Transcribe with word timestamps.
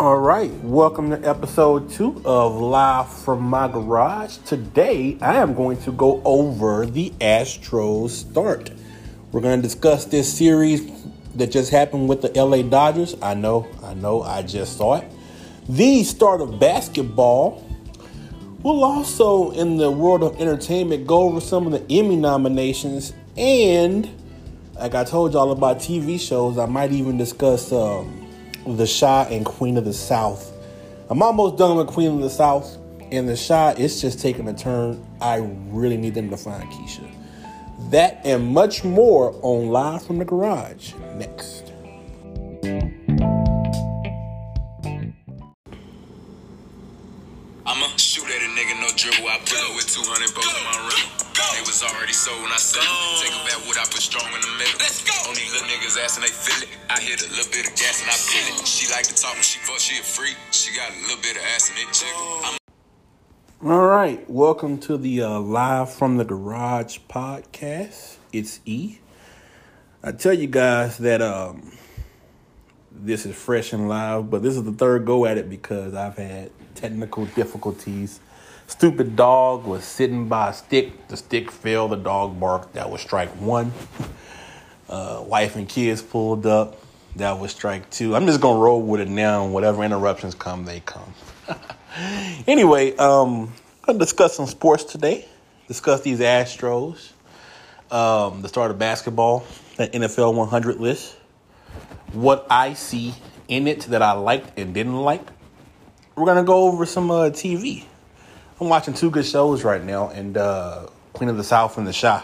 All 0.00 0.16
right, 0.16 0.50
welcome 0.64 1.10
to 1.10 1.28
episode 1.28 1.90
two 1.90 2.22
of 2.24 2.56
Live 2.56 3.12
from 3.12 3.42
My 3.42 3.68
Garage. 3.68 4.38
Today, 4.46 5.18
I 5.20 5.36
am 5.36 5.52
going 5.52 5.76
to 5.82 5.92
go 5.92 6.22
over 6.24 6.86
the 6.86 7.10
Astros 7.20 8.08
start. 8.08 8.70
We're 9.30 9.42
going 9.42 9.60
to 9.60 9.62
discuss 9.62 10.06
this 10.06 10.32
series 10.32 10.90
that 11.34 11.50
just 11.50 11.70
happened 11.70 12.08
with 12.08 12.22
the 12.22 12.32
LA 12.32 12.62
Dodgers. 12.62 13.14
I 13.20 13.34
know, 13.34 13.68
I 13.84 13.92
know, 13.92 14.22
I 14.22 14.40
just 14.40 14.78
saw 14.78 14.94
it. 14.94 15.12
The 15.68 16.02
start 16.04 16.40
of 16.40 16.58
basketball. 16.58 17.62
We'll 18.62 18.82
also, 18.82 19.50
in 19.50 19.76
the 19.76 19.90
world 19.90 20.22
of 20.22 20.40
entertainment, 20.40 21.06
go 21.06 21.24
over 21.24 21.42
some 21.42 21.66
of 21.66 21.72
the 21.72 21.94
Emmy 21.94 22.16
nominations. 22.16 23.12
And, 23.36 24.08
like 24.76 24.94
I 24.94 25.04
told 25.04 25.34
y'all 25.34 25.52
about 25.52 25.76
TV 25.76 26.18
shows, 26.18 26.56
I 26.56 26.64
might 26.64 26.90
even 26.90 27.18
discuss. 27.18 27.70
Um, 27.70 28.19
the 28.76 28.86
Chi 28.86 29.24
and 29.30 29.44
Queen 29.44 29.76
of 29.76 29.84
the 29.84 29.92
South. 29.92 30.52
I'm 31.08 31.22
almost 31.22 31.56
done 31.56 31.76
with 31.76 31.86
Queen 31.88 32.12
of 32.12 32.20
the 32.20 32.30
South, 32.30 32.76
and 33.10 33.28
the 33.28 33.36
Chi 33.36 33.72
it's 33.72 34.00
just 34.00 34.20
taking 34.20 34.48
a 34.48 34.54
turn. 34.54 35.04
I 35.20 35.36
really 35.68 35.96
need 35.96 36.14
them 36.14 36.30
to 36.30 36.36
find 36.36 36.70
Keisha. 36.70 37.10
That 37.90 38.20
and 38.24 38.46
much 38.46 38.84
more 38.84 39.34
on 39.42 39.68
Live 39.68 40.02
from 40.06 40.18
the 40.18 40.24
Garage 40.24 40.94
next. 41.16 41.72
Already 51.96 52.12
sold 52.12 52.42
when 52.42 52.52
I 52.52 52.56
said 52.56 52.82
it. 52.82 52.90
Take 53.22 53.34
a 53.34 53.44
back 53.46 53.60
what 53.66 53.78
I 53.78 53.84
put 53.84 54.02
strong 54.02 54.26
in 54.32 54.40
the 54.40 54.54
middle. 54.58 54.78
Let's 54.78 55.02
go. 55.02 55.14
On 55.28 55.34
these 55.34 55.52
little 55.52 55.68
niggas 55.68 55.98
ass 55.98 56.16
and 56.16 56.24
they 56.24 56.30
feel 56.30 56.62
it. 56.62 56.70
I 56.88 57.00
hit 57.00 57.22
a 57.22 57.30
little 57.30 57.50
bit 57.50 57.66
of 57.66 57.74
gas 57.76 58.02
and 58.02 58.10
I 58.10 58.18
feel 58.18 58.54
it. 58.54 58.66
She 58.66 58.90
like 58.92 59.06
to 59.06 59.14
talk 59.14 59.34
when 59.34 59.42
she 59.42 59.58
fuck, 59.60 59.78
she 59.78 59.98
a 59.98 60.02
freak. 60.02 60.36
She 60.50 60.74
got 60.76 60.90
a 60.90 60.98
little 61.02 61.22
bit 61.22 61.36
of 61.36 61.42
ass 61.54 61.70
and 61.70 61.78
it 61.78 61.90
jiggle. 61.92 62.40
I'm 62.44 63.70
All 63.70 63.86
right, 63.86 64.28
welcome 64.28 64.78
to 64.86 64.96
the 64.96 65.22
uh, 65.22 65.40
Live 65.40 65.92
from 65.92 66.16
the 66.16 66.24
Garage 66.24 66.98
podcast. 67.08 68.16
It's 68.32 68.60
E. 68.64 68.98
I 70.02 70.12
tell 70.12 70.32
you 70.32 70.46
guys 70.46 70.98
that 70.98 71.20
um, 71.20 71.76
this 72.90 73.26
is 73.26 73.36
fresh 73.36 73.72
and 73.72 73.88
live, 73.88 74.30
but 74.30 74.42
this 74.42 74.56
is 74.56 74.64
the 74.64 74.72
third 74.72 75.04
go 75.04 75.26
at 75.26 75.36
it 75.36 75.50
because 75.50 75.94
I've 75.94 76.16
had 76.16 76.50
technical 76.74 77.26
difficulties. 77.26 78.20
Stupid 78.70 79.16
dog 79.16 79.64
was 79.66 79.82
sitting 79.82 80.28
by 80.28 80.50
a 80.50 80.52
stick. 80.54 81.08
The 81.08 81.16
stick 81.16 81.50
fell. 81.50 81.88
The 81.88 81.96
dog 81.96 82.38
barked. 82.38 82.74
That 82.74 82.88
was 82.88 83.00
strike 83.00 83.28
one. 83.30 83.72
Uh, 84.88 85.24
wife 85.26 85.56
and 85.56 85.68
kids 85.68 86.02
pulled 86.02 86.46
up. 86.46 86.80
That 87.16 87.40
was 87.40 87.50
strike 87.50 87.90
two. 87.90 88.14
I'm 88.14 88.26
just 88.26 88.40
gonna 88.40 88.60
roll 88.60 88.80
with 88.80 89.00
it 89.00 89.08
now, 89.08 89.44
and 89.44 89.52
whatever 89.52 89.82
interruptions 89.82 90.36
come, 90.36 90.66
they 90.66 90.78
come. 90.80 91.12
anyway, 92.46 92.94
um, 92.96 93.52
I'm 93.82 93.86
gonna 93.86 93.98
discuss 93.98 94.36
some 94.36 94.46
sports 94.46 94.84
today. 94.84 95.26
Discuss 95.66 96.02
these 96.02 96.20
Astros. 96.20 97.10
Um, 97.90 98.40
the 98.40 98.48
start 98.48 98.70
of 98.70 98.78
basketball, 98.78 99.44
that 99.78 99.92
NFL 99.92 100.34
100 100.34 100.76
list. 100.78 101.16
What 102.12 102.46
I 102.48 102.74
see 102.74 103.14
in 103.48 103.66
it 103.66 103.80
that 103.86 104.00
I 104.00 104.12
liked 104.12 104.56
and 104.60 104.72
didn't 104.72 105.02
like. 105.02 105.26
We're 106.14 106.26
gonna 106.26 106.44
go 106.44 106.68
over 106.68 106.86
some 106.86 107.10
uh, 107.10 107.30
TV. 107.30 107.86
I'm 108.60 108.68
watching 108.68 108.92
two 108.92 109.10
good 109.10 109.24
shows 109.24 109.64
right 109.64 109.82
now, 109.82 110.10
and 110.10 110.36
uh, 110.36 110.86
Queen 111.14 111.30
of 111.30 111.38
the 111.38 111.44
South 111.44 111.78
and 111.78 111.86
the 111.86 111.94
Chi. 111.94 112.08
I 112.18 112.22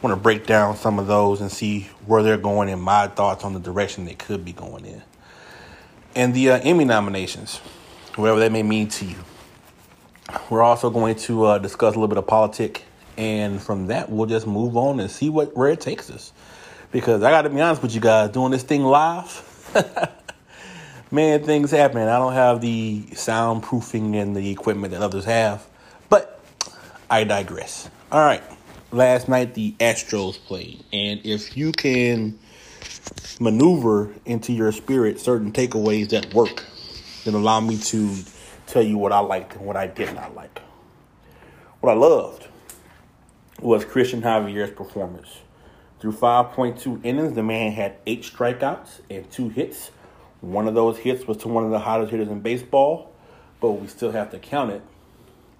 want 0.00 0.16
to 0.16 0.20
break 0.20 0.46
down 0.46 0.76
some 0.76 0.98
of 0.98 1.06
those 1.06 1.42
and 1.42 1.52
see 1.52 1.90
where 2.06 2.22
they're 2.22 2.38
going 2.38 2.70
and 2.70 2.80
my 2.80 3.08
thoughts 3.08 3.44
on 3.44 3.52
the 3.52 3.60
direction 3.60 4.06
they 4.06 4.14
could 4.14 4.46
be 4.46 4.52
going 4.52 4.86
in. 4.86 5.02
And 6.14 6.32
the 6.32 6.52
uh, 6.52 6.60
Emmy 6.62 6.86
nominations, 6.86 7.58
whatever 8.16 8.40
that 8.40 8.50
may 8.50 8.62
mean 8.62 8.88
to 8.88 9.04
you. 9.04 9.16
We're 10.48 10.62
also 10.62 10.88
going 10.88 11.16
to 11.16 11.44
uh, 11.44 11.58
discuss 11.58 11.94
a 11.94 11.98
little 11.98 12.08
bit 12.08 12.16
of 12.16 12.26
politics, 12.26 12.80
and 13.18 13.60
from 13.60 13.88
that, 13.88 14.08
we'll 14.10 14.26
just 14.26 14.46
move 14.46 14.78
on 14.78 15.00
and 15.00 15.10
see 15.10 15.28
what 15.28 15.54
where 15.54 15.68
it 15.68 15.82
takes 15.82 16.08
us. 16.08 16.32
Because 16.92 17.22
I 17.22 17.30
got 17.30 17.42
to 17.42 17.50
be 17.50 17.60
honest 17.60 17.82
with 17.82 17.94
you 17.94 18.00
guys, 18.00 18.30
doing 18.30 18.52
this 18.52 18.62
thing 18.62 18.84
live, 18.84 19.42
man, 21.10 21.44
things 21.44 21.70
happen. 21.72 22.08
I 22.08 22.18
don't 22.18 22.32
have 22.32 22.62
the 22.62 23.02
soundproofing 23.10 24.14
and 24.14 24.34
the 24.34 24.50
equipment 24.50 24.92
that 24.94 25.02
others 25.02 25.26
have, 25.26 25.66
I 27.14 27.22
digress. 27.22 27.88
All 28.10 28.24
right, 28.24 28.42
last 28.90 29.28
night 29.28 29.54
the 29.54 29.76
Astros 29.78 30.36
played, 30.36 30.84
and 30.92 31.20
if 31.24 31.56
you 31.56 31.70
can 31.70 32.36
maneuver 33.38 34.12
into 34.26 34.52
your 34.52 34.72
spirit 34.72 35.20
certain 35.20 35.52
takeaways 35.52 36.08
that 36.08 36.34
work, 36.34 36.64
then 37.24 37.34
allow 37.34 37.60
me 37.60 37.76
to 37.76 38.16
tell 38.66 38.82
you 38.82 38.98
what 38.98 39.12
I 39.12 39.20
liked 39.20 39.54
and 39.54 39.64
what 39.64 39.76
I 39.76 39.86
did 39.86 40.12
not 40.12 40.34
like. 40.34 40.60
What 41.78 41.92
I 41.92 41.94
loved 41.94 42.48
was 43.60 43.84
Cristian 43.84 44.20
Javier's 44.20 44.72
performance. 44.72 45.38
Through 46.00 46.14
5.2 46.14 47.04
innings, 47.04 47.34
the 47.34 47.44
man 47.44 47.70
had 47.70 47.94
eight 48.08 48.24
strikeouts 48.24 49.02
and 49.08 49.30
two 49.30 49.50
hits. 49.50 49.92
One 50.40 50.66
of 50.66 50.74
those 50.74 50.98
hits 50.98 51.28
was 51.28 51.36
to 51.36 51.48
one 51.48 51.62
of 51.62 51.70
the 51.70 51.78
hottest 51.78 52.10
hitters 52.10 52.26
in 52.26 52.40
baseball, 52.40 53.12
but 53.60 53.70
we 53.70 53.86
still 53.86 54.10
have 54.10 54.32
to 54.32 54.40
count 54.40 54.72
it. 54.72 54.82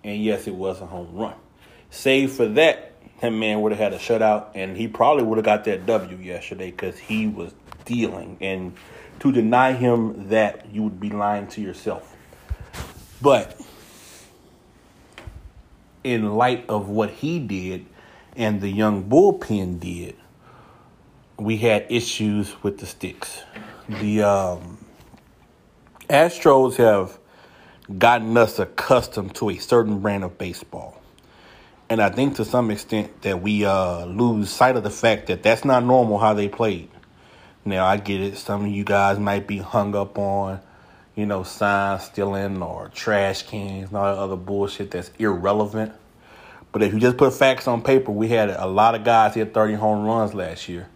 And 0.02 0.20
yes, 0.20 0.48
it 0.48 0.54
was 0.56 0.80
a 0.80 0.86
home 0.86 1.14
run. 1.14 1.34
Save 1.94 2.32
for 2.32 2.46
that, 2.46 2.92
that 3.20 3.30
man 3.30 3.62
would 3.62 3.70
have 3.70 3.78
had 3.78 3.92
a 3.92 3.98
shutout, 3.98 4.48
and 4.56 4.76
he 4.76 4.88
probably 4.88 5.22
would 5.22 5.38
have 5.38 5.44
got 5.44 5.62
that 5.64 5.86
W 5.86 6.16
yesterday 6.16 6.72
because 6.72 6.98
he 6.98 7.28
was 7.28 7.54
dealing. 7.84 8.36
And 8.40 8.74
to 9.20 9.30
deny 9.30 9.74
him 9.74 10.28
that, 10.28 10.66
you 10.72 10.82
would 10.82 10.98
be 10.98 11.10
lying 11.10 11.46
to 11.48 11.60
yourself. 11.60 12.16
But 13.22 13.58
in 16.02 16.34
light 16.34 16.68
of 16.68 16.88
what 16.88 17.10
he 17.10 17.38
did 17.38 17.86
and 18.34 18.60
the 18.60 18.70
young 18.70 19.08
bullpen 19.08 19.78
did, 19.78 20.16
we 21.38 21.58
had 21.58 21.86
issues 21.88 22.60
with 22.64 22.78
the 22.78 22.86
sticks. 22.86 23.44
The 23.88 24.20
um, 24.24 24.84
Astros 26.10 26.74
have 26.76 27.18
gotten 27.98 28.36
us 28.36 28.58
accustomed 28.58 29.36
to 29.36 29.50
a 29.50 29.58
certain 29.58 30.00
brand 30.00 30.24
of 30.24 30.36
baseball. 30.36 31.00
And 31.88 32.00
I 32.00 32.08
think 32.08 32.36
to 32.36 32.44
some 32.44 32.70
extent 32.70 33.22
that 33.22 33.42
we 33.42 33.64
uh, 33.64 34.06
lose 34.06 34.50
sight 34.50 34.76
of 34.76 34.82
the 34.82 34.90
fact 34.90 35.26
that 35.26 35.42
that's 35.42 35.64
not 35.64 35.84
normal 35.84 36.18
how 36.18 36.32
they 36.32 36.48
played. 36.48 36.88
Now, 37.64 37.86
I 37.86 37.96
get 37.98 38.20
it. 38.20 38.36
Some 38.36 38.64
of 38.64 38.70
you 38.70 38.84
guys 38.84 39.18
might 39.18 39.46
be 39.46 39.58
hung 39.58 39.94
up 39.94 40.18
on, 40.18 40.60
you 41.14 41.26
know, 41.26 41.42
sign 41.42 42.00
stealing 42.00 42.62
or 42.62 42.88
trash 42.88 43.42
cans 43.42 43.88
and 43.88 43.96
all 43.96 44.04
that 44.04 44.20
other 44.20 44.36
bullshit 44.36 44.90
that's 44.90 45.10
irrelevant. 45.18 45.92
But 46.72 46.82
if 46.82 46.92
you 46.92 47.00
just 47.00 47.16
put 47.16 47.32
facts 47.32 47.68
on 47.68 47.82
paper, 47.82 48.10
we 48.10 48.28
had 48.28 48.50
a 48.50 48.66
lot 48.66 48.94
of 48.94 49.04
guys 49.04 49.34
hit 49.34 49.54
30 49.54 49.74
home 49.74 50.04
runs 50.04 50.34
last 50.34 50.68
year, 50.68 50.88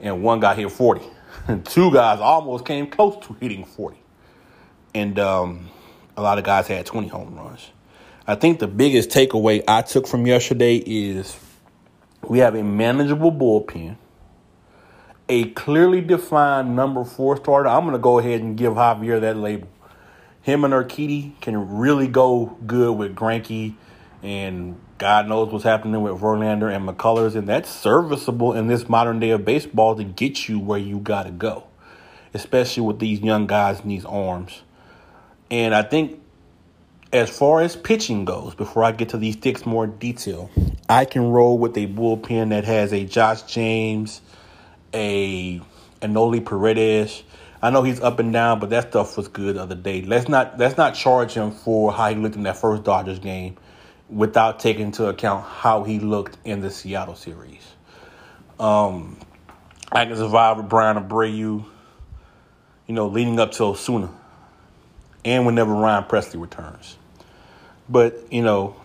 and 0.00 0.22
one 0.22 0.40
guy 0.40 0.54
hit 0.54 0.70
40. 0.70 1.02
And 1.46 1.64
two 1.66 1.92
guys 1.92 2.20
almost 2.20 2.64
came 2.64 2.86
close 2.86 3.16
to 3.26 3.34
hitting 3.34 3.64
40. 3.64 3.98
And 4.94 5.18
um, 5.18 5.68
a 6.16 6.22
lot 6.22 6.38
of 6.38 6.44
guys 6.44 6.66
had 6.66 6.86
20 6.86 7.08
home 7.08 7.36
runs. 7.36 7.68
I 8.30 8.36
think 8.36 8.60
the 8.60 8.68
biggest 8.68 9.10
takeaway 9.10 9.64
I 9.66 9.82
took 9.82 10.06
from 10.06 10.24
yesterday 10.24 10.76
is 10.76 11.36
we 12.22 12.38
have 12.38 12.54
a 12.54 12.62
manageable 12.62 13.32
bullpen, 13.32 13.96
a 15.28 15.46
clearly 15.46 16.00
defined 16.00 16.76
number 16.76 17.04
four 17.04 17.38
starter. 17.38 17.68
I'm 17.68 17.80
going 17.80 17.94
to 17.94 17.98
go 17.98 18.20
ahead 18.20 18.40
and 18.40 18.56
give 18.56 18.74
Javier 18.74 19.20
that 19.20 19.36
label. 19.36 19.66
Him 20.42 20.62
and 20.62 20.72
Urquidy 20.72 21.40
can 21.40 21.78
really 21.78 22.06
go 22.06 22.56
good 22.68 22.92
with 22.92 23.16
Greinke, 23.16 23.74
and 24.22 24.80
God 24.98 25.26
knows 25.26 25.52
what's 25.52 25.64
happening 25.64 26.00
with 26.00 26.20
Verlander 26.20 26.72
and 26.72 26.88
McCullers, 26.88 27.34
and 27.34 27.48
that's 27.48 27.68
serviceable 27.68 28.52
in 28.52 28.68
this 28.68 28.88
modern 28.88 29.18
day 29.18 29.30
of 29.30 29.44
baseball 29.44 29.96
to 29.96 30.04
get 30.04 30.48
you 30.48 30.60
where 30.60 30.78
you 30.78 31.00
got 31.00 31.24
to 31.24 31.32
go, 31.32 31.64
especially 32.32 32.84
with 32.84 33.00
these 33.00 33.18
young 33.22 33.48
guys 33.48 33.80
and 33.80 33.90
these 33.90 34.04
arms. 34.04 34.62
And 35.50 35.74
I 35.74 35.82
think 35.82 36.19
as 37.12 37.28
far 37.28 37.60
as 37.60 37.74
pitching 37.74 38.24
goes, 38.24 38.54
before 38.54 38.84
I 38.84 38.92
get 38.92 39.10
to 39.10 39.16
these 39.16 39.34
sticks 39.34 39.66
more 39.66 39.86
detail, 39.86 40.50
I 40.88 41.04
can 41.04 41.30
roll 41.30 41.58
with 41.58 41.76
a 41.76 41.86
bullpen 41.86 42.50
that 42.50 42.64
has 42.64 42.92
a 42.92 43.04
Josh 43.04 43.42
James, 43.42 44.20
a 44.94 45.60
Enoli 46.00 46.44
Paredes. 46.44 47.22
I 47.62 47.70
know 47.70 47.82
he's 47.82 48.00
up 48.00 48.20
and 48.20 48.32
down, 48.32 48.60
but 48.60 48.70
that 48.70 48.90
stuff 48.90 49.16
was 49.16 49.28
good 49.28 49.56
the 49.56 49.62
other 49.62 49.74
day. 49.74 50.02
Let's 50.02 50.28
not 50.28 50.58
let's 50.58 50.76
not 50.76 50.94
charge 50.94 51.34
him 51.34 51.50
for 51.50 51.92
how 51.92 52.08
he 52.08 52.14
looked 52.14 52.36
in 52.36 52.44
that 52.44 52.56
first 52.56 52.84
Dodgers 52.84 53.18
game 53.18 53.56
without 54.08 54.60
taking 54.60 54.86
into 54.86 55.06
account 55.06 55.44
how 55.44 55.84
he 55.84 55.98
looked 55.98 56.38
in 56.44 56.60
the 56.60 56.70
Seattle 56.70 57.16
series. 57.16 57.66
Um, 58.58 59.18
I 59.92 60.04
can 60.06 60.16
survive 60.16 60.58
with 60.58 60.68
Bryan 60.68 60.96
Abreu, 60.96 61.32
you 61.34 61.64
know, 62.94 63.08
leading 63.08 63.38
up 63.40 63.52
to 63.52 63.64
Osuna 63.64 64.10
and 65.24 65.44
whenever 65.44 65.72
Ryan 65.72 66.04
Pressly 66.04 66.40
returns. 66.40 66.96
But, 67.90 68.32
you 68.32 68.42
know, 68.42 68.76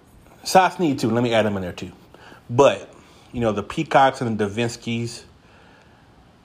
Sox 0.43 0.79
need 0.79 0.99
too. 0.99 1.11
Let 1.11 1.23
me 1.23 1.33
add 1.33 1.45
him 1.45 1.55
in 1.55 1.61
there 1.61 1.71
too. 1.71 1.91
But, 2.49 2.91
you 3.31 3.39
know, 3.39 3.51
the 3.51 3.63
Peacocks 3.63 4.19
and 4.19 4.37
the 4.37 4.45
Devenskis, 4.45 5.23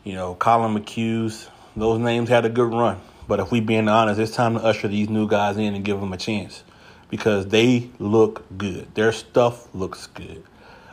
you 0.05 0.12
know, 0.12 0.35
Collin 0.35 0.75
McHugh's, 0.75 1.49
those 1.75 1.99
names 1.99 2.29
had 2.29 2.45
a 2.45 2.51
good 2.51 2.73
run. 2.73 3.01
But 3.27 3.41
if 3.41 3.51
we 3.51 3.61
being 3.61 3.89
honest, 3.89 4.21
it's 4.21 4.35
time 4.35 4.55
to 4.55 4.61
usher 4.61 4.89
these 4.89 5.09
new 5.09 5.27
guys 5.27 5.57
in 5.57 5.75
and 5.75 5.85
give 5.85 6.01
them 6.01 6.12
a 6.12 6.17
chance 6.17 6.65
because 7.09 7.47
they 7.47 7.89
look 7.99 8.45
good. 8.57 8.95
Their 8.95 9.12
stuff 9.12 9.73
looks 9.75 10.07
good. 10.09 10.43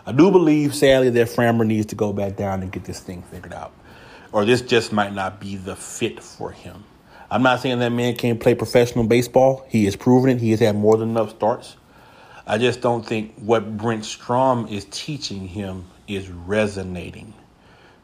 I 0.05 0.11
do 0.13 0.31
believe, 0.31 0.73
sadly, 0.73 1.09
that 1.09 1.27
Framber 1.27 1.65
needs 1.65 1.87
to 1.87 1.95
go 1.95 2.13
back 2.13 2.37
down 2.37 2.61
and 2.61 2.71
get 2.71 2.85
this 2.85 2.99
thing 2.99 3.23
figured 3.23 3.53
out, 3.53 3.73
or 4.31 4.45
this 4.45 4.61
just 4.61 4.93
might 4.93 5.13
not 5.13 5.39
be 5.41 5.57
the 5.57 5.75
fit 5.75 6.23
for 6.23 6.51
him. 6.51 6.83
I'm 7.29 7.43
not 7.43 7.59
saying 7.59 7.79
that 7.79 7.91
man 7.91 8.15
can't 8.15 8.39
play 8.39 8.55
professional 8.55 9.05
baseball. 9.05 9.65
He 9.69 9.85
has 9.85 9.95
proven 9.95 10.29
it. 10.29 10.39
He 10.39 10.51
has 10.51 10.59
had 10.61 10.75
more 10.75 10.95
than 10.97 11.09
enough 11.09 11.31
starts. 11.31 11.75
I 12.45 12.57
just 12.57 12.79
don't 12.79 13.05
think 13.05 13.35
what 13.35 13.75
Brent 13.75 14.05
Strom 14.05 14.67
is 14.67 14.85
teaching 14.89 15.47
him 15.47 15.85
is 16.07 16.29
resonating. 16.29 17.33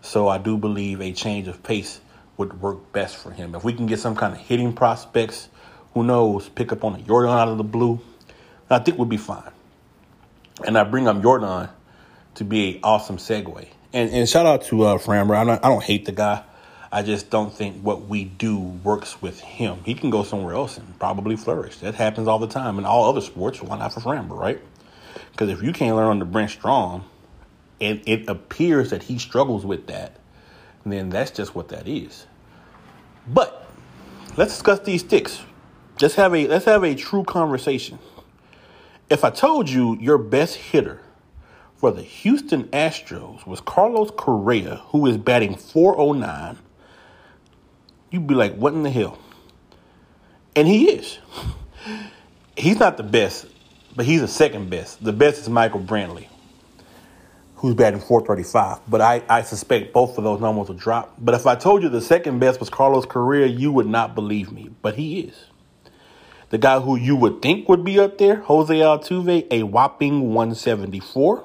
So 0.01 0.27
I 0.27 0.37
do 0.37 0.57
believe 0.57 0.99
a 0.99 1.13
change 1.13 1.47
of 1.47 1.63
pace 1.63 2.01
would 2.35 2.61
work 2.61 2.91
best 2.91 3.15
for 3.15 3.31
him. 3.31 3.55
If 3.55 3.63
we 3.63 3.73
can 3.73 3.85
get 3.85 3.99
some 3.99 4.15
kind 4.15 4.33
of 4.33 4.39
hitting 4.39 4.73
prospects, 4.73 5.47
who 5.93 6.03
knows, 6.03 6.49
pick 6.49 6.73
up 6.73 6.83
on 6.83 6.95
a 6.95 7.01
Jordan 7.01 7.31
out 7.31 7.47
of 7.47 7.57
the 7.57 7.63
blue, 7.63 8.01
I 8.69 8.79
think 8.79 8.97
we'll 8.97 9.05
be 9.05 9.17
fine. 9.17 9.51
And 10.65 10.77
I 10.77 10.83
bring 10.83 11.07
up 11.07 11.21
Jordan 11.21 11.69
to 12.35 12.43
be 12.43 12.75
an 12.75 12.79
awesome 12.83 13.17
segue. 13.17 13.67
And, 13.93 14.09
and 14.09 14.27
shout 14.27 14.45
out 14.45 14.63
to 14.63 14.83
uh, 14.83 14.97
Framber. 14.97 15.37
I 15.37 15.45
don't, 15.45 15.63
I 15.63 15.69
don't 15.69 15.83
hate 15.83 16.05
the 16.05 16.11
guy. 16.11 16.43
I 16.93 17.01
just 17.01 17.31
don't 17.31 17.51
think 17.51 17.81
what 17.81 18.07
we 18.07 18.23
do 18.23 18.59
works 18.59 19.19
with 19.19 19.39
him. 19.39 19.79
He 19.83 19.95
can 19.95 20.11
go 20.11 20.21
somewhere 20.21 20.53
else 20.53 20.77
and 20.77 20.99
probably 20.99 21.35
flourish. 21.35 21.77
That 21.77 21.95
happens 21.95 22.27
all 22.27 22.37
the 22.37 22.47
time 22.47 22.77
in 22.77 22.85
all 22.85 23.09
other 23.09 23.19
sports. 23.19 23.63
Why 23.63 23.79
not 23.79 23.93
for 23.93 23.99
Framber, 23.99 24.37
right? 24.37 24.61
Because 25.31 25.49
if 25.49 25.63
you 25.63 25.73
can't 25.73 25.95
learn 25.95 26.11
under 26.11 26.25
Brent 26.25 26.51
Strom, 26.51 27.05
and 27.81 27.99
it 28.05 28.29
appears 28.29 28.91
that 28.91 29.01
he 29.01 29.17
struggles 29.17 29.65
with 29.65 29.87
that, 29.87 30.17
then 30.85 31.09
that's 31.09 31.31
just 31.31 31.55
what 31.55 31.69
that 31.69 31.87
is. 31.87 32.27
But 33.27 33.67
let's 34.37 34.51
discuss 34.51 34.81
these 34.81 35.01
sticks. 35.01 35.41
Let's 35.99 36.13
have 36.13 36.35
a 36.35 36.45
let's 36.45 36.65
have 36.65 36.83
a 36.83 36.93
true 36.93 37.23
conversation. 37.23 37.97
If 39.09 39.23
I 39.23 39.31
told 39.31 39.67
you 39.67 39.97
your 39.99 40.19
best 40.19 40.57
hitter 40.57 41.01
for 41.75 41.89
the 41.89 42.03
Houston 42.03 42.65
Astros 42.65 43.47
was 43.47 43.61
Carlos 43.61 44.11
Correa, 44.11 44.75
who 44.89 45.07
is 45.07 45.17
batting 45.17 45.55
409 45.55 46.59
you'd 48.13 48.27
be 48.27 48.35
like, 48.35 48.55
what 48.55 48.73
in 48.73 48.83
the 48.83 48.91
hell? 48.91 49.17
And 50.55 50.67
he 50.67 50.91
is. 50.91 51.17
He's 52.55 52.79
not 52.79 52.95
the 52.95 53.03
best, 53.03 53.47
but 53.95 54.05
he's 54.05 54.21
the 54.21 54.27
second 54.27 54.69
best. 54.69 55.03
The 55.03 55.11
best 55.11 55.41
is 55.41 55.49
Michael 55.49 55.79
Brantley, 55.79 56.27
who's 57.55 57.73
batting 57.73 57.99
435. 57.99 58.81
But 58.87 59.01
I, 59.01 59.23
I 59.27 59.41
suspect 59.41 59.93
both 59.93 60.15
of 60.19 60.23
those 60.23 60.39
numbers 60.39 60.67
will 60.67 60.75
drop. 60.75 61.15
But 61.17 61.33
if 61.33 61.47
I 61.47 61.55
told 61.55 61.81
you 61.81 61.89
the 61.89 62.01
second 62.01 62.37
best 62.37 62.59
was 62.59 62.69
Carlos 62.69 63.07
Correa, 63.07 63.47
you 63.47 63.71
would 63.71 63.87
not 63.87 64.13
believe 64.13 64.51
me. 64.51 64.69
But 64.83 64.95
he 64.95 65.21
is. 65.21 65.47
The 66.51 66.59
guy 66.59 66.79
who 66.79 66.95
you 66.95 67.15
would 67.15 67.41
think 67.41 67.67
would 67.67 67.83
be 67.83 67.99
up 67.99 68.19
there, 68.19 68.41
Jose 68.41 68.71
Altuve, 68.71 69.47
a 69.49 69.63
whopping 69.63 70.35
174. 70.35 71.43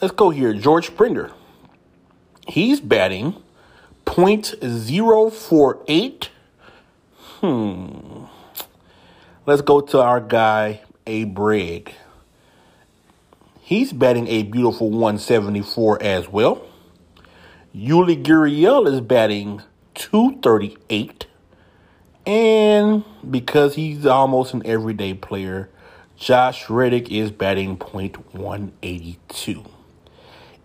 Let's 0.00 0.14
go 0.14 0.30
here. 0.30 0.54
George 0.54 0.86
Springer. 0.86 1.30
He's 2.48 2.80
batting 2.80 3.36
0.048. 4.06 6.28
Hmm. 7.40 8.24
Let's 9.46 9.62
go 9.62 9.80
to 9.80 10.00
our 10.00 10.20
guy, 10.20 10.82
A. 11.06 11.24
Brigg. 11.24 11.92
He's 13.60 13.92
batting 13.92 14.28
a 14.28 14.44
beautiful 14.44 14.90
174 14.90 16.00
as 16.02 16.28
well. 16.28 16.64
Yuli 17.74 18.22
Gurriel 18.22 18.86
is 18.86 19.00
batting 19.00 19.62
238. 19.94 21.26
And 22.26 23.04
because 23.28 23.74
he's 23.74 24.06
almost 24.06 24.54
an 24.54 24.62
everyday 24.64 25.14
player, 25.14 25.68
Josh 26.16 26.70
Reddick 26.70 27.10
is 27.10 27.32
batting 27.32 27.76
.182. 27.76 29.66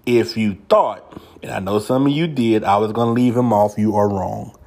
If 0.06 0.38
you 0.38 0.60
thought, 0.70 1.20
and 1.44 1.52
I 1.52 1.60
know 1.60 1.80
some 1.80 2.08
of 2.08 2.12
you 2.12 2.28
did, 2.28 2.64
I 2.64 2.78
was 2.78 2.92
going 2.92 3.08
to 3.08 3.22
leave 3.22 3.36
him 3.36 3.54
off, 3.54 3.78
you 3.78 3.96
are 3.96 4.10
wrong. 4.10 4.58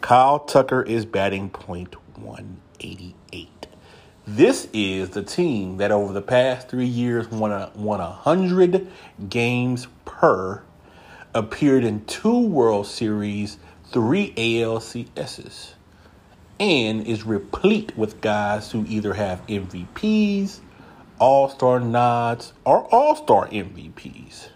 Kyle 0.00 0.38
Tucker 0.40 0.82
is 0.82 1.04
batting 1.04 1.50
point 1.50 1.94
188. 2.18 3.66
This 4.26 4.68
is 4.72 5.10
the 5.10 5.22
team 5.22 5.78
that 5.78 5.90
over 5.90 6.12
the 6.12 6.22
past 6.22 6.68
three 6.68 6.86
years 6.86 7.28
won 7.28 7.50
a, 7.50 7.72
won 7.74 7.98
100 7.98 8.86
games 9.28 9.88
per, 10.04 10.62
appeared 11.34 11.82
in 11.82 12.04
two 12.04 12.46
World 12.46 12.86
Series, 12.86 13.58
three 13.90 14.32
ALCSs, 14.34 15.72
and 16.60 17.04
is 17.06 17.24
replete 17.24 17.96
with 17.96 18.20
guys 18.20 18.70
who 18.70 18.84
either 18.88 19.14
have 19.14 19.44
MVPs, 19.48 20.60
All 21.18 21.48
Star 21.48 21.80
nods, 21.80 22.52
or 22.64 22.84
All 22.94 23.16
Star 23.16 23.48
MVPs. 23.48 24.51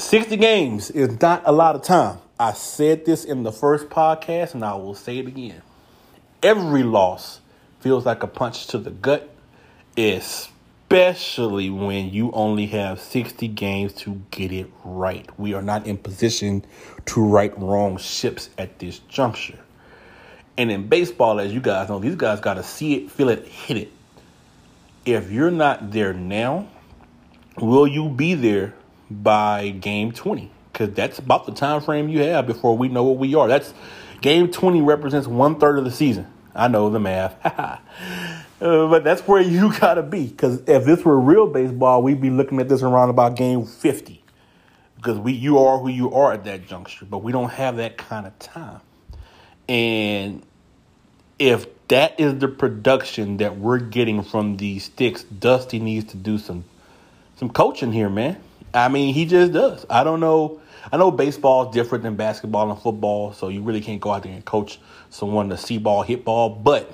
60 0.00 0.38
games 0.38 0.90
is 0.90 1.20
not 1.20 1.42
a 1.44 1.52
lot 1.52 1.76
of 1.76 1.82
time. 1.82 2.18
I 2.38 2.52
said 2.52 3.04
this 3.04 3.24
in 3.24 3.42
the 3.42 3.52
first 3.52 3.90
podcast 3.90 4.54
and 4.54 4.64
I 4.64 4.74
will 4.74 4.94
say 4.94 5.18
it 5.18 5.26
again. 5.26 5.60
Every 6.42 6.82
loss 6.82 7.40
feels 7.80 8.06
like 8.06 8.22
a 8.22 8.26
punch 8.26 8.66
to 8.68 8.78
the 8.78 8.90
gut, 8.90 9.28
especially 9.98 11.68
when 11.68 12.10
you 12.10 12.32
only 12.32 12.66
have 12.68 12.98
60 12.98 13.46
games 13.48 13.92
to 13.94 14.22
get 14.30 14.52
it 14.52 14.70
right. 14.84 15.28
We 15.38 15.52
are 15.52 15.60
not 15.60 15.86
in 15.86 15.98
position 15.98 16.64
to 17.06 17.22
right 17.22 17.56
wrong 17.58 17.98
ships 17.98 18.48
at 18.56 18.78
this 18.78 19.00
juncture. 19.00 19.58
And 20.56 20.70
in 20.70 20.88
baseball, 20.88 21.40
as 21.40 21.52
you 21.52 21.60
guys 21.60 21.90
know, 21.90 21.98
these 21.98 22.16
guys 22.16 22.40
got 22.40 22.54
to 22.54 22.62
see 22.62 22.94
it, 22.94 23.10
feel 23.10 23.28
it, 23.28 23.46
hit 23.46 23.76
it. 23.76 23.92
If 25.04 25.30
you're 25.30 25.50
not 25.50 25.90
there 25.90 26.14
now, 26.14 26.68
will 27.58 27.86
you 27.86 28.08
be 28.08 28.34
there 28.34 28.74
by 29.10 29.70
game 29.70 30.12
20 30.12 30.50
because 30.72 30.94
that's 30.94 31.18
about 31.18 31.46
the 31.46 31.52
time 31.52 31.80
frame 31.80 32.08
you 32.08 32.22
have 32.22 32.46
before 32.46 32.76
we 32.76 32.88
know 32.88 33.04
what 33.04 33.18
we 33.18 33.34
are. 33.34 33.48
That's 33.48 33.74
game 34.20 34.50
20 34.50 34.82
represents 34.82 35.26
one 35.26 35.58
third 35.58 35.78
of 35.78 35.84
the 35.84 35.90
season. 35.90 36.26
I 36.54 36.68
know 36.68 36.90
the 36.90 37.00
math. 37.00 37.36
uh, 37.44 37.78
but 38.60 39.04
that's 39.04 39.22
where 39.22 39.40
you 39.40 39.72
got 39.80 39.94
to 39.94 40.02
be 40.02 40.26
because 40.26 40.60
if 40.66 40.84
this 40.84 41.04
were 41.04 41.18
real 41.18 41.46
baseball, 41.46 42.02
we'd 42.02 42.20
be 42.20 42.30
looking 42.30 42.60
at 42.60 42.68
this 42.68 42.82
around 42.82 43.10
about 43.10 43.36
game 43.36 43.64
50 43.64 44.22
because 44.96 45.18
we 45.18 45.32
you 45.32 45.58
are 45.58 45.78
who 45.78 45.88
you 45.88 46.12
are 46.12 46.32
at 46.32 46.44
that 46.44 46.66
juncture, 46.66 47.04
but 47.04 47.18
we 47.18 47.32
don't 47.32 47.50
have 47.50 47.76
that 47.76 47.96
kind 47.96 48.26
of 48.26 48.38
time. 48.38 48.80
And 49.68 50.42
if 51.38 51.66
that 51.88 52.18
is 52.20 52.38
the 52.38 52.48
production 52.48 53.38
that 53.38 53.56
we're 53.56 53.78
getting 53.78 54.22
from 54.22 54.56
these 54.56 54.84
sticks, 54.84 55.24
Dusty 55.24 55.78
needs 55.78 56.10
to 56.12 56.16
do 56.16 56.38
some 56.38 56.64
some 57.36 57.48
coaching 57.48 57.92
here, 57.92 58.10
man. 58.10 58.36
I 58.72 58.88
mean, 58.88 59.14
he 59.14 59.26
just 59.26 59.52
does. 59.52 59.84
I 59.90 60.04
don't 60.04 60.20
know. 60.20 60.60
I 60.92 60.96
know 60.96 61.10
baseball 61.10 61.68
is 61.68 61.74
different 61.74 62.04
than 62.04 62.16
basketball 62.16 62.70
and 62.70 62.80
football, 62.80 63.32
so 63.32 63.48
you 63.48 63.62
really 63.62 63.80
can't 63.80 64.00
go 64.00 64.12
out 64.12 64.22
there 64.22 64.32
and 64.32 64.44
coach 64.44 64.80
someone 65.10 65.48
to 65.50 65.56
see 65.56 65.78
ball, 65.78 66.02
hit 66.02 66.24
ball. 66.24 66.50
But 66.50 66.92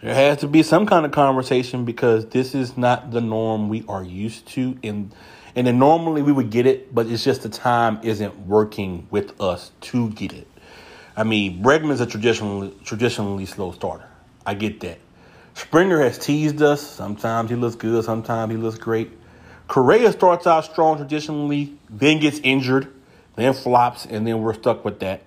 there 0.00 0.14
has 0.14 0.38
to 0.38 0.48
be 0.48 0.62
some 0.62 0.86
kind 0.86 1.04
of 1.04 1.12
conversation 1.12 1.84
because 1.84 2.26
this 2.26 2.54
is 2.54 2.76
not 2.76 3.10
the 3.10 3.20
norm 3.20 3.68
we 3.68 3.84
are 3.88 4.02
used 4.02 4.46
to. 4.48 4.78
And 4.82 5.14
and 5.54 5.66
then 5.66 5.78
normally 5.78 6.20
we 6.20 6.32
would 6.32 6.50
get 6.50 6.66
it, 6.66 6.94
but 6.94 7.06
it's 7.06 7.24
just 7.24 7.42
the 7.42 7.48
time 7.48 8.00
isn't 8.02 8.46
working 8.46 9.06
with 9.10 9.40
us 9.40 9.72
to 9.80 10.10
get 10.10 10.34
it. 10.34 10.46
I 11.16 11.24
mean, 11.24 11.62
Bregman's 11.62 12.00
a 12.00 12.06
traditionally 12.06 12.74
traditionally 12.84 13.46
slow 13.46 13.72
starter. 13.72 14.08
I 14.44 14.54
get 14.54 14.80
that. 14.80 14.98
Springer 15.54 16.00
has 16.00 16.18
teased 16.18 16.60
us. 16.60 16.86
Sometimes 16.86 17.48
he 17.48 17.56
looks 17.56 17.76
good, 17.76 18.04
sometimes 18.04 18.52
he 18.52 18.58
looks 18.58 18.78
great. 18.78 19.10
Correa 19.68 20.12
starts 20.12 20.46
out 20.46 20.64
strong 20.64 20.96
traditionally, 20.96 21.76
then 21.90 22.20
gets 22.20 22.38
injured, 22.40 22.92
then 23.34 23.52
flops, 23.52 24.06
and 24.06 24.26
then 24.26 24.40
we're 24.40 24.54
stuck 24.54 24.84
with 24.84 25.00
that. 25.00 25.22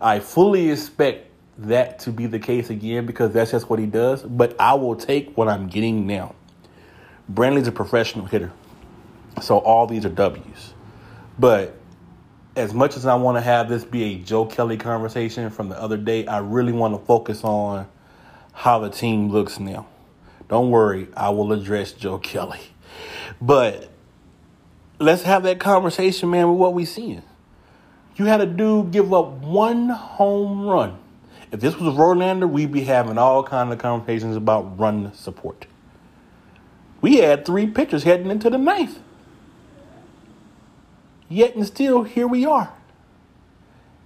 I 0.00 0.20
fully 0.20 0.70
expect 0.70 1.26
that 1.58 1.98
to 2.00 2.10
be 2.10 2.26
the 2.26 2.38
case 2.38 2.70
again 2.70 3.04
because 3.04 3.32
that's 3.32 3.50
just 3.50 3.68
what 3.68 3.78
he 3.78 3.86
does, 3.86 4.22
but 4.22 4.58
I 4.58 4.74
will 4.74 4.96
take 4.96 5.36
what 5.36 5.48
I'm 5.48 5.66
getting 5.66 6.06
now. 6.06 6.34
Brantley's 7.30 7.68
a 7.68 7.72
professional 7.72 8.26
hitter, 8.26 8.52
so 9.42 9.58
all 9.58 9.86
these 9.86 10.04
are 10.04 10.10
W's. 10.10 10.72
But 11.38 11.76
as 12.56 12.72
much 12.72 12.96
as 12.96 13.06
I 13.06 13.14
want 13.16 13.36
to 13.36 13.40
have 13.40 13.68
this 13.68 13.84
be 13.84 14.02
a 14.04 14.18
Joe 14.18 14.46
Kelly 14.46 14.76
conversation 14.76 15.50
from 15.50 15.68
the 15.68 15.80
other 15.80 15.96
day, 15.96 16.26
I 16.26 16.38
really 16.38 16.72
want 16.72 16.94
to 16.94 17.04
focus 17.04 17.44
on 17.44 17.86
how 18.52 18.78
the 18.78 18.90
team 18.90 19.30
looks 19.30 19.60
now. 19.60 19.86
Don't 20.48 20.70
worry, 20.70 21.08
I 21.16 21.30
will 21.30 21.52
address 21.52 21.92
Joe 21.92 22.18
Kelly. 22.18 22.60
But 23.40 23.90
let's 24.98 25.22
have 25.22 25.42
that 25.44 25.58
conversation, 25.60 26.30
man, 26.30 26.48
with 26.50 26.58
what 26.58 26.74
we 26.74 26.84
seeing. 26.84 27.22
You 28.16 28.26
had 28.26 28.40
a 28.40 28.46
dude 28.46 28.90
give 28.90 29.14
up 29.14 29.32
one 29.32 29.88
home 29.88 30.66
run. 30.66 30.98
If 31.52 31.60
this 31.60 31.76
was 31.76 31.94
Verlander, 31.94 32.48
we'd 32.48 32.70
be 32.70 32.84
having 32.84 33.18
all 33.18 33.42
kind 33.42 33.72
of 33.72 33.78
conversations 33.78 34.36
about 34.36 34.78
run 34.78 35.12
support. 35.14 35.66
We 37.00 37.16
had 37.16 37.44
three 37.44 37.66
pitchers 37.66 38.04
heading 38.04 38.30
into 38.30 38.50
the 38.50 38.58
ninth. 38.58 38.98
Yet 41.28 41.56
and 41.56 41.66
still, 41.66 42.02
here 42.02 42.26
we 42.26 42.44
are. 42.44 42.72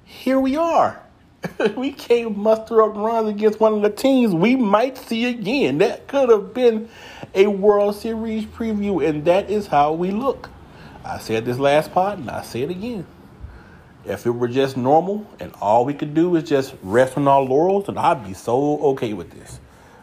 Here 0.05 0.39
we 0.39 0.57
are. 0.57 1.04
we 1.77 1.93
can't 1.93 2.37
muster 2.37 2.83
up 2.83 2.95
runs 2.95 3.29
against 3.29 3.61
one 3.61 3.75
of 3.75 3.83
the 3.83 3.91
teams 3.91 4.35
we 4.35 4.57
might 4.57 4.97
see 4.97 5.27
again. 5.27 5.79
That 5.79 6.07
could 6.09 6.29
have 6.31 6.55
been 6.55 6.89
a 7.35 7.47
World 7.47 7.97
Series 7.97 8.45
preview, 8.45 9.07
and 9.07 9.25
that 9.25 9.51
is 9.51 9.67
how 9.67 9.93
we 9.93 10.11
look. 10.11 10.51
I 11.05 11.19
said 11.19 11.45
this 11.45 11.59
last 11.59 11.93
part, 11.93 12.19
and 12.19 12.31
I 12.31 12.43
say 12.43 12.63
it 12.63 12.71
again. 12.71 13.07
If 14.07 14.27
it 14.27 14.31
were 14.31 14.49
just 14.49 14.77
normal 14.77 15.27
and 15.41 15.53
all 15.61 15.87
we 15.87 15.95
could 15.95 16.15
do 16.15 16.37
is 16.37 16.45
just 16.45 16.75
rest 16.83 17.17
on 17.17 17.27
our 17.27 17.41
laurels, 17.41 17.87
then 17.87 17.97
I'd 17.97 18.25
be 18.25 18.35
so 18.35 18.79
okay 18.89 19.15
with 19.15 19.31
this. 19.31 19.61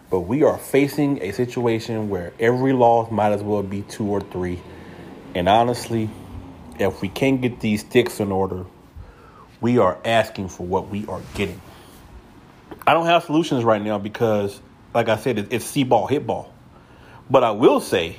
But 0.10 0.22
we 0.22 0.44
are 0.44 0.58
facing 0.58 1.22
a 1.22 1.32
situation 1.32 2.10
where 2.10 2.34
every 2.40 2.74
loss 2.74 3.12
might 3.12 3.32
as 3.32 3.44
well 3.44 3.62
be 3.62 3.84
two 3.84 4.06
or 4.06 4.22
three. 4.22 4.60
And 5.36 5.48
honestly, 5.48 6.10
if 6.80 7.02
we 7.02 7.10
can't 7.10 7.42
get 7.42 7.60
these 7.60 7.82
sticks 7.82 8.20
in 8.20 8.32
order, 8.32 8.66
we 9.62 9.78
are 9.78 9.98
asking 10.04 10.50
for 10.50 10.66
what 10.66 10.90
we 10.90 11.06
are 11.06 11.22
getting. 11.36 11.62
I 12.86 12.94
don't 12.94 13.06
have 13.06 13.24
solutions 13.24 13.64
right 13.64 13.82
now 13.82 14.00
because, 14.00 14.60
like 14.94 15.08
I 15.08 15.16
said, 15.16 15.48
it's 15.52 15.64
see 15.64 15.84
ball, 15.84 16.08
hit 16.08 16.26
ball. 16.26 16.52
But 17.30 17.44
I 17.44 17.52
will 17.52 17.80
say, 17.80 18.18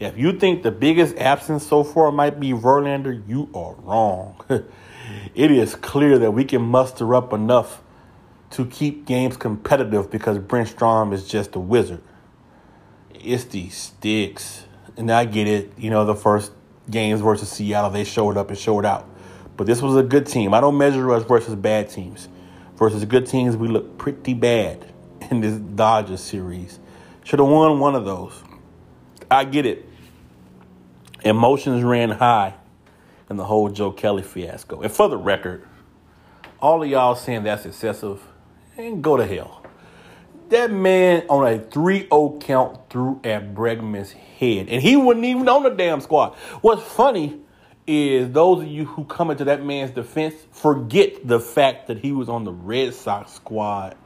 if 0.00 0.16
you 0.16 0.32
think 0.32 0.62
the 0.62 0.70
biggest 0.70 1.16
absence 1.18 1.66
so 1.66 1.84
far 1.84 2.10
might 2.10 2.40
be 2.40 2.52
Verlander, 2.52 3.22
you 3.28 3.50
are 3.54 3.74
wrong. 3.74 4.40
it 5.34 5.50
is 5.50 5.74
clear 5.74 6.18
that 6.18 6.30
we 6.30 6.44
can 6.44 6.62
muster 6.62 7.14
up 7.14 7.34
enough 7.34 7.82
to 8.52 8.64
keep 8.64 9.04
games 9.04 9.36
competitive 9.36 10.10
because 10.10 10.38
Brent 10.38 10.68
Strom 10.68 11.12
is 11.12 11.28
just 11.28 11.54
a 11.54 11.60
wizard. 11.60 12.02
It's 13.14 13.44
these 13.44 13.76
sticks. 13.76 14.64
And 14.96 15.10
I 15.10 15.26
get 15.26 15.46
it. 15.46 15.72
You 15.76 15.90
know, 15.90 16.06
the 16.06 16.14
first 16.14 16.52
games 16.90 17.20
versus 17.20 17.50
Seattle, 17.50 17.90
they 17.90 18.04
showed 18.04 18.38
up 18.38 18.48
and 18.48 18.58
showed 18.58 18.86
out. 18.86 19.09
But 19.60 19.66
this 19.66 19.82
was 19.82 19.94
a 19.94 20.02
good 20.02 20.26
team. 20.26 20.54
I 20.54 20.62
don't 20.62 20.78
measure 20.78 21.12
us 21.12 21.22
versus 21.24 21.54
bad 21.54 21.90
teams. 21.90 22.30
Versus 22.76 23.04
good 23.04 23.26
teams, 23.26 23.58
we 23.58 23.68
look 23.68 23.98
pretty 23.98 24.32
bad 24.32 24.90
in 25.30 25.42
this 25.42 25.54
Dodgers 25.58 26.22
series. 26.22 26.78
Should 27.24 27.40
have 27.40 27.48
won 27.48 27.78
one 27.78 27.94
of 27.94 28.06
those. 28.06 28.32
I 29.30 29.44
get 29.44 29.66
it. 29.66 29.86
Emotions 31.26 31.84
ran 31.84 32.08
high 32.08 32.54
in 33.28 33.36
the 33.36 33.44
whole 33.44 33.68
Joe 33.68 33.92
Kelly 33.92 34.22
fiasco. 34.22 34.80
And 34.80 34.90
for 34.90 35.10
the 35.10 35.18
record, 35.18 35.68
all 36.58 36.82
of 36.82 36.88
y'all 36.88 37.14
saying 37.14 37.42
that's 37.42 37.66
excessive, 37.66 38.22
and 38.78 39.04
go 39.04 39.18
to 39.18 39.26
hell. 39.26 39.62
That 40.48 40.72
man 40.72 41.24
on 41.28 41.46
a 41.46 41.58
3 41.58 42.08
0 42.08 42.38
count 42.40 42.88
threw 42.88 43.20
at 43.24 43.54
Bregman's 43.54 44.12
head, 44.12 44.70
and 44.70 44.80
he 44.80 44.96
wasn't 44.96 45.26
even 45.26 45.46
on 45.50 45.64
the 45.64 45.68
damn 45.68 46.00
squad. 46.00 46.34
What's 46.62 46.82
funny 46.82 47.42
is 47.90 48.30
those 48.30 48.62
of 48.62 48.68
you 48.68 48.84
who 48.84 49.04
come 49.04 49.32
into 49.32 49.42
that 49.46 49.64
man's 49.64 49.90
defense 49.90 50.34
forget 50.52 51.26
the 51.26 51.40
fact 51.40 51.88
that 51.88 51.98
he 51.98 52.12
was 52.12 52.28
on 52.28 52.44
the 52.44 52.52
Red 52.52 52.94
Sox 52.94 53.32
squad 53.32 53.96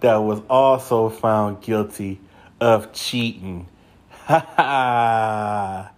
that 0.00 0.16
was 0.16 0.42
also 0.50 1.08
found 1.08 1.62
guilty 1.62 2.20
of 2.60 2.92
cheating. 2.92 3.66
so 4.28 4.34
I 4.36 5.88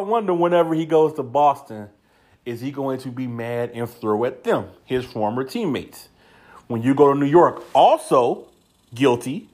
wonder 0.00 0.34
whenever 0.34 0.74
he 0.74 0.84
goes 0.84 1.14
to 1.14 1.22
Boston, 1.22 1.88
is 2.44 2.60
he 2.60 2.70
going 2.70 2.98
to 3.00 3.08
be 3.08 3.26
mad 3.26 3.70
and 3.72 3.88
throw 3.88 4.26
at 4.26 4.44
them, 4.44 4.66
his 4.84 5.06
former 5.06 5.44
teammates? 5.44 6.10
When 6.66 6.82
you 6.82 6.94
go 6.94 7.14
to 7.14 7.18
New 7.18 7.24
York, 7.24 7.64
also 7.74 8.46
guilty, 8.94 9.48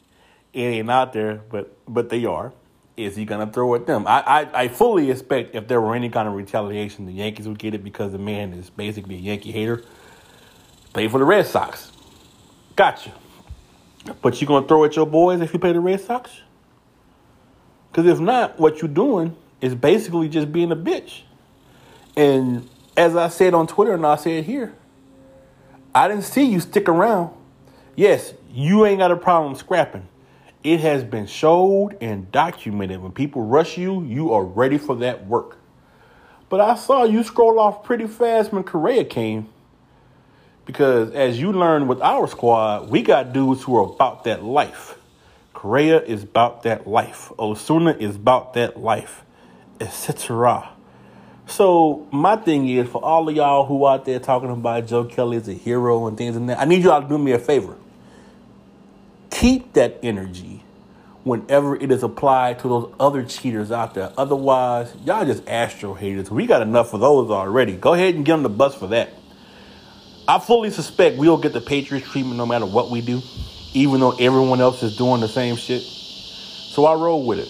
it 0.53 0.63
ain't 0.63 0.91
out 0.91 1.13
there, 1.13 1.43
but 1.49 1.77
but 1.87 2.09
they 2.09 2.25
are. 2.25 2.53
Is 2.97 3.17
he 3.17 3.25
gonna 3.25 3.51
throw 3.51 3.75
at 3.75 3.87
them? 3.87 4.07
I, 4.07 4.21
I, 4.21 4.63
I 4.63 4.69
fully 4.69 5.11
expect 5.11 5.57
if 5.57 5.67
there 5.67 5.81
were 5.81 5.95
any 5.95 6.09
kind 6.11 6.29
of 6.29 6.35
retaliation, 6.35 7.07
the 7.07 7.13
Yankees 7.13 7.49
would 7.49 7.59
get 7.59 7.75
it 7.75 7.83
because 7.83 8.13
the 8.13 8.19
man 8.19 8.53
is 8.53 8.71
basically 8.71 9.17
a 9.17 9.19
Yankee 9.19 9.51
hater. 9.51 9.83
Play 10.93 11.09
for 11.09 11.19
the 11.19 11.25
Red 11.25 11.47
Sox. 11.47 11.91
Gotcha. 12.77 13.13
But 14.23 14.41
you 14.41 14.47
gonna 14.47 14.67
throw 14.67 14.85
at 14.85 14.95
your 14.95 15.07
boys 15.07 15.41
if 15.41 15.53
you 15.53 15.59
play 15.59 15.73
the 15.73 15.81
Red 15.81 16.01
Sox? 16.01 16.31
Because 17.91 18.07
if 18.07 18.21
not, 18.21 18.61
what 18.61 18.81
you're 18.81 18.89
doing 18.89 19.37
is 19.61 19.75
basically 19.75 20.29
just 20.29 20.53
being 20.53 20.71
a 20.71 20.77
bitch. 20.77 21.23
And 22.17 22.69
as 22.97 23.17
I 23.17 23.29
said 23.29 23.55
on 23.55 23.67
Twitter 23.67 23.95
and 23.95 24.07
I 24.07 24.17
said 24.17 24.45
here, 24.45 24.75
I 25.95 26.07
didn't 26.09 26.25
see 26.25 26.45
you 26.45 26.61
stick 26.61 26.89
around. 26.89 27.35
Yes, 27.97 28.35
you 28.53 28.85
ain't 28.85 28.99
got 28.99 29.11
a 29.11 29.17
problem 29.17 29.55
scrapping. 29.55 30.07
It 30.65 30.81
has 30.81 31.05
been 31.05 31.27
showed 31.27 31.99
and 32.01 32.33
documented. 32.33 33.03
When 33.03 33.13
people 33.13 33.43
rush 33.43 33.77
you, 33.77 34.03
you 34.03 34.33
are 34.33 34.43
ready 34.43 34.79
for 34.79 34.97
that 34.97 35.27
work. 35.27 35.59
But 36.49 36.63
I 36.63 36.75
saw 36.75 37.05
you 37.05 37.23
scroll 37.23 37.61
off 37.61 37.85
pretty 37.85 38.07
fast 38.07 38.51
when 38.51 38.65
Correa 38.65 39.05
came. 39.05 39.49
Because 40.65 41.11
as 41.13 41.39
you 41.39 41.53
learned 41.53 41.89
with 41.89 42.01
our 42.01 42.27
squad, 42.27 42.89
we 42.89 43.03
got 43.03 43.35
dudes 43.35 43.63
who 43.63 43.77
are 43.77 43.85
about 43.85 44.25
that 44.25 44.43
life. 44.43 44.97
Correa 45.53 46.01
is 46.03 46.23
about 46.23 46.63
that 46.63 46.87
life. 46.87 47.31
Osuna 47.39 47.93
is 47.93 48.17
about 48.17 48.55
that 48.55 48.81
life, 48.81 49.23
etc. 49.81 50.71
So 51.47 52.07
my 52.11 52.37
thing 52.37 52.69
is 52.69 52.89
for 52.89 53.05
all 53.05 53.29
of 53.29 53.37
y'all 53.37 53.67
who 53.67 53.87
out 53.87 54.07
there 54.07 54.19
talking 54.19 54.51
about 54.51 54.87
Joe 54.87 55.05
Kelly 55.05 55.37
as 55.37 55.49
a 55.49 55.53
hero 55.53 56.07
and 56.07 56.17
things 56.17 56.37
and 56.37 56.49
that, 56.49 56.59
I 56.59 56.65
need 56.65 56.85
y'all 56.85 57.03
to 57.03 57.09
do 57.09 57.19
me 57.19 57.33
a 57.33 57.39
favor. 57.39 57.77
Keep 59.35 59.73
that 59.73 59.99
energy 60.05 60.63
whenever 61.25 61.75
it 61.75 61.91
is 61.91 62.05
applied 62.05 62.61
to 62.61 62.69
those 62.69 62.95
other 63.01 63.25
cheaters 63.25 63.73
out 63.73 63.95
there. 63.95 64.13
Otherwise, 64.17 64.95
y'all 65.05 65.25
just 65.25 65.47
Astro 65.49 65.93
haters. 65.93 66.31
We 66.31 66.47
got 66.47 66.63
enough 66.63 66.95
of 66.95 67.01
those 67.01 67.33
already. 67.33 67.75
Go 67.75 67.95
ahead 67.95 68.15
and 68.15 68.25
get 68.25 68.35
on 68.35 68.45
the 68.45 68.49
bus 68.49 68.77
for 68.77 68.87
that. 68.89 69.13
I 70.29 70.39
fully 70.39 70.71
suspect 70.71 71.19
we'll 71.19 71.37
get 71.37 71.53
the 71.53 71.61
Patriots 71.61 72.09
treatment 72.09 72.37
no 72.37 72.47
matter 72.47 72.65
what 72.65 72.93
we 72.93 73.01
do, 73.01 73.23
even 73.73 73.99
though 73.99 74.13
everyone 74.13 74.61
else 74.61 74.85
is 74.85 74.97
doing 74.97 75.21
the 75.21 75.29
same 75.29 75.57
shit. 75.57 75.83
So 75.83 76.85
I 76.85 76.95
roll 76.95 77.27
with 77.27 77.41
it. 77.41 77.49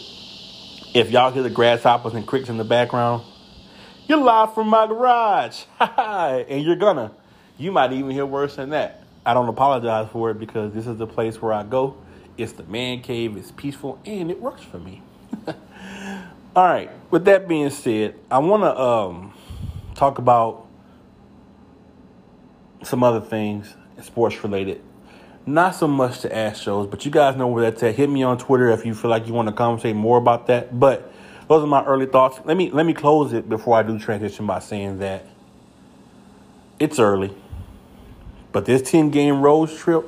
If 0.97 1.11
y'all 1.11 1.33
hear 1.33 1.43
the 1.43 1.51
grasshoppers 1.51 2.15
and 2.15 2.27
crickets 2.27 2.49
in 2.49 2.57
the 2.57 2.65
background, 2.65 3.25
you're 4.09 4.17
live 4.17 4.55
from 4.55 4.69
my 4.69 4.87
garage. 4.87 5.65
and 5.81 6.65
you're 6.65 6.77
gonna. 6.77 7.13
You 7.59 7.73
might 7.73 7.93
even 7.93 8.11
hear 8.11 8.25
worse 8.25 8.57
than 8.57 8.71
that. 8.71 9.04
I 9.27 9.35
don't 9.35 9.49
apologize 9.49 10.09
for 10.11 10.31
it 10.31 10.39
because 10.39 10.73
this 10.75 10.87
is 10.87 10.99
the 10.99 11.07
place 11.07 11.41
where 11.41 11.53
I 11.53 11.63
go. 11.63 11.97
It's 12.37 12.53
the 12.53 12.65
man 12.65 13.01
cave, 13.01 13.37
it's 13.37 13.53
peaceful, 13.53 14.01
and 14.05 14.31
it 14.31 14.41
works 14.41 14.63
for 14.63 14.79
me. 14.79 15.03
All 16.57 16.65
right, 16.65 16.91
with 17.11 17.25
that 17.25 17.49
being 17.49 17.71
said, 17.71 18.15
I 18.31 18.39
want 18.39 18.63
to 18.63 18.81
um, 18.81 19.35
talk 19.95 20.19
about 20.19 20.67
some 22.83 23.03
other 23.03 23.21
things, 23.21 23.75
sports 24.03 24.43
related. 24.43 24.81
Not 25.47 25.75
so 25.75 25.87
much 25.87 26.21
to 26.21 26.29
Astros, 26.29 26.91
but 26.91 27.05
you 27.05 27.11
guys 27.11 27.37
know 27.37 27.47
where 27.47 27.71
that's 27.71 27.83
at. 27.83 27.95
Hit 27.95 28.09
me 28.09 28.23
on 28.23 28.39
Twitter 28.39 28.71
if 28.71 28.87
you 28.87 28.95
feel 28.95 29.11
like 29.11 29.27
you 29.27 29.33
want 29.33 29.49
to 29.49 29.55
conversate 29.55 29.95
more 29.95 30.17
about 30.17 30.47
that. 30.47 30.79
But 30.79 31.13
those 31.49 31.63
are 31.63 31.67
my 31.67 31.85
early 31.85 32.07
thoughts. 32.07 32.41
Let 32.45 32.57
me 32.57 32.71
let 32.71 32.87
me 32.87 32.95
close 32.95 33.33
it 33.33 33.49
before 33.49 33.77
I 33.77 33.83
do 33.83 33.99
transition 33.99 34.47
by 34.47 34.61
saying 34.61 34.99
that 34.99 35.27
it's 36.79 36.99
early, 36.99 37.35
but 38.55 38.65
this 38.65 38.81
ten 38.81 39.11
game 39.11 39.43
road 39.43 39.69
trip 39.69 40.07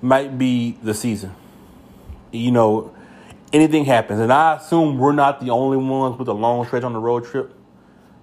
might 0.00 0.38
be 0.38 0.78
the 0.84 0.94
season. 0.94 1.34
You 2.30 2.52
know, 2.52 2.94
anything 3.52 3.86
happens, 3.86 4.20
and 4.20 4.32
I 4.32 4.56
assume 4.56 4.98
we're 4.98 5.10
not 5.10 5.40
the 5.40 5.50
only 5.50 5.78
ones 5.78 6.16
with 6.16 6.28
a 6.28 6.34
long 6.34 6.64
stretch 6.66 6.84
on 6.84 6.92
the 6.92 7.00
road 7.00 7.24
trip, 7.24 7.52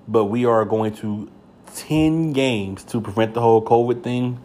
but 0.08 0.26
we 0.26 0.46
are 0.46 0.64
going 0.64 0.96
to 0.98 1.30
ten 1.74 2.32
games 2.32 2.86
to 2.86 3.02
prevent 3.02 3.34
the 3.34 3.42
whole 3.42 3.62
COVID 3.62 4.04
thing 4.04 4.40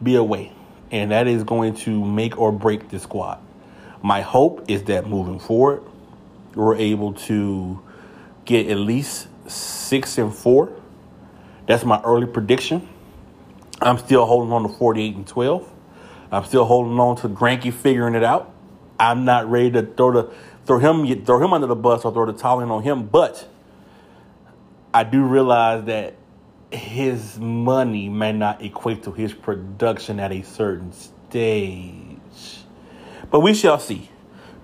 be 0.00 0.14
away, 0.14 0.52
and 0.92 1.10
that 1.10 1.26
is 1.26 1.42
going 1.42 1.74
to 1.74 2.04
make 2.04 2.38
or 2.38 2.52
break 2.52 2.90
the 2.90 3.00
squad. 3.00 3.40
My 4.02 4.20
hope 4.20 4.70
is 4.70 4.84
that 4.84 5.08
moving 5.08 5.40
forward 5.40 5.82
we're 6.54 6.76
able 6.76 7.12
to 7.12 7.80
get 8.44 8.68
at 8.68 8.76
least 8.76 9.28
six 9.48 10.18
and 10.18 10.34
four. 10.34 10.72
That's 11.66 11.84
my 11.84 12.02
early 12.02 12.26
prediction. 12.26 12.88
I'm 13.80 13.98
still 13.98 14.26
holding 14.26 14.52
on 14.52 14.62
to 14.62 14.68
48 14.68 15.16
and 15.16 15.26
12. 15.26 15.72
I'm 16.30 16.44
still 16.44 16.64
holding 16.64 16.98
on 16.98 17.16
to 17.16 17.28
Greinke 17.28 17.72
figuring 17.72 18.14
it 18.14 18.24
out. 18.24 18.52
I'm 18.98 19.24
not 19.24 19.48
ready 19.50 19.70
to 19.72 19.82
throw 19.82 20.12
the 20.12 20.32
throw 20.66 20.78
him 20.78 21.24
throw 21.24 21.42
him 21.42 21.52
under 21.52 21.66
the 21.66 21.76
bus 21.76 22.04
or 22.04 22.12
throw 22.12 22.26
the 22.26 22.32
towel 22.32 22.60
in 22.60 22.70
on 22.70 22.82
him, 22.82 23.06
but 23.06 23.48
I 24.92 25.04
do 25.04 25.22
realize 25.22 25.84
that 25.84 26.16
his 26.70 27.38
money 27.38 28.08
may 28.08 28.32
not 28.32 28.62
equate 28.62 29.04
to 29.04 29.12
his 29.12 29.32
production 29.32 30.20
at 30.20 30.32
a 30.32 30.42
certain 30.42 30.92
stage. 30.92 32.18
But 33.30 33.40
we 33.40 33.54
shall 33.54 33.78
see 33.78 34.10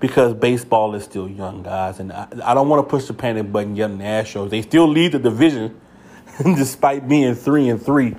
because 0.01 0.35
baseball 0.35 0.95
is 0.95 1.05
still 1.05 1.29
young, 1.29 1.63
guys. 1.63 2.01
And 2.01 2.13
I, 2.13 2.27
I 2.45 2.55
don't 2.55 2.69
want 2.69 2.87
to 2.87 2.91
push 2.91 3.07
the 3.07 3.15
panic 3.15 3.51
button 3.51 3.77
yet 3.77 3.91
in 3.91 3.99
the 3.99 4.05
Astros. 4.05 4.51
They 4.51 4.63
still 4.63 4.89
lead 4.89 5.13
the 5.13 5.19
division 5.19 5.81
despite 6.43 7.09
being 7.09 7.35
three 7.35 7.69
and 7.69 7.81
three. 7.81 8.17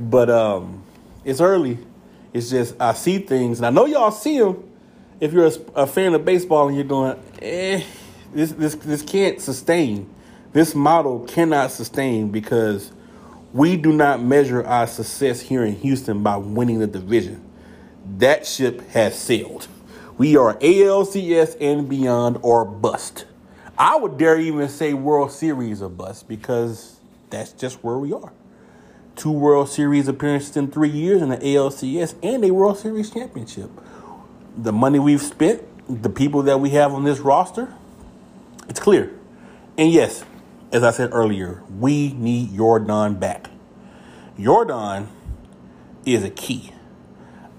But 0.00 0.30
um, 0.30 0.82
it's 1.24 1.40
early. 1.40 1.78
It's 2.32 2.50
just 2.50 2.74
I 2.80 2.94
see 2.94 3.18
things, 3.18 3.58
and 3.60 3.66
I 3.66 3.70
know 3.70 3.86
y'all 3.86 4.10
see 4.10 4.38
them. 4.40 4.62
If 5.20 5.32
you're 5.32 5.46
a, 5.46 5.52
a 5.76 5.86
fan 5.86 6.14
of 6.14 6.24
baseball 6.24 6.68
and 6.68 6.76
you're 6.76 6.84
going, 6.86 7.18
eh, 7.40 7.84
this 8.32 8.52
this 8.52 8.74
this 8.76 9.02
can't 9.02 9.40
sustain. 9.40 10.12
This 10.52 10.74
model 10.74 11.20
cannot 11.20 11.72
sustain 11.72 12.30
because 12.30 12.92
We 13.52 13.76
do 13.76 13.92
not 13.92 14.20
measure 14.22 14.64
our 14.66 14.86
success 14.88 15.40
here 15.40 15.64
in 15.64 15.76
Houston 15.76 16.24
by 16.24 16.38
winning 16.38 16.80
the 16.80 16.88
division. 16.88 17.42
That 18.18 18.46
ship 18.46 18.82
has 18.90 19.18
sailed. 19.18 19.68
We 20.18 20.36
are 20.36 20.54
ALCS 20.58 21.56
and 21.60 21.88
beyond 21.88 22.38
or 22.42 22.64
bust. 22.64 23.26
I 23.78 23.96
would 23.96 24.18
dare 24.18 24.40
even 24.40 24.68
say 24.68 24.94
World 24.94 25.32
Series 25.32 25.82
or 25.82 25.88
bust 25.88 26.28
because 26.28 26.98
that's 27.30 27.52
just 27.52 27.84
where 27.84 27.98
we 27.98 28.12
are. 28.12 28.32
Two 29.16 29.30
World 29.30 29.68
Series 29.68 30.08
appearances 30.08 30.56
in 30.56 30.70
three 30.70 30.90
years 30.90 31.22
in 31.22 31.28
the 31.28 31.36
ALCS 31.36 32.14
and 32.22 32.44
a 32.44 32.50
World 32.50 32.78
Series 32.78 33.10
championship. 33.10 33.70
The 34.56 34.72
money 34.72 34.98
we've 34.98 35.22
spent, 35.22 35.62
the 36.02 36.10
people 36.10 36.42
that 36.42 36.60
we 36.60 36.70
have 36.70 36.92
on 36.92 37.04
this 37.04 37.20
roster, 37.20 37.72
it's 38.68 38.80
clear. 38.80 39.12
And 39.76 39.90
yes, 39.90 40.24
as 40.72 40.82
I 40.82 40.90
said 40.90 41.10
earlier, 41.12 41.62
we 41.78 42.12
need 42.12 42.50
Yordan 42.50 43.20
back. 43.20 43.48
Yordan 44.38 45.08
is 46.04 46.24
a 46.24 46.30
key. 46.30 46.72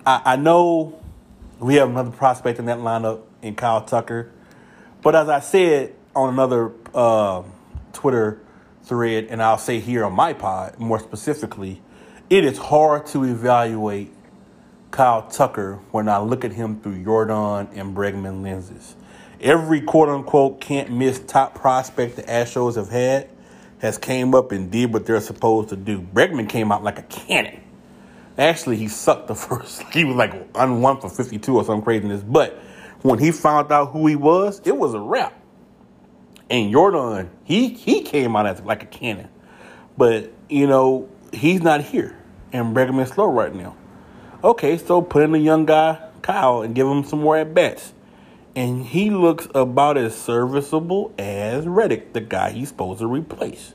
I, 0.05 0.21
I 0.25 0.35
know 0.35 1.01
we 1.59 1.75
have 1.75 1.89
another 1.89 2.11
prospect 2.11 2.59
in 2.59 2.65
that 2.65 2.79
lineup 2.79 3.21
in 3.41 3.55
Kyle 3.55 3.83
Tucker. 3.83 4.31
But 5.01 5.15
as 5.15 5.29
I 5.29 5.39
said 5.39 5.93
on 6.15 6.33
another 6.33 6.71
uh, 6.93 7.43
Twitter 7.93 8.39
thread, 8.85 9.27
and 9.29 9.41
I'll 9.41 9.57
say 9.57 9.79
here 9.79 10.05
on 10.05 10.13
my 10.13 10.33
pod 10.33 10.79
more 10.79 10.99
specifically, 10.99 11.81
it 12.29 12.45
is 12.45 12.57
hard 12.57 13.05
to 13.07 13.23
evaluate 13.23 14.11
Kyle 14.91 15.27
Tucker 15.27 15.79
when 15.91 16.07
I 16.07 16.19
look 16.19 16.45
at 16.45 16.53
him 16.53 16.79
through 16.79 17.03
Jordan 17.03 17.67
and 17.73 17.95
Bregman 17.95 18.43
lenses. 18.43 18.95
Every 19.41 19.81
quote 19.81 20.09
unquote 20.09 20.61
can't 20.61 20.91
miss 20.91 21.19
top 21.19 21.55
prospect 21.55 22.15
the 22.15 22.23
Astros 22.23 22.75
have 22.75 22.89
had 22.89 23.29
has 23.79 23.97
came 23.97 24.33
up 24.33 24.51
and 24.51 24.71
did 24.71 24.93
what 24.93 25.05
they're 25.05 25.19
supposed 25.19 25.69
to 25.69 25.75
do. 25.75 26.01
Bregman 26.01 26.47
came 26.47 26.71
out 26.71 26.83
like 26.83 26.97
a 26.97 27.03
cannon. 27.03 27.61
Actually, 28.37 28.77
he 28.77 28.87
sucked 28.87 29.27
the 29.27 29.35
first. 29.35 29.83
He 29.91 30.05
was 30.05 30.15
like 30.15 30.33
on 30.55 30.81
one 30.81 30.99
for 31.01 31.09
52 31.09 31.55
or 31.55 31.63
some 31.65 31.81
craziness. 31.81 32.23
But 32.23 32.53
when 33.01 33.19
he 33.19 33.31
found 33.31 33.71
out 33.71 33.91
who 33.91 34.07
he 34.07 34.15
was, 34.15 34.61
it 34.65 34.75
was 34.75 34.93
a 34.93 34.99
wrap. 34.99 35.39
And 36.49 36.71
Jordan, 36.71 37.29
he 37.43 37.69
he 37.69 38.01
came 38.03 38.35
out 38.35 38.45
as 38.45 38.61
like 38.61 38.83
a 38.83 38.87
cannon. 38.87 39.29
But, 39.97 40.31
you 40.49 40.67
know, 40.67 41.09
he's 41.31 41.61
not 41.61 41.81
here. 41.81 42.17
And 42.51 42.75
Bregman's 42.75 43.11
slow 43.11 43.27
right 43.27 43.53
now. 43.53 43.75
Okay, 44.43 44.77
so 44.77 45.01
put 45.01 45.23
in 45.23 45.33
a 45.33 45.39
young 45.39 45.65
guy, 45.65 45.99
Kyle, 46.21 46.61
and 46.61 46.75
give 46.75 46.87
him 46.87 47.03
some 47.03 47.21
more 47.21 47.37
at 47.37 47.53
bats. 47.53 47.93
And 48.55 48.85
he 48.85 49.09
looks 49.09 49.47
about 49.53 49.97
as 49.97 50.15
serviceable 50.15 51.13
as 51.17 51.65
Reddick, 51.67 52.13
the 52.13 52.21
guy 52.21 52.51
he's 52.51 52.69
supposed 52.69 52.99
to 52.99 53.07
replace. 53.07 53.73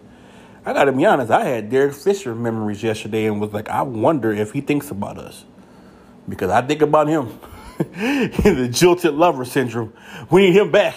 I 0.65 0.73
gotta 0.73 0.93
be 0.93 1.05
honest, 1.05 1.31
I 1.31 1.45
had 1.45 1.71
Derek 1.71 1.95
Fisher 1.95 2.35
memories 2.35 2.83
yesterday 2.83 3.27
and 3.27 3.41
was 3.41 3.53
like, 3.53 3.69
I 3.69 3.83
wonder 3.83 4.33
if 4.33 4.53
he 4.53 4.61
thinks 4.61 4.91
about 4.91 5.19
us. 5.19 5.45
Because 6.29 6.50
I 6.50 6.62
think 6.62 6.83
about 6.83 7.09
him. 7.09 7.39
The 7.81 8.69
jilted 8.71 9.15
lover 9.15 9.47
syndrome. 9.47 9.95
We 10.31 10.43
need 10.43 10.57
him 10.57 10.71
back. 10.71 10.97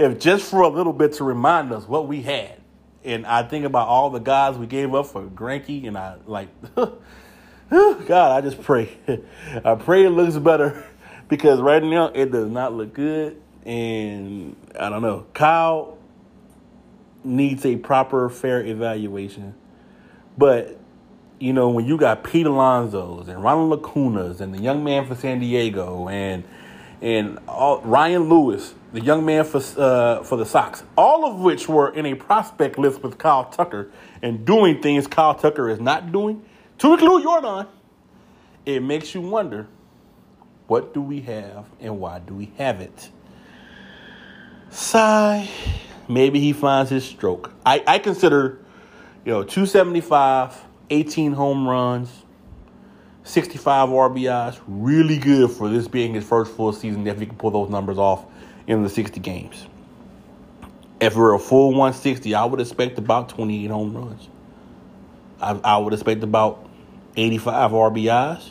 If 0.00 0.18
just 0.18 0.50
for 0.50 0.62
a 0.62 0.68
little 0.68 0.94
bit 0.94 1.12
to 1.14 1.24
remind 1.24 1.72
us 1.72 1.86
what 1.86 2.08
we 2.08 2.22
had. 2.22 2.56
And 3.04 3.26
I 3.26 3.42
think 3.42 3.66
about 3.66 3.88
all 3.88 4.10
the 4.10 4.18
guys 4.18 4.56
we 4.56 4.66
gave 4.66 4.94
up 4.94 5.06
for 5.06 5.22
Greinke, 5.24 5.86
and 5.86 5.96
I 5.96 6.16
like, 6.26 6.48
God, 6.74 8.12
I 8.12 8.40
just 8.40 8.62
pray. 8.62 8.96
I 9.64 9.74
pray 9.74 10.06
it 10.06 10.10
looks 10.10 10.36
better 10.36 10.86
because 11.28 11.60
right 11.60 11.82
now 11.82 12.06
it 12.06 12.32
does 12.32 12.50
not 12.50 12.72
look 12.72 12.94
good. 12.94 13.40
And 13.64 14.56
I 14.78 14.88
don't 14.88 15.02
know. 15.02 15.26
Kyle 15.34 15.98
needs 17.22 17.66
a 17.66 17.76
proper, 17.76 18.30
fair 18.30 18.64
evaluation. 18.64 19.54
But, 20.38 20.78
you 21.38 21.52
know, 21.52 21.68
when 21.68 21.84
you 21.84 21.98
got 21.98 22.24
Pete 22.24 22.46
Alonso's 22.46 23.28
and 23.28 23.42
Ronald 23.42 23.82
Acuña's 23.82 24.40
and 24.40 24.54
the 24.54 24.60
young 24.60 24.82
man 24.82 25.06
for 25.06 25.14
San 25.14 25.40
Diego 25.40 26.08
and 26.08 26.44
and 27.02 27.38
all, 27.48 27.80
Ryan 27.82 28.28
Lewis, 28.28 28.74
the 28.92 29.00
young 29.00 29.24
man 29.24 29.44
for 29.44 29.62
uh, 29.76 30.22
for 30.22 30.36
the 30.36 30.46
Sox, 30.46 30.82
all 30.96 31.24
of 31.30 31.40
which 31.40 31.68
were 31.68 31.92
in 31.94 32.06
a 32.06 32.14
prospect 32.14 32.78
list 32.78 33.02
with 33.02 33.18
Kyle 33.18 33.44
Tucker 33.44 33.90
and 34.22 34.44
doing 34.44 34.82
things 34.82 35.06
Kyle 35.06 35.34
Tucker 35.34 35.68
is 35.68 35.80
not 35.80 36.12
doing, 36.12 36.44
to 36.78 36.92
include 36.92 37.24
Yordan, 37.24 37.66
it 38.66 38.82
makes 38.82 39.14
you 39.14 39.20
wonder 39.20 39.68
what 40.66 40.94
do 40.94 41.00
we 41.00 41.20
have 41.22 41.66
and 41.80 41.98
why 42.00 42.18
do 42.20 42.34
we 42.34 42.52
have 42.56 42.80
it? 42.80 43.10
Sigh 44.70 45.48
maybe 46.10 46.40
he 46.40 46.52
finds 46.52 46.90
his 46.90 47.04
stroke. 47.04 47.52
I, 47.64 47.82
I 47.86 47.98
consider, 47.98 48.58
you 49.24 49.32
know, 49.32 49.42
275, 49.44 50.62
18 50.90 51.32
home 51.32 51.66
runs, 51.66 52.10
65 53.22 53.88
RBIs, 53.88 54.60
really 54.66 55.18
good 55.18 55.50
for 55.50 55.68
this 55.68 55.86
being 55.88 56.14
his 56.14 56.24
first 56.24 56.52
full 56.52 56.72
season 56.72 57.06
if 57.06 57.20
he 57.20 57.26
can 57.26 57.36
pull 57.36 57.50
those 57.50 57.70
numbers 57.70 57.96
off 57.96 58.24
in 58.66 58.82
the 58.82 58.88
60 58.88 59.20
games. 59.20 59.66
If 61.00 61.16
we're 61.16 61.34
a 61.34 61.38
full 61.38 61.70
160, 61.70 62.34
I 62.34 62.44
would 62.44 62.60
expect 62.60 62.98
about 62.98 63.30
28 63.30 63.70
home 63.70 63.96
runs. 63.96 64.28
I, 65.40 65.58
I 65.64 65.78
would 65.78 65.94
expect 65.94 66.22
about 66.22 66.68
85 67.16 67.70
RBIs. 67.70 68.50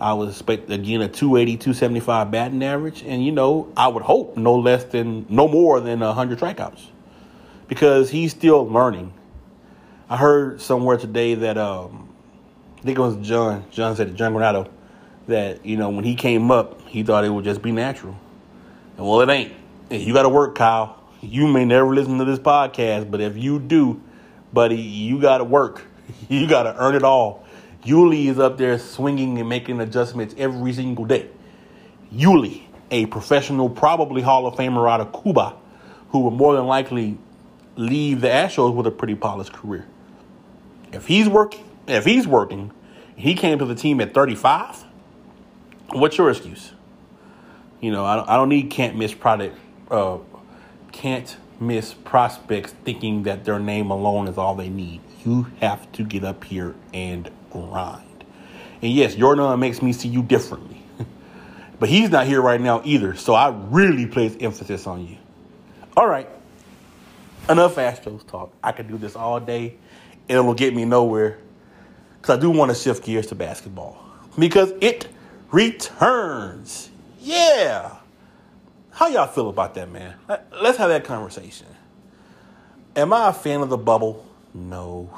I 0.00 0.14
would 0.14 0.30
expect 0.30 0.68
again 0.68 1.00
a 1.00 1.08
280, 1.08 1.58
275 1.58 2.30
batting 2.30 2.62
average, 2.62 3.04
and 3.04 3.24
you 3.24 3.30
know 3.30 3.72
I 3.76 3.86
would 3.86 4.02
hope 4.02 4.36
no 4.36 4.56
less 4.56 4.82
than 4.84 5.26
no 5.28 5.46
more 5.46 5.78
than 5.78 6.00
100 6.00 6.40
strikeouts, 6.40 6.88
because 7.68 8.10
he's 8.10 8.32
still 8.32 8.66
learning. 8.66 9.12
I 10.08 10.16
heard 10.16 10.60
somewhere 10.60 10.96
today 10.96 11.36
that 11.36 11.56
um, 11.56 12.12
I 12.78 12.82
think 12.82 12.98
it 12.98 13.00
was 13.00 13.16
John. 13.26 13.64
John 13.70 13.94
said 13.94 14.08
to 14.08 14.14
John 14.14 14.34
Granado 14.34 14.68
that 15.28 15.64
you 15.64 15.76
know 15.76 15.90
when 15.90 16.04
he 16.04 16.16
came 16.16 16.50
up, 16.50 16.80
he 16.88 17.04
thought 17.04 17.24
it 17.24 17.30
would 17.30 17.44
just 17.44 17.62
be 17.62 17.70
natural, 17.70 18.18
and 18.96 19.06
well, 19.06 19.20
it 19.20 19.28
ain't. 19.28 19.52
You 19.90 20.12
got 20.12 20.22
to 20.22 20.28
work, 20.28 20.54
Kyle. 20.54 21.02
You 21.20 21.46
may 21.46 21.64
never 21.64 21.94
listen 21.94 22.18
to 22.18 22.24
this 22.24 22.38
podcast, 22.38 23.10
but 23.10 23.20
if 23.20 23.36
you 23.36 23.58
do, 23.58 24.02
buddy, 24.52 24.76
you 24.76 25.20
got 25.20 25.38
to 25.38 25.44
work. 25.44 25.82
You 26.28 26.46
got 26.46 26.64
to 26.64 26.76
earn 26.76 26.94
it 26.94 27.04
all. 27.04 27.44
Yuli 27.84 28.26
is 28.26 28.38
up 28.38 28.58
there 28.58 28.78
swinging 28.78 29.38
and 29.38 29.48
making 29.48 29.80
adjustments 29.80 30.34
every 30.36 30.72
single 30.72 31.04
day. 31.04 31.28
Yuli, 32.12 32.62
a 32.90 33.06
professional, 33.06 33.68
probably 33.68 34.22
Hall 34.22 34.46
of 34.46 34.54
Famer 34.54 34.90
out 34.90 35.00
of 35.00 35.22
Cuba, 35.22 35.54
who 36.10 36.20
will 36.20 36.30
more 36.30 36.54
than 36.54 36.66
likely 36.66 37.18
leave 37.76 38.20
the 38.20 38.28
Astros 38.28 38.74
with 38.74 38.86
a 38.86 38.90
pretty 38.90 39.14
polished 39.14 39.52
career. 39.52 39.86
If 40.92 41.06
he's 41.06 41.28
working, 41.28 41.64
if 41.86 42.04
he's 42.04 42.26
working, 42.26 42.72
he 43.16 43.34
came 43.34 43.58
to 43.58 43.64
the 43.64 43.74
team 43.74 44.00
at 44.00 44.12
35. 44.12 44.84
What's 45.92 46.18
your 46.18 46.30
excuse? 46.30 46.72
You 47.82 47.90
know, 47.90 48.04
I 48.04 48.14
don't, 48.14 48.28
I 48.28 48.36
don't 48.36 48.48
need 48.48 48.70
can't 48.70 48.96
miss 48.96 49.12
product, 49.12 49.58
uh, 49.90 50.18
can't 50.92 51.36
miss 51.58 51.92
prospects 51.92 52.72
thinking 52.84 53.24
that 53.24 53.44
their 53.44 53.58
name 53.58 53.90
alone 53.90 54.28
is 54.28 54.38
all 54.38 54.54
they 54.54 54.68
need. 54.68 55.00
You 55.24 55.48
have 55.60 55.90
to 55.92 56.04
get 56.04 56.22
up 56.22 56.44
here 56.44 56.76
and 56.94 57.28
grind. 57.50 58.24
And 58.82 58.92
yes, 58.92 59.16
Yordan 59.16 59.58
makes 59.58 59.82
me 59.82 59.92
see 59.92 60.08
you 60.08 60.22
differently. 60.22 60.80
but 61.80 61.88
he's 61.88 62.08
not 62.08 62.24
here 62.26 62.40
right 62.40 62.60
now 62.60 62.82
either, 62.84 63.16
so 63.16 63.34
I 63.34 63.48
really 63.48 64.06
place 64.06 64.36
emphasis 64.38 64.86
on 64.86 65.04
you. 65.04 65.16
All 65.96 66.06
right. 66.06 66.28
Enough 67.48 67.74
Astros 67.74 68.24
talk. 68.24 68.52
I 68.62 68.70
could 68.70 68.86
do 68.86 68.96
this 68.96 69.16
all 69.16 69.40
day, 69.40 69.74
and 70.28 70.38
it'll 70.38 70.54
get 70.54 70.72
me 70.72 70.84
nowhere. 70.84 71.38
Because 72.20 72.38
I 72.38 72.40
do 72.40 72.50
want 72.50 72.70
to 72.70 72.76
shift 72.76 73.04
gears 73.04 73.26
to 73.26 73.34
basketball. 73.34 74.00
Because 74.38 74.72
it 74.80 75.08
returns. 75.50 76.91
Yeah. 77.22 77.96
How 78.90 79.08
y'all 79.08 79.26
feel 79.26 79.48
about 79.48 79.74
that, 79.74 79.90
man? 79.90 80.14
Let's 80.60 80.78
have 80.78 80.90
that 80.90 81.04
conversation. 81.04 81.66
Am 82.94 83.12
I 83.12 83.30
a 83.30 83.32
fan 83.32 83.60
of 83.60 83.70
the 83.70 83.78
bubble? 83.78 84.26
No 84.52 85.08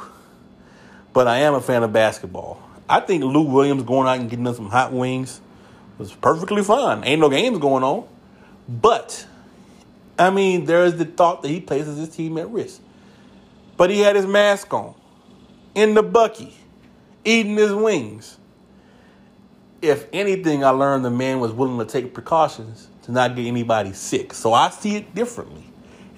but 1.14 1.28
I 1.28 1.38
am 1.38 1.54
a 1.54 1.60
fan 1.62 1.82
of 1.82 1.92
basketball. 1.92 2.60
I 2.90 3.00
think 3.00 3.24
Lou 3.24 3.42
Williams 3.42 3.84
going 3.84 4.06
out 4.06 4.18
and 4.18 4.28
getting 4.28 4.46
us 4.46 4.56
some 4.56 4.68
hot 4.68 4.92
wings 4.92 5.40
was 5.96 6.12
perfectly 6.12 6.62
fine. 6.62 7.02
Ain't 7.04 7.20
no 7.20 7.30
games 7.30 7.58
going 7.58 7.84
on. 7.84 8.06
But, 8.68 9.24
I 10.18 10.30
mean, 10.30 10.66
there 10.66 10.84
is 10.84 10.96
the 10.96 11.04
thought 11.06 11.42
that 11.42 11.48
he 11.48 11.60
places 11.60 11.96
his 11.96 12.10
team 12.10 12.36
at 12.36 12.50
risk. 12.50 12.82
But 13.76 13.90
he 13.90 14.00
had 14.00 14.16
his 14.16 14.26
mask 14.26 14.74
on, 14.74 14.94
in 15.74 15.94
the 15.94 16.02
bucky, 16.02 16.54
eating 17.24 17.56
his 17.56 17.72
wings. 17.72 18.36
If 19.84 20.08
anything, 20.12 20.64
I 20.64 20.70
learned 20.70 21.04
the 21.04 21.10
man 21.10 21.40
was 21.40 21.52
willing 21.52 21.78
to 21.78 21.84
take 21.84 22.14
precautions 22.14 22.88
to 23.02 23.12
not 23.12 23.36
get 23.36 23.44
anybody 23.46 23.92
sick. 23.92 24.32
So 24.32 24.54
I 24.54 24.70
see 24.70 24.96
it 24.96 25.14
differently. 25.14 25.62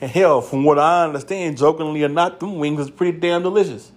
And 0.01 0.09
hell, 0.09 0.41
from 0.41 0.63
what 0.63 0.79
I 0.79 1.05
understand, 1.05 1.59
jokingly 1.59 2.05
or 2.05 2.09
not, 2.09 2.39
them 2.39 2.59
wings 2.59 2.81
is 2.81 2.91
pretty 2.91 3.19
damn 3.19 3.43
delicious. 3.43 3.91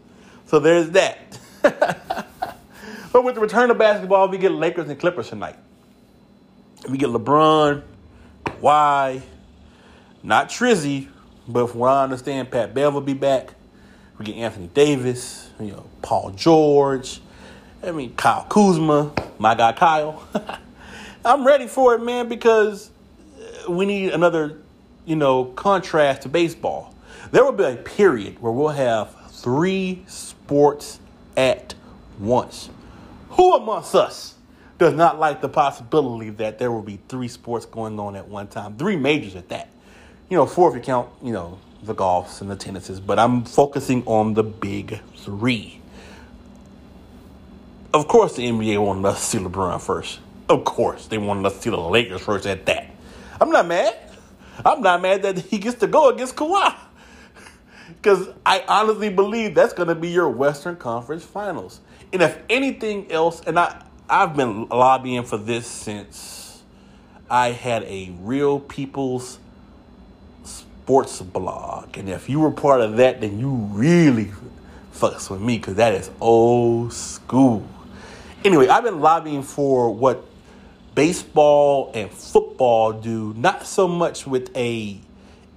So 0.47 0.59
there's 0.59 0.89
that. 0.91 1.39
but 1.61 3.23
with 3.23 3.35
the 3.35 3.41
return 3.41 3.69
of 3.69 3.77
basketball, 3.77 4.27
we 4.29 4.39
get 4.39 4.51
Lakers 4.51 4.89
and 4.89 4.99
Clippers 4.99 5.29
tonight. 5.29 5.57
We 6.89 6.97
get 6.97 7.09
LeBron, 7.09 7.83
Kawhi, 8.45 9.21
not 10.23 10.49
Trizzy, 10.49 11.09
but 11.47 11.67
from 11.67 11.81
what 11.81 11.89
I 11.89 12.03
understand, 12.03 12.49
Pat 12.49 12.73
Bev 12.73 12.93
will 12.93 13.01
be 13.01 13.13
back. 13.13 13.53
We 14.17 14.25
get 14.25 14.35
Anthony 14.37 14.67
Davis, 14.67 15.51
you 15.59 15.73
know, 15.73 15.85
Paul 16.01 16.31
George. 16.31 17.21
I 17.81 17.91
mean, 17.91 18.13
Kyle 18.15 18.45
Kuzma, 18.49 19.13
my 19.37 19.55
guy 19.55 19.71
Kyle. 19.71 20.27
I'm 21.25 21.47
ready 21.47 21.67
for 21.67 21.95
it, 21.95 22.01
man, 22.01 22.27
because 22.27 22.89
uh, 23.67 23.71
we 23.71 23.85
need 23.85 24.11
another, 24.11 24.57
you 25.05 25.15
know, 25.15 25.45
contrast 25.45 26.23
to 26.23 26.29
baseball. 26.29 26.93
There 27.31 27.43
will 27.43 27.53
be 27.53 27.63
a 27.63 27.77
period 27.77 28.41
where 28.41 28.51
we'll 28.51 28.69
have 28.69 29.15
three 29.31 30.03
sports 30.07 30.99
at 31.37 31.73
once. 32.19 32.69
Who 33.31 33.53
amongst 33.53 33.95
us 33.95 34.35
does 34.77 34.93
not 34.93 35.17
like 35.17 35.39
the 35.39 35.49
possibility 35.49 36.31
that 36.31 36.59
there 36.59 36.71
will 36.71 36.81
be 36.81 36.99
three 37.07 37.29
sports 37.29 37.65
going 37.65 37.97
on 37.97 38.17
at 38.17 38.27
one 38.27 38.47
time? 38.47 38.75
Three 38.75 38.97
majors 38.97 39.35
at 39.35 39.47
that. 39.49 39.69
You 40.29 40.35
know, 40.35 40.45
four 40.45 40.69
if 40.69 40.75
you 40.75 40.81
count, 40.81 41.09
you 41.23 41.31
know, 41.31 41.59
the 41.83 41.95
golfs 41.95 42.41
and 42.41 42.51
the 42.51 42.57
tennises, 42.57 42.99
but 42.99 43.17
I'm 43.19 43.45
focusing 43.45 44.03
on 44.05 44.33
the 44.33 44.43
big 44.43 44.99
three. 45.15 45.78
Of 47.91 48.07
course, 48.07 48.35
the 48.35 48.47
NBA 48.47 48.85
wanted 48.85 49.05
us 49.05 49.19
to 49.19 49.25
see 49.25 49.43
LeBron 49.43 49.81
first. 49.81 50.19
Of 50.47 50.63
course, 50.63 51.07
they 51.07 51.17
wanted 51.17 51.47
us 51.47 51.55
to 51.55 51.61
see 51.61 51.69
the 51.71 51.77
Lakers 51.79 52.21
first 52.21 52.45
at 52.45 52.65
that. 52.67 52.91
I'm 53.41 53.49
not 53.49 53.65
mad. 53.65 53.97
I'm 54.63 54.81
not 54.81 55.01
mad 55.01 55.23
that 55.23 55.39
he 55.39 55.57
gets 55.57 55.79
to 55.79 55.87
go 55.87 56.09
against 56.09 56.35
Kawhi. 56.35 56.75
Because 57.89 58.29
I 58.45 58.63
honestly 58.67 59.09
believe 59.09 59.55
that's 59.55 59.73
going 59.73 59.89
to 59.89 59.95
be 59.95 60.09
your 60.09 60.29
Western 60.29 60.75
Conference 60.77 61.25
Finals. 61.25 61.81
And 62.13 62.21
if 62.21 62.37
anything 62.49 63.11
else, 63.11 63.41
and 63.41 63.59
I, 63.59 63.83
I've 64.07 64.35
been 64.37 64.67
lobbying 64.69 65.23
for 65.23 65.37
this 65.37 65.67
since 65.67 66.61
I 67.29 67.49
had 67.49 67.83
a 67.83 68.13
real 68.21 68.59
people's 68.59 69.39
sports 70.43 71.21
blog. 71.21 71.97
And 71.97 72.07
if 72.07 72.29
you 72.29 72.39
were 72.39 72.51
part 72.51 72.79
of 72.81 72.97
that, 72.97 73.21
then 73.21 73.39
you 73.39 73.49
really 73.49 74.31
fucks 74.93 75.29
with 75.29 75.41
me 75.41 75.57
because 75.57 75.75
that 75.75 75.93
is 75.93 76.09
old 76.21 76.93
school. 76.93 77.67
Anyway, 78.45 78.69
I've 78.69 78.85
been 78.85 79.01
lobbying 79.01 79.43
for 79.43 79.93
what 79.93 80.23
baseball 80.95 81.91
and 81.93 82.09
football 82.09 82.93
do, 82.93 83.33
not 83.35 83.67
so 83.67 83.85
much 83.85 84.25
with 84.25 84.55
a 84.55 84.97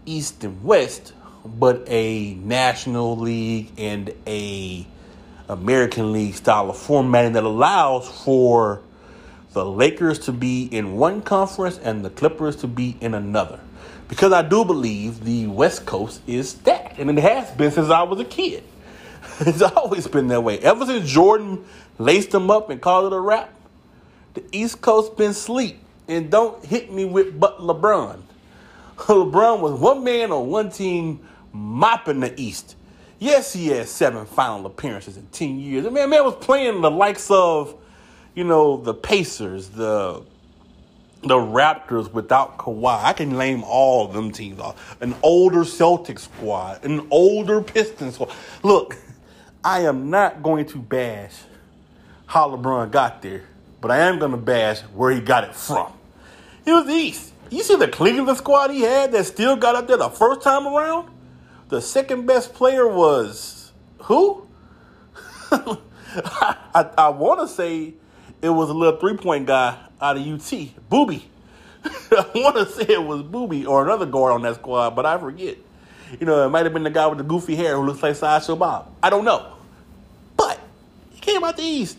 East 0.05 0.43
and 0.43 0.65
West, 0.65 1.13
but 1.45 1.85
a 1.87 2.35
National 2.35 3.17
League 3.17 3.71
and 3.79 4.13
a 4.27 4.85
American 5.49 6.13
League 6.13 6.35
style 6.35 6.71
of 6.71 6.77
formatting 6.77 7.35
that 7.35 7.45
allows 7.45 8.09
for 8.09 8.83
the 9.53 9.65
Lakers 9.65 10.19
to 10.19 10.33
be 10.33 10.65
in 10.65 10.97
one 10.97 11.23
conference 11.23 11.79
and 11.79 12.05
the 12.05 12.11
Clippers 12.11 12.57
to 12.57 12.67
be 12.67 12.97
in 13.01 13.15
another. 13.15 13.61
Because 14.09 14.33
I 14.33 14.43
do 14.43 14.65
believe 14.65 15.23
the 15.23 15.47
West 15.47 15.87
Coast 15.87 16.21
is 16.27 16.49
stacked, 16.51 16.99
and 16.99 17.17
it 17.17 17.23
has 17.23 17.49
been 17.53 17.71
since 17.71 17.91
I 17.91 18.03
was 18.03 18.19
a 18.19 18.25
kid. 18.25 18.65
It's 19.41 19.63
always 19.63 20.07
been 20.07 20.29
that 20.29 20.43
way. 20.43 20.59
Ever 20.59 20.85
since 20.87 21.11
Jordan 21.11 21.65
laced 21.99 22.31
them 22.31 22.51
up 22.51 22.71
and 22.71 22.81
called 22.81 23.13
it 23.13 23.17
a 23.17 23.21
wrap, 23.21 23.53
the 24.35 24.45
East 24.53 24.81
Coast 24.81 25.17
been 25.17 25.35
sleep. 25.35 25.79
And 26.09 26.31
don't 26.31 26.65
hit 26.65 26.93
me 26.93 27.05
with 27.05 27.39
but 27.39 27.59
LeBron. 27.59 28.21
LeBron 28.97 29.61
was 29.61 29.79
one 29.81 30.05
man 30.05 30.33
on 30.33 30.49
one 30.49 30.71
team 30.71 31.21
mopping 31.53 32.21
the 32.21 32.39
East. 32.41 32.77
Yes, 33.19 33.53
he 33.53 33.69
had 33.69 33.87
seven 33.89 34.27
final 34.27 34.67
appearances 34.67 35.17
in 35.17 35.27
10 35.29 35.61
years. 35.61 35.85
Man, 35.85 36.11
man 36.11 36.25
was 36.25 36.35
playing 36.35 36.81
the 36.81 36.91
likes 36.91 37.31
of, 37.31 37.77
you 38.35 38.43
know, 38.43 38.79
the 38.79 38.95
Pacers, 38.95 39.69
the 39.69 40.25
the 41.23 41.37
Raptors 41.37 42.13
without 42.13 42.59
Kawhi. 42.59 43.05
I 43.05 43.13
can 43.13 43.39
name 43.39 43.63
all 43.63 44.07
of 44.07 44.13
them 44.13 44.33
teams 44.33 44.59
off. 44.59 45.01
An 45.01 45.15
older 45.23 45.61
Celtics 45.61 46.21
squad, 46.21 46.85
an 46.85 47.07
older 47.11 47.61
Pistons 47.63 48.15
squad. 48.15 48.33
Look, 48.65 48.97
I 49.65 49.83
am 49.83 50.11
not 50.11 50.43
going 50.43 50.67
to 50.67 50.79
bash 50.79 51.33
how 52.33 52.49
LeBron 52.49 52.91
got 52.91 53.21
there, 53.21 53.43
but 53.83 53.91
I 53.91 53.99
am 54.09 54.19
going 54.19 54.31
to 54.31 54.39
bash 54.39 54.81
where 54.95 55.13
he 55.13 55.21
got 55.21 55.45
it 55.45 55.55
from. 55.55 55.93
It 56.65 56.73
was 56.73 56.87
the 56.87 56.95
East. 56.95 57.31
You 57.51 57.63
see 57.63 57.77
the 57.77 57.89
Cleveland 57.89 58.39
squad 58.39 58.71
he 58.71 58.81
had 58.81 59.13
that 59.13 59.27
still 59.27 59.55
got 59.55 59.77
up 59.77 59.87
there 59.87 59.99
the 59.99 60.09
first 60.09 60.41
time 60.41 60.67
around? 60.67 61.11
The 61.69 61.83
second 61.83 62.25
best 62.25 62.55
player 62.55 62.89
was 62.89 63.73
who? 63.99 64.49
I, 65.51 66.57
I, 66.75 66.91
I 66.97 67.09
want 67.11 67.41
to 67.41 67.49
say 67.49 67.93
it 68.41 68.49
was 68.49 68.71
a 68.71 68.73
little 68.73 68.99
three 68.99 69.19
point 69.19 69.45
guy 69.45 69.77
out 70.01 70.17
of 70.17 70.27
UT, 70.27 70.69
Booby. 70.89 71.29
I 71.85 72.31
want 72.35 72.57
to 72.57 72.65
say 72.65 72.95
it 72.95 73.03
was 73.03 73.23
Booby 73.25 73.67
or 73.67 73.85
another 73.85 74.07
guard 74.07 74.33
on 74.33 74.41
that 74.43 74.55
squad, 74.55 74.97
but 74.97 75.05
I 75.05 75.19
forget. 75.19 75.59
You 76.19 76.25
know, 76.25 76.47
it 76.47 76.49
might 76.49 76.65
have 76.65 76.73
been 76.73 76.85
the 76.85 76.89
guy 76.91 77.07
with 77.09 77.19
the 77.19 77.25
goofy 77.25 77.57
hair 77.57 77.77
who 77.77 77.85
looks 77.85 78.03
like 78.03 78.17
Sideshow 78.17 78.57
Bob. 78.57 78.91
I 79.03 79.11
don't 79.11 79.27
know. 79.27 79.53
But 80.35 80.59
he 81.11 81.21
came 81.21 81.45
out 81.45 81.59
the 81.59 81.63
East. 81.63 81.99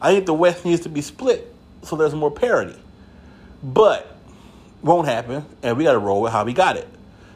I 0.00 0.12
think 0.14 0.26
the 0.26 0.34
West 0.34 0.64
needs 0.64 0.82
to 0.82 0.88
be 0.88 1.00
split 1.00 1.54
so 1.82 1.96
there's 1.96 2.14
more 2.14 2.30
parity. 2.30 2.78
But 3.62 4.16
won't 4.82 5.08
happen, 5.08 5.44
and 5.62 5.76
we 5.76 5.84
got 5.84 5.92
to 5.92 5.98
roll 5.98 6.22
with 6.22 6.32
how 6.32 6.44
we 6.44 6.52
got 6.52 6.76
it. 6.76 6.88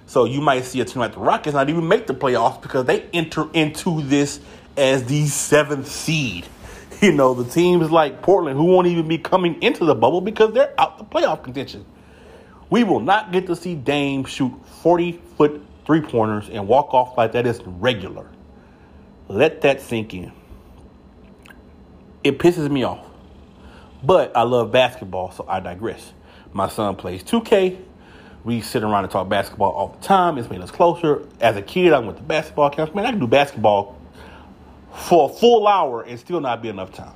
So 0.07 0.25
you 0.25 0.41
might 0.41 0.65
see 0.65 0.81
a 0.81 0.85
team 0.85 1.01
like 1.01 1.13
the 1.15 1.21
Rockets 1.21 1.55
not 1.55 1.69
even 1.69 1.87
make 1.89 2.07
the 2.07 2.15
playoffs 2.15 2.61
because 2.61 2.85
they 2.85 3.03
enter 3.13 3.49
into 3.53 4.03
this 4.03 4.41
as 4.77 5.05
the 5.05 5.27
seventh 5.27 5.89
seed. 5.89 6.47
You 7.01 7.13
know, 7.13 7.35
the 7.35 7.45
teams 7.45 7.91
like 7.91 8.23
Portland 8.23 8.57
who 8.57 8.65
won't 8.65 8.87
even 8.87 9.09
be 9.09 9.19
coming 9.19 9.61
into 9.63 9.85
the 9.85 9.97
bubble 9.97 10.23
because 10.23 10.55
they're 10.55 10.73
out 10.79 10.97
the 10.97 11.05
playoff 11.05 11.43
contention. 11.43 11.85
We 12.71 12.85
will 12.85 13.01
not 13.01 13.31
get 13.31 13.47
to 13.49 13.57
see 13.57 13.75
Dame 13.75 14.25
shoot 14.25 14.53
40 14.81 15.21
foot 15.37 15.61
three 15.85 16.01
pointers 16.01 16.49
and 16.49 16.67
walk 16.67 16.95
off 16.95 17.19
like 17.19 17.33
that 17.33 17.47
is 17.47 17.61
regular. 17.67 18.27
Let 19.29 19.61
that 19.63 19.83
sink 19.83 20.15
in. 20.15 20.33
It 22.25 22.39
pisses 22.39 22.71
me 22.71 22.83
off. 22.85 23.05
But 24.03 24.37
I 24.37 24.43
love 24.43 24.73
basketball, 24.73 25.31
so 25.31 25.45
I 25.49 25.61
digress. 25.61 26.13
My 26.53 26.69
son 26.69 26.97
plays 26.97 27.23
2K. 27.23 27.79
We 28.45 28.61
sit 28.61 28.83
around 28.83 29.05
and 29.05 29.11
talk 29.11 29.29
basketball 29.29 29.73
all 29.73 29.89
the 29.89 30.07
time. 30.07 30.37
It's 30.39 30.51
made 30.51 30.61
us 30.61 30.71
closer. 30.71 31.27
As 31.41 31.57
a 31.57 31.63
kid, 31.63 31.93
I 31.93 31.99
went 31.99 32.17
to 32.19 32.23
basketball 32.23 32.71
camps. 32.71 32.95
Man, 32.95 33.07
I 33.07 33.11
can 33.11 33.21
do 33.21 33.27
basketball 33.27 33.99
for 34.93 35.31
a 35.31 35.33
full 35.33 35.67
hour 35.67 36.03
and 36.03 36.19
still 36.19 36.41
not 36.41 36.63
be 36.63 36.69
enough 36.69 36.93
time. 36.93 37.15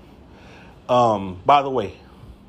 Um, 0.89 1.41
by 1.45 1.63
the 1.63 1.71
way, 1.71 1.95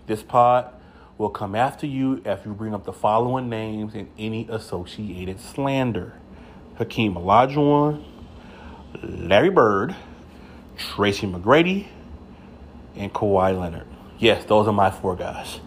this 0.08 0.24
pod 0.24 0.74
will 1.17 1.30
come 1.30 1.56
after 1.56 1.86
you 1.86 2.22
if 2.26 2.45
you 2.45 2.54
bring 2.54 2.74
up 2.74 2.86
the 2.86 2.93
following 2.93 3.50
names 3.50 3.93
and 3.93 4.10
any 4.17 4.48
associated 4.50 5.39
slander 5.39 6.13
Hakeem 6.78 7.15
Olajuwon, 7.15 8.04
Larry 9.04 9.50
Bird, 9.50 9.93
Tracy 10.78 11.28
McGrady, 11.28 11.88
and 13.00 13.12
Kawhi 13.12 13.60
Leonard. 13.60 13.88
Yes, 14.20 14.46
those 14.46 14.68
are 14.68 14.74
my 14.74 14.92
four 14.92 15.16
guys. 15.16 15.60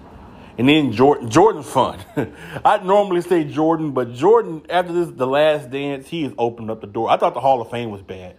And 0.59 0.69
then 0.69 0.93
Jordan, 0.93 1.31
Jordan's 1.31 1.67
fun. 1.67 1.99
I'd 2.65 2.85
normally 2.85 3.23
say 3.23 3.45
Jordan, 3.45 3.93
but 3.93 4.13
Jordan, 4.13 4.65
after 4.69 4.93
this, 4.93 5.09
the 5.09 5.27
last 5.27 5.71
dance, 5.71 6.09
he 6.09 6.23
has 6.25 6.33
opened 6.37 6.71
up 6.71 6.83
the 6.83 6.87
door. 6.87 7.11
I 7.11 7.17
thought 7.17 7.33
the 7.35 7.41
Hall 7.41 7.63
of 7.63 7.71
Fame 7.71 7.91
was 7.91 8.03
bad. 8.03 8.37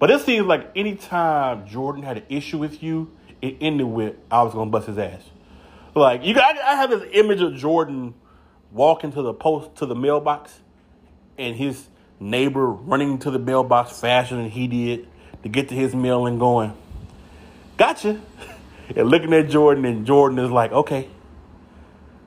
But 0.00 0.10
it 0.10 0.20
seems 0.22 0.46
like 0.46 0.72
anytime 0.74 1.66
Jordan 1.68 2.02
had 2.02 2.18
an 2.18 2.24
issue 2.28 2.58
with 2.58 2.82
you, 2.82 3.12
it 3.40 3.56
ended 3.60 3.86
with, 3.86 4.16
I 4.30 4.42
was 4.42 4.52
going 4.52 4.68
to 4.68 4.70
bust 4.72 4.88
his 4.88 4.98
ass. 4.98 5.22
Like, 5.94 6.24
you 6.24 6.34
got, 6.34 6.58
I 6.58 6.74
have 6.74 6.90
this 6.90 7.08
image 7.12 7.40
of 7.40 7.54
Jordan 7.54 8.14
walking 8.72 9.12
to 9.12 9.22
the 9.22 9.32
post, 9.32 9.76
to 9.76 9.86
the 9.86 9.94
mailbox, 9.94 10.60
and 11.38 11.54
his 11.54 11.88
neighbor 12.18 12.66
running 12.66 13.18
to 13.20 13.30
the 13.30 13.38
mailbox 13.38 14.00
faster 14.00 14.34
than 14.34 14.50
he 14.50 14.66
did 14.66 15.08
to 15.44 15.48
get 15.48 15.68
to 15.68 15.74
his 15.74 15.94
mail 15.94 16.26
and 16.26 16.40
going, 16.40 16.76
gotcha. 17.76 18.20
And 18.94 19.08
looking 19.08 19.32
at 19.32 19.48
Jordan, 19.48 19.84
and 19.84 20.06
Jordan 20.06 20.38
is 20.38 20.50
like, 20.50 20.72
okay, 20.72 21.08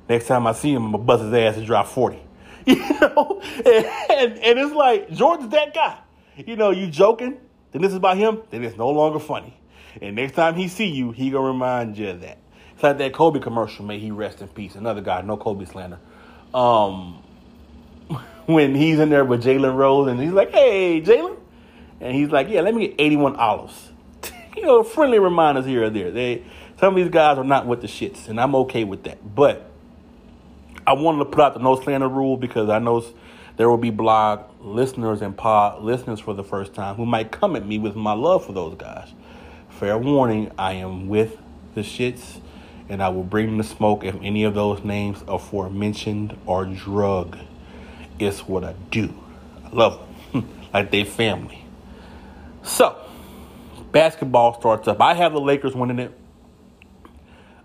next 0.10 0.28
time 0.28 0.48
I 0.48 0.54
see 0.54 0.74
him, 0.74 0.86
I'm 0.86 0.92
going 0.92 1.04
to 1.04 1.06
bust 1.06 1.24
his 1.24 1.34
ass 1.34 1.58
and 1.58 1.66
drop 1.66 1.88
40. 1.88 2.20
You 2.66 2.76
know? 3.00 3.42
And, 3.66 3.86
and, 4.10 4.40
and 4.40 4.60
it's 4.60 4.76
like, 4.76 5.10
Jordan's 5.12 5.52
that 5.52 5.74
guy. 5.74 6.00
You 6.36 6.58
know, 6.58 6.72
you 6.72 6.88
joking, 6.88 7.40
then 7.72 7.82
this 7.82 7.92
is 7.92 7.98
about 7.98 8.18
him, 8.18 8.42
then 8.50 8.64
it's 8.64 8.78
no 8.78 8.90
longer 8.90 9.20
funny. 9.20 9.58
And 10.02 10.16
next 10.16 10.34
time 10.34 10.56
he 10.56 10.68
see 10.68 10.88
you, 10.88 11.12
he 11.12 11.30
gonna 11.30 11.48
remind 11.48 11.98
you 11.98 12.10
of 12.10 12.22
that. 12.22 12.38
It's 12.74 12.84
like 12.84 12.98
that 13.00 13.14
Kobe 13.14 13.40
commercial, 13.40 13.86
may 13.86 14.00
he 14.00 14.12
rest 14.12 14.42
in 14.42 14.48
peace. 14.50 14.76
Another 14.76 15.02
guy, 15.02 15.22
no 15.22 15.38
Kobe 15.38 15.66
slander. 15.66 16.00
Um, 16.54 17.24
when 18.46 18.76
he's 18.76 19.00
in 19.00 19.10
there 19.10 19.26
with 19.26 19.44
Jalen 19.44 19.76
Rose 19.76 20.10
and 20.10 20.20
he's 20.20 20.32
like, 20.32 20.52
hey, 20.52 21.02
Jalen. 21.02 21.38
And 22.00 22.16
he's 22.16 22.30
like, 22.30 22.50
yeah, 22.50 22.62
let 22.62 22.76
me 22.76 22.88
get 22.88 22.96
81 23.00 23.36
olives. 23.38 23.87
You 24.58 24.64
know, 24.64 24.84
friendly 24.84 25.20
reminders 25.20 25.66
here 25.66 25.84
or 25.84 25.90
there. 25.90 26.12
They 26.12 26.44
Some 26.80 26.90
of 26.90 26.96
these 26.96 27.12
guys 27.12 27.38
are 27.38 27.44
not 27.44 27.68
with 27.68 27.82
the 27.82 27.88
shits, 27.88 28.28
and 28.28 28.42
I'm 28.42 28.56
okay 28.56 28.84
with 28.84 29.04
that. 29.04 29.36
But 29.36 29.70
I 30.86 30.94
wanted 30.94 31.20
to 31.20 31.26
put 31.26 31.42
out 31.42 31.54
the 31.54 31.60
no 31.60 31.80
slander 31.80 32.10
rule 32.10 32.38
because 32.38 32.70
I 32.70 32.80
know 32.80 33.06
there 33.58 33.70
will 33.70 33.78
be 33.78 33.92
blog 33.92 34.42
listeners 34.62 35.22
and 35.22 35.38
pod 35.38 35.84
listeners 35.84 36.20
for 36.20 36.34
the 36.34 36.44
first 36.44 36.74
time 36.74 36.96
who 36.96 37.06
might 37.06 37.32
come 37.32 37.56
at 37.56 37.66
me 37.66 37.78
with 37.78 37.96
my 37.96 38.14
love 38.14 38.46
for 38.46 38.54
those 38.54 38.76
guys. 38.76 39.14
Fair 39.70 39.98
warning, 39.98 40.52
I 40.58 40.74
am 40.74 41.08
with 41.08 41.38
the 41.76 41.82
shits 41.82 42.40
and 42.90 43.04
I 43.04 43.10
will 43.10 43.24
bring 43.24 43.58
the 43.58 43.64
smoke 43.64 44.04
if 44.04 44.16
any 44.22 44.44
of 44.44 44.54
those 44.54 44.84
names 44.84 45.24
aforementioned 45.28 46.38
are 46.48 46.66
drug. 46.66 47.38
It's 48.18 48.48
what 48.48 48.64
I 48.64 48.74
do. 48.92 49.14
I 49.66 49.76
love 49.76 50.08
them 50.32 50.50
like 50.74 50.90
they 50.92 51.04
family. 51.04 51.66
So, 52.64 52.98
basketball 53.98 54.54
starts 54.60 54.88
up. 54.88 55.02
I 55.02 55.16
have 55.16 55.34
the 55.34 55.42
Lakers 55.42 55.74
winning 55.74 55.98
it. 55.98 56.12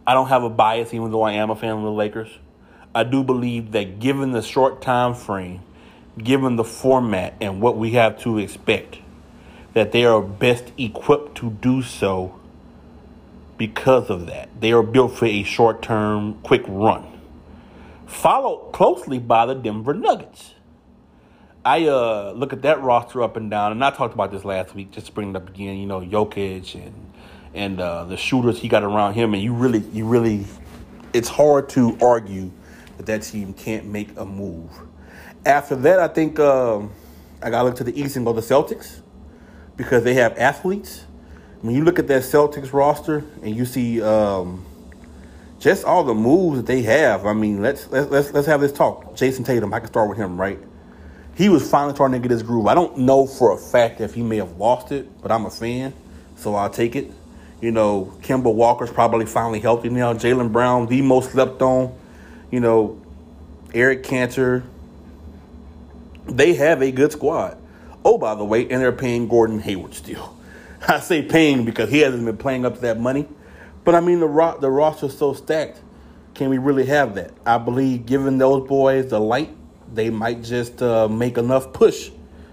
I 0.07 0.15
don't 0.15 0.29
have 0.29 0.43
a 0.43 0.49
bias, 0.49 0.95
even 0.95 1.11
though 1.11 1.21
I 1.21 1.33
am 1.33 1.51
a 1.51 1.55
fan 1.55 1.73
of 1.73 1.83
the 1.83 1.93
Lakers. 1.93 2.31
I 2.95 3.05
do 3.05 3.23
believe 3.23 3.73
that 3.73 4.01
given 4.01 4.33
the 4.33 4.41
short 4.41 4.81
time 4.81 5.15
frame, 5.15 5.61
given 6.17 6.57
the 6.57 6.65
format 6.65 7.35
and 7.43 7.61
what 7.61 7.77
we 7.77 7.91
have 7.91 8.19
to 8.21 8.39
expect, 8.39 9.01
that 9.75 9.93
they 9.93 10.07
are 10.07 10.23
best 10.23 10.73
equipped 10.79 11.37
to 11.37 11.51
do 11.51 11.83
so 11.83 12.41
because 13.59 14.09
of 14.09 14.25
that. 14.29 14.49
They 14.59 14.73
are 14.73 14.83
built 14.83 15.13
for 15.19 15.27
a 15.27 15.43
short 15.43 15.83
term, 15.83 16.41
quick 16.43 16.63
run. 16.67 17.21
Followed 18.07 18.73
closely 18.73 19.19
by 19.19 19.45
the 19.45 19.55
Denver 19.55 19.93
Nuggets. 19.93 20.55
I 21.65 21.87
uh, 21.87 22.33
look 22.35 22.53
at 22.53 22.63
that 22.63 22.81
roster 22.81 23.23
up 23.23 23.37
and 23.37 23.49
down, 23.49 23.71
and 23.73 23.85
I 23.85 23.91
talked 23.91 24.15
about 24.15 24.33
this 24.33 24.45
last 24.45 24.75
week, 24.75 24.91
just 24.91 25.07
to 25.07 25.13
bring 25.13 25.31
it 25.31 25.37
up 25.37 25.49
again. 25.49 25.77
You 25.77 25.87
know, 25.87 26.01
Jokic 26.01 26.75
and 26.75 27.13
and 27.55 27.81
uh, 27.81 28.05
the 28.05 28.17
shooters 28.17 28.59
he 28.59 28.69
got 28.69 28.83
around 28.83 29.15
him, 29.15 29.33
and 29.35 29.43
you 29.43 29.53
really, 29.53 29.79
you 29.93 30.05
really, 30.07 30.45
it's 31.13 31.29
hard 31.29 31.69
to 31.71 31.97
argue 32.03 32.51
that 32.97 33.07
that 33.07 33.23
team 33.23 33.53
can't 33.53 33.87
make 33.87 34.09
a 34.17 34.25
move. 34.25 34.71
After 35.47 35.77
that, 35.77 36.01
I 36.01 36.09
think 36.09 36.41
um, 36.41 36.93
I 37.43 37.51
got 37.51 37.59
to 37.59 37.65
look 37.69 37.77
to 37.77 37.85
the 37.85 38.01
East 38.01 38.17
and 38.17 38.25
go 38.25 38.33
to 38.33 38.41
the 38.41 38.47
Celtics 38.47 39.01
because 39.77 40.03
they 40.03 40.15
have 40.15 40.37
athletes. 40.39 41.05
When 41.61 41.77
you 41.77 41.85
look 41.85 42.01
at 42.01 42.09
that 42.09 42.23
Celtics 42.23 42.73
roster 42.73 43.25
and 43.41 43.55
you 43.55 43.67
see 43.67 44.03
um, 44.03 44.65
just 45.61 45.85
all 45.85 46.03
the 46.03 46.15
moves 46.15 46.57
that 46.57 46.67
they 46.67 46.83
have, 46.83 47.25
I 47.25 47.35
mean, 47.35 47.63
let's 47.63 47.89
let's 47.93 48.11
let's, 48.11 48.33
let's 48.33 48.47
have 48.49 48.61
this 48.61 48.73
talk. 48.73 49.15
Jayson 49.15 49.45
Tatum, 49.45 49.73
I 49.73 49.79
can 49.79 49.87
start 49.87 50.09
with 50.09 50.19
him, 50.19 50.41
right? 50.41 50.59
He 51.35 51.49
was 51.49 51.69
finally 51.69 51.95
starting 51.95 52.21
to 52.21 52.29
get 52.29 52.31
his 52.31 52.43
groove. 52.43 52.67
I 52.67 52.75
don't 52.75 52.99
know 52.99 53.27
for 53.27 53.55
a 53.55 53.59
fact 53.59 54.01
if 54.01 54.15
he 54.15 54.23
may 54.23 54.37
have 54.37 54.59
lost 54.59 54.93
it, 54.93 55.23
but 55.23 55.33
I'm 55.33 55.47
a 55.47 55.51
fan, 55.51 55.95
so 56.37 56.55
I'll 56.55 56.71
take 56.71 56.95
it. 56.95 57.11
You 57.61 57.71
know, 57.71 58.13
Kemba 58.23 58.53
Walker's 58.53 58.91
probably 58.91 59.25
finally 59.25 59.61
healthy 59.61 59.89
now. 59.89 60.13
Jaylen 60.13 60.53
Brown, 60.53 60.87
the 60.87 61.01
most 61.01 61.31
slept 61.31 61.63
on. 61.63 61.97
You 62.51 62.61
know, 62.61 63.01
Enes 63.69 64.03
Kanter. 64.03 64.65
They 66.27 66.55
have 66.55 66.83
a 66.83 66.91
good 66.93 67.13
squad. 67.13 67.57
Oh, 68.05 68.19
by 68.19 68.35
the 68.35 68.45
way, 68.45 68.63
and 68.69 68.83
they're 68.83 68.93
paying 68.93 69.29
Gordon 69.29 69.61
Hayward 69.61 69.95
still. 69.95 70.37
I 70.89 71.01
say 71.01 71.23
paying 71.23 71.65
because 71.65 71.91
he 71.91 72.01
hasn't 72.01 72.25
been 72.25 72.37
playing 72.37 72.67
up 72.67 72.75
to 72.75 72.81
that 72.83 72.99
money. 73.01 73.29
But 73.85 73.95
I 73.95 74.01
mean, 74.01 74.21
the 74.21 74.29
ro- 74.29 74.59
the 74.59 74.71
roster's 74.71 75.17
so 75.17 75.33
stacked. 75.33 75.81
Can 76.35 76.51
we 76.51 76.59
really 76.59 76.87
have 76.87 77.15
that? 77.15 77.33
I 77.47 77.59
believe, 77.59 78.07
giving 78.07 78.39
those 78.39 78.67
boys 78.67 79.11
the 79.11 79.21
light, 79.21 79.51
they 79.95 80.11
might 80.11 80.43
just 80.43 80.83
uh, 80.83 81.09
make 81.09 81.39
enough 81.39 81.73
push 81.73 82.11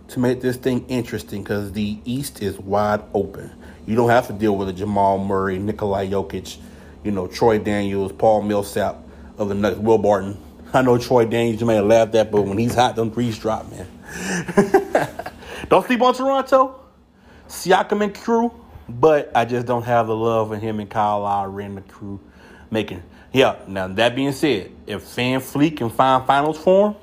to 0.09 0.19
make 0.19 0.41
this 0.41 0.57
thing 0.57 0.85
interesting 0.87 1.43
because 1.43 1.71
the 1.71 1.99
East 2.05 2.41
is 2.41 2.57
wide 2.59 3.01
open. 3.13 3.51
You 3.85 3.95
don't 3.95 4.09
have 4.09 4.27
to 4.27 4.33
deal 4.33 4.55
with 4.55 4.69
a 4.69 4.73
Jamal 4.73 5.17
Murray, 5.17 5.59
Nikolai 5.59 6.07
Jokic, 6.07 6.57
you 7.03 7.11
know, 7.11 7.27
Troy 7.27 7.59
Daniels, 7.59 8.11
Paul 8.11 8.41
Millsap 8.41 8.97
of 9.37 9.49
the 9.49 9.55
Nuggets, 9.55 9.81
Will 9.81 9.97
Barton. 9.97 10.37
I 10.73 10.81
know 10.81 10.97
Troy 10.97 11.25
Daniels, 11.25 11.61
you 11.61 11.67
may 11.67 11.75
have 11.75 11.85
laughed 11.85 12.15
at, 12.15 12.31
but 12.31 12.43
when 12.43 12.57
he's 12.57 12.75
hot, 12.75 12.95
them 12.95 13.11
threes 13.11 13.37
drop, 13.37 13.65
man. 13.71 13.87
don't 15.69 15.85
sleep 15.85 16.01
on 16.01 16.13
Toronto. 16.13 16.79
Siakam 17.47 18.03
and 18.03 18.13
crew, 18.13 18.51
but 18.87 19.31
I 19.35 19.45
just 19.45 19.65
don't 19.65 19.83
have 19.83 20.07
the 20.07 20.15
love 20.15 20.49
for 20.49 20.57
him 20.57 20.79
and 20.79 20.89
Kyle 20.89 21.21
Lowry 21.21 21.65
and 21.65 21.77
the 21.77 21.81
crew 21.81 22.19
making. 22.69 23.01
Yeah, 23.31 23.57
now 23.67 23.87
that 23.87 24.15
being 24.15 24.31
said, 24.31 24.71
if 24.87 25.03
VanVleet 25.15 25.77
can 25.77 25.89
find 25.89 26.25
finals 26.25 26.57
form, 26.57 26.95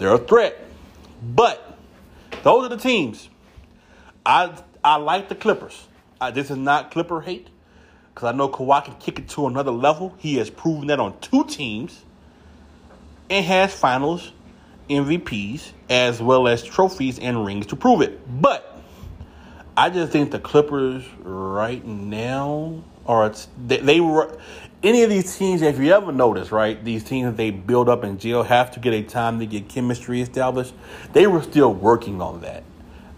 they're 0.00 0.14
a 0.14 0.18
threat. 0.18 0.58
But 1.22 1.78
those 2.42 2.64
are 2.64 2.68
the 2.70 2.78
teams. 2.78 3.28
I 4.24 4.52
I 4.82 4.96
like 4.96 5.28
the 5.28 5.34
Clippers. 5.34 5.86
I, 6.20 6.30
this 6.30 6.50
is 6.50 6.56
not 6.56 6.90
Clipper 6.90 7.20
hate 7.20 7.48
because 8.14 8.32
I 8.32 8.36
know 8.36 8.48
Kawhi 8.48 8.84
can 8.84 8.94
kick 8.94 9.18
it 9.18 9.28
to 9.30 9.46
another 9.46 9.70
level. 9.70 10.14
He 10.18 10.36
has 10.36 10.50
proven 10.50 10.88
that 10.88 11.00
on 11.00 11.18
two 11.20 11.44
teams 11.44 12.02
and 13.28 13.44
has 13.44 13.74
finals 13.74 14.32
MVPs 14.88 15.72
as 15.90 16.20
well 16.20 16.48
as 16.48 16.62
trophies 16.62 17.18
and 17.18 17.44
rings 17.44 17.66
to 17.66 17.76
prove 17.76 18.00
it. 18.00 18.18
But 18.40 18.80
I 19.76 19.90
just 19.90 20.12
think 20.12 20.30
the 20.30 20.40
Clippers 20.40 21.04
right 21.20 21.84
now 21.84 22.82
are 23.04 23.32
they, 23.66 23.78
they 23.78 24.00
were 24.00 24.38
any 24.82 25.02
of 25.02 25.10
these 25.10 25.36
teams. 25.36 25.62
If 25.62 25.78
you 25.78 25.92
ever 25.92 26.12
notice, 26.12 26.52
right, 26.52 26.82
these 26.84 27.04
teams 27.04 27.26
that 27.26 27.36
they 27.36 27.50
build 27.50 27.88
up 27.88 28.04
in 28.04 28.18
jail 28.18 28.42
have 28.42 28.70
to 28.72 28.80
get 28.80 28.92
a 28.94 29.02
time 29.02 29.38
to 29.40 29.46
get 29.46 29.68
chemistry 29.68 30.20
established. 30.20 30.74
They 31.12 31.26
were 31.26 31.42
still 31.42 31.72
working 31.72 32.20
on 32.20 32.40
that. 32.42 32.64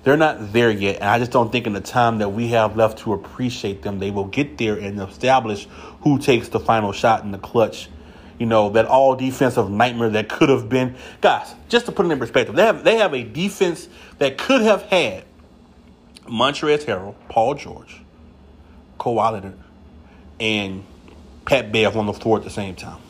They're 0.05 0.17
not 0.17 0.53
there 0.53 0.71
yet, 0.71 0.97
and 0.97 1.05
I 1.05 1.21
just 1.21 1.31
don't 1.31 1.53
think 1.53 1.67
in 1.67 1.75
the 1.75 1.81
time 1.81 2.19
that 2.19 2.31
we 2.31 2.49
have 2.49 2.77
left 2.77 2.99
to 3.01 3.13
appreciate 3.13 3.83
them, 3.83 4.01
they 4.01 4.11
will 4.11 4.25
get 4.25 4.59
there 4.59 4.77
and 4.77 5.01
establish 5.01 5.69
who 6.01 6.19
takes 6.19 6.49
the 6.49 6.59
final 6.59 6.91
shot 6.91 7.23
in 7.23 7.31
the 7.31 7.39
clutch. 7.39 7.89
You 8.37 8.47
know 8.47 8.71
that 8.71 8.87
all 8.87 9.15
defensive 9.15 9.71
nightmare 9.71 10.11
that 10.11 10.29
could 10.29 10.49
have 10.49 10.69
been, 10.69 10.97
guys. 11.21 11.55
Just 11.69 11.87
to 11.87 11.93
put 11.93 12.07
it 12.07 12.11
in 12.11 12.19
perspective, 12.19 12.57
they 12.57 12.65
have 12.65 12.83
they 12.83 12.97
have 12.97 13.15
a 13.15 13.23
defense 13.23 13.89
that 14.19 14.39
could 14.39 14.63
have 14.63 14.83
had 14.83 15.23
Montrezl 16.25 16.85
Harrell, 16.87 17.15
Paul 17.29 17.55
George, 17.55 18.01
Kawhi 18.99 19.33
Leonard, 19.33 19.59
and 20.41 20.85
Pat 21.45 21.73
Bev 21.73 21.97
on 21.97 22.07
the 22.07 22.13
floor 22.13 22.39
at 22.39 22.45
the 22.45 22.51
same 22.51 22.75
time. 22.75 23.01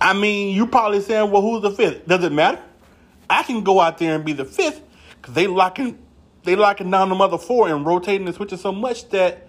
I 0.00 0.12
mean, 0.12 0.54
you 0.54 0.66
probably 0.66 1.00
saying, 1.00 1.30
well, 1.30 1.42
who's 1.42 1.62
the 1.62 1.70
fifth? 1.70 2.06
Does 2.06 2.22
it 2.22 2.32
matter? 2.32 2.60
I 3.28 3.42
can 3.42 3.64
go 3.64 3.80
out 3.80 3.98
there 3.98 4.14
and 4.14 4.24
be 4.24 4.32
the 4.32 4.44
fifth 4.44 4.82
because 5.16 5.34
they 5.34 5.46
locking 5.46 5.98
they 6.44 6.54
locking 6.54 6.90
down 6.90 7.08
the 7.08 7.14
mother 7.14 7.38
four 7.38 7.68
and 7.68 7.84
rotating 7.84 8.26
and 8.26 8.36
switching 8.36 8.58
so 8.58 8.70
much 8.70 9.08
that 9.08 9.48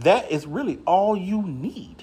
that 0.00 0.32
is 0.32 0.46
really 0.46 0.80
all 0.84 1.16
you 1.16 1.42
need. 1.42 2.02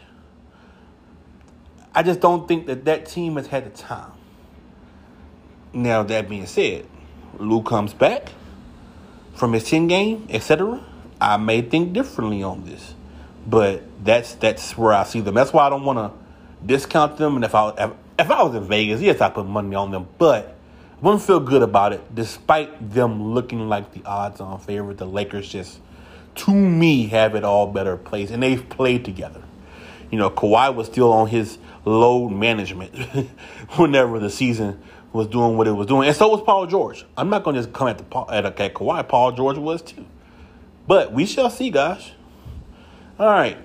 I 1.93 2.03
just 2.03 2.21
don't 2.21 2.47
think 2.47 2.67
that 2.67 2.85
that 2.85 3.05
team 3.05 3.35
has 3.35 3.47
had 3.47 3.65
the 3.65 3.77
time. 3.77 4.11
Now 5.73 6.03
that 6.03 6.29
being 6.29 6.45
said, 6.45 6.85
Lou 7.38 7.61
comes 7.61 7.93
back 7.93 8.31
from 9.33 9.53
his 9.53 9.69
10 9.69 9.88
game, 9.88 10.27
etc., 10.29 10.83
I 11.19 11.38
may 11.38 11.61
think 11.61 11.93
differently 11.93 12.41
on 12.41 12.65
this. 12.65 12.93
But 13.47 13.84
that's 14.03 14.34
that's 14.36 14.77
where 14.77 14.93
I 14.93 15.03
see 15.03 15.21
them. 15.21 15.36
That's 15.36 15.53
why 15.53 15.67
I 15.67 15.69
don't 15.69 15.86
want 15.86 15.99
to 15.99 16.65
discount 16.65 17.17
them. 17.17 17.36
And 17.36 17.45
if 17.45 17.53
I 17.53 17.91
if, 18.17 18.31
I 18.31 18.43
was 18.43 18.55
in 18.55 18.63
Vegas, 18.63 19.01
yes, 19.01 19.21
I 19.21 19.29
put 19.29 19.45
money 19.45 19.75
on 19.75 19.91
them, 19.91 20.08
but 20.17 20.55
I 21.01 21.05
wouldn't 21.05 21.23
feel 21.23 21.39
good 21.39 21.62
about 21.62 21.93
it, 21.93 22.15
despite 22.15 22.91
them 22.93 23.34
looking 23.34 23.67
like 23.67 23.91
the 23.93 24.03
odds-on 24.05 24.60
favorite. 24.60 24.97
The 24.97 25.05
Lakers 25.05 25.49
just, 25.49 25.79
to 26.36 26.51
me, 26.51 27.08
have 27.08 27.36
it 27.36 27.43
all 27.43 27.67
better 27.67 27.97
placed, 27.97 28.31
and 28.31 28.41
they've 28.41 28.67
played 28.69 29.05
together. 29.05 29.43
You 30.10 30.17
know, 30.17 30.29
Kawhi 30.29 30.73
was 30.73 30.88
still 30.88 31.12
on 31.12 31.27
his 31.27 31.58
load 31.84 32.29
management 32.29 32.95
whenever 33.75 34.19
the 34.19 34.29
season 34.29 34.81
was 35.12 35.27
doing 35.27 35.58
what 35.58 35.67
it 35.67 35.71
was 35.71 35.88
doing, 35.88 36.08
and 36.08 36.15
so 36.15 36.29
was 36.29 36.41
Paul 36.41 36.65
George. 36.67 37.05
I'm 37.17 37.29
not 37.29 37.43
going 37.43 37.55
to 37.55 37.62
just 37.62 37.73
come 37.73 37.88
at 37.88 37.97
the 37.97 38.19
at, 38.31 38.45
at 38.45 38.73
Kawhi. 38.73 39.08
Paul 39.08 39.34
George 39.34 39.58
was 39.58 39.81
too, 39.81 40.05
but 40.88 41.12
we 41.12 41.25
shall 41.25 41.49
see, 41.49 41.69
guys. 41.69 42.12
All 43.17 43.28
right, 43.28 43.58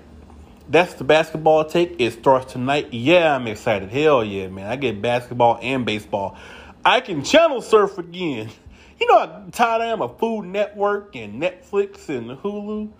that's 0.69 0.93
the 0.93 1.03
basketball 1.03 1.65
take. 1.65 1.99
It 1.99 2.11
starts 2.11 2.53
tonight. 2.53 2.93
Yeah, 2.93 3.35
I'm 3.35 3.47
excited. 3.47 3.89
Hell 3.89 4.23
yeah, 4.23 4.47
man! 4.47 4.67
I 4.67 4.77
get 4.77 5.01
basketball 5.01 5.59
and 5.61 5.85
baseball. 5.85 6.37
I 6.85 7.01
can 7.01 7.23
channel 7.23 7.61
surf 7.61 7.97
again. 7.97 8.49
You 8.99 9.07
know 9.07 9.17
how 9.17 9.45
tired 9.51 9.81
I 9.81 9.85
am 9.87 10.03
of 10.03 10.19
Food 10.19 10.45
Network 10.45 11.15
and 11.15 11.41
Netflix 11.41 12.07
and 12.07 12.37
Hulu. 12.37 12.91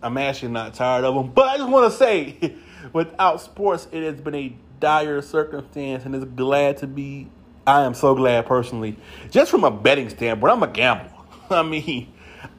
I'm 0.00 0.16
actually 0.18 0.52
not 0.52 0.74
tired 0.74 1.04
of 1.04 1.16
them, 1.16 1.32
but 1.32 1.48
I 1.48 1.56
just 1.56 1.68
want 1.68 1.90
to 1.90 1.98
say, 1.98 2.54
without 2.92 3.40
sports, 3.40 3.88
it 3.90 4.04
has 4.04 4.20
been 4.20 4.36
a 4.36 4.56
dire 4.78 5.20
circumstance, 5.22 6.04
and 6.04 6.14
it's 6.14 6.24
glad 6.24 6.76
to 6.76 6.86
be 6.86 7.28
I 7.66 7.82
am 7.82 7.94
so 7.94 8.14
glad 8.14 8.46
personally, 8.46 8.96
just 9.32 9.50
from 9.50 9.64
a 9.64 9.70
betting 9.72 10.08
standpoint, 10.10 10.52
I'm 10.52 10.62
a 10.62 10.68
gamble. 10.68 11.10
I 11.50 11.64
mean, 11.64 12.12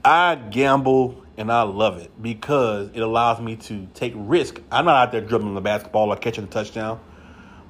I 0.03 0.35
gamble 0.35 1.23
and 1.37 1.51
I 1.51 1.61
love 1.61 1.97
it 1.99 2.11
because 2.21 2.89
it 2.93 2.99
allows 2.99 3.39
me 3.39 3.55
to 3.55 3.87
take 3.93 4.13
risk. 4.15 4.59
I'm 4.71 4.85
not 4.85 4.95
out 4.95 5.11
there 5.11 5.21
dribbling 5.21 5.55
the 5.55 5.61
basketball 5.61 6.11
or 6.11 6.17
catching 6.17 6.45
a 6.45 6.47
touchdown, 6.47 6.99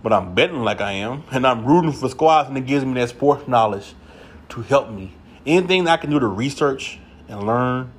but 0.02 0.14
I'm 0.14 0.34
betting 0.34 0.64
like 0.64 0.82
I 0.82 0.94
am, 0.94 1.24
and 1.32 1.46
I'm 1.46 1.66
rooting 1.66 1.92
for 1.92 2.10
squads, 2.10 2.50
and 2.50 2.58
it 2.58 2.66
gives 2.66 2.86
me 2.86 2.94
that 2.96 3.10
sports 3.10 3.48
knowledge 3.48 3.94
to 4.50 4.62
help 4.62 4.90
me. 4.90 5.14
Anything 5.46 5.88
I 5.88 5.98
can 5.98 6.10
do 6.10 6.20
to 6.20 6.28
research 6.28 7.00
and 7.28 7.46
learn, 7.46 7.92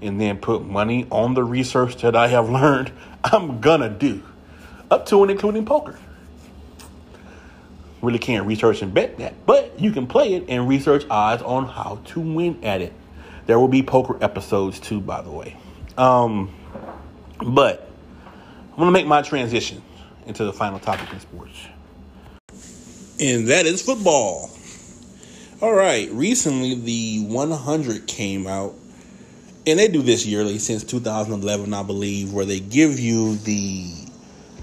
and 0.00 0.20
then 0.20 0.38
put 0.38 0.64
money 0.64 1.06
on 1.10 1.34
the 1.34 1.44
research 1.44 1.96
that 2.02 2.16
I 2.16 2.28
have 2.28 2.48
learned, 2.50 2.92
I'm 3.22 3.60
gonna 3.60 3.90
do, 3.90 4.22
up 4.90 5.06
to 5.06 5.22
and 5.22 5.30
including 5.30 5.64
poker 5.64 5.98
really 8.02 8.18
can't 8.18 8.46
research 8.46 8.82
and 8.82 8.92
bet 8.92 9.16
that, 9.18 9.46
but 9.46 9.78
you 9.80 9.92
can 9.92 10.06
play 10.06 10.34
it 10.34 10.44
and 10.48 10.68
research 10.68 11.04
odds 11.08 11.42
on 11.42 11.66
how 11.66 12.00
to 12.04 12.20
win 12.20 12.62
at 12.64 12.82
it. 12.82 12.92
There 13.46 13.58
will 13.58 13.68
be 13.68 13.82
poker 13.82 14.22
episodes 14.22 14.78
too, 14.78 15.00
by 15.00 15.22
the 15.22 15.30
way. 15.30 15.56
Um, 15.98 16.54
but 17.38 17.88
I'm 18.70 18.76
going 18.76 18.88
to 18.88 18.92
make 18.92 19.06
my 19.06 19.22
transition 19.22 19.82
into 20.26 20.44
the 20.44 20.52
final 20.52 20.78
topic 20.78 21.12
in 21.12 21.20
sports. 21.20 21.58
And 23.20 23.48
that 23.48 23.66
is 23.66 23.82
football. 23.82 24.50
All 25.60 25.74
right, 25.74 26.10
recently 26.10 26.74
the 26.74 27.24
100 27.26 28.06
came 28.08 28.46
out, 28.46 28.74
and 29.66 29.78
they 29.78 29.86
do 29.86 30.02
this 30.02 30.26
yearly 30.26 30.58
since 30.58 30.82
2011, 30.82 31.72
I 31.72 31.82
believe, 31.84 32.32
where 32.32 32.44
they 32.44 32.58
give 32.58 32.98
you 32.98 33.36
the 33.36 33.92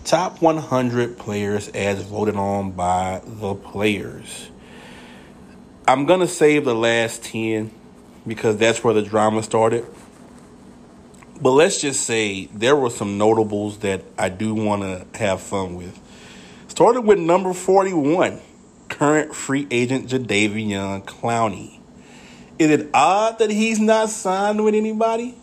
top 0.03 0.41
100 0.41 1.17
players 1.17 1.69
as 1.69 2.01
voted 2.01 2.35
on 2.35 2.71
by 2.71 3.21
the 3.23 3.55
players. 3.55 4.49
I'm 5.87 6.05
going 6.05 6.19
to 6.19 6.27
save 6.27 6.65
the 6.65 6.75
last 6.75 7.23
10 7.23 7.71
because 8.29 8.55
that's 8.57 8.83
where 8.83 8.93
the 8.93 9.01
drama 9.01 9.43
started. 9.43 9.85
But 11.41 11.51
let's 11.51 11.81
just 11.81 12.01
say 12.01 12.45
there 12.53 12.75
were 12.75 12.89
some 12.89 13.17
notables 13.17 13.79
that 13.79 14.03
I 14.17 14.29
do 14.29 14.53
want 14.53 14.83
to 14.83 15.19
have 15.19 15.41
fun 15.41 15.75
with. 15.75 15.99
Started 16.67 17.01
with 17.01 17.17
number 17.17 17.53
41 17.53 18.39
current 18.87 19.35
free 19.35 19.67
agent 19.71 20.09
Jadeveon 20.09 21.03
Clowney. 21.05 21.79
Is 22.57 22.71
it 22.71 22.89
odd 22.93 23.39
that 23.39 23.49
he's 23.49 23.79
not 23.79 24.09
signed 24.09 24.63
with 24.63 24.75
anybody? 24.75 25.35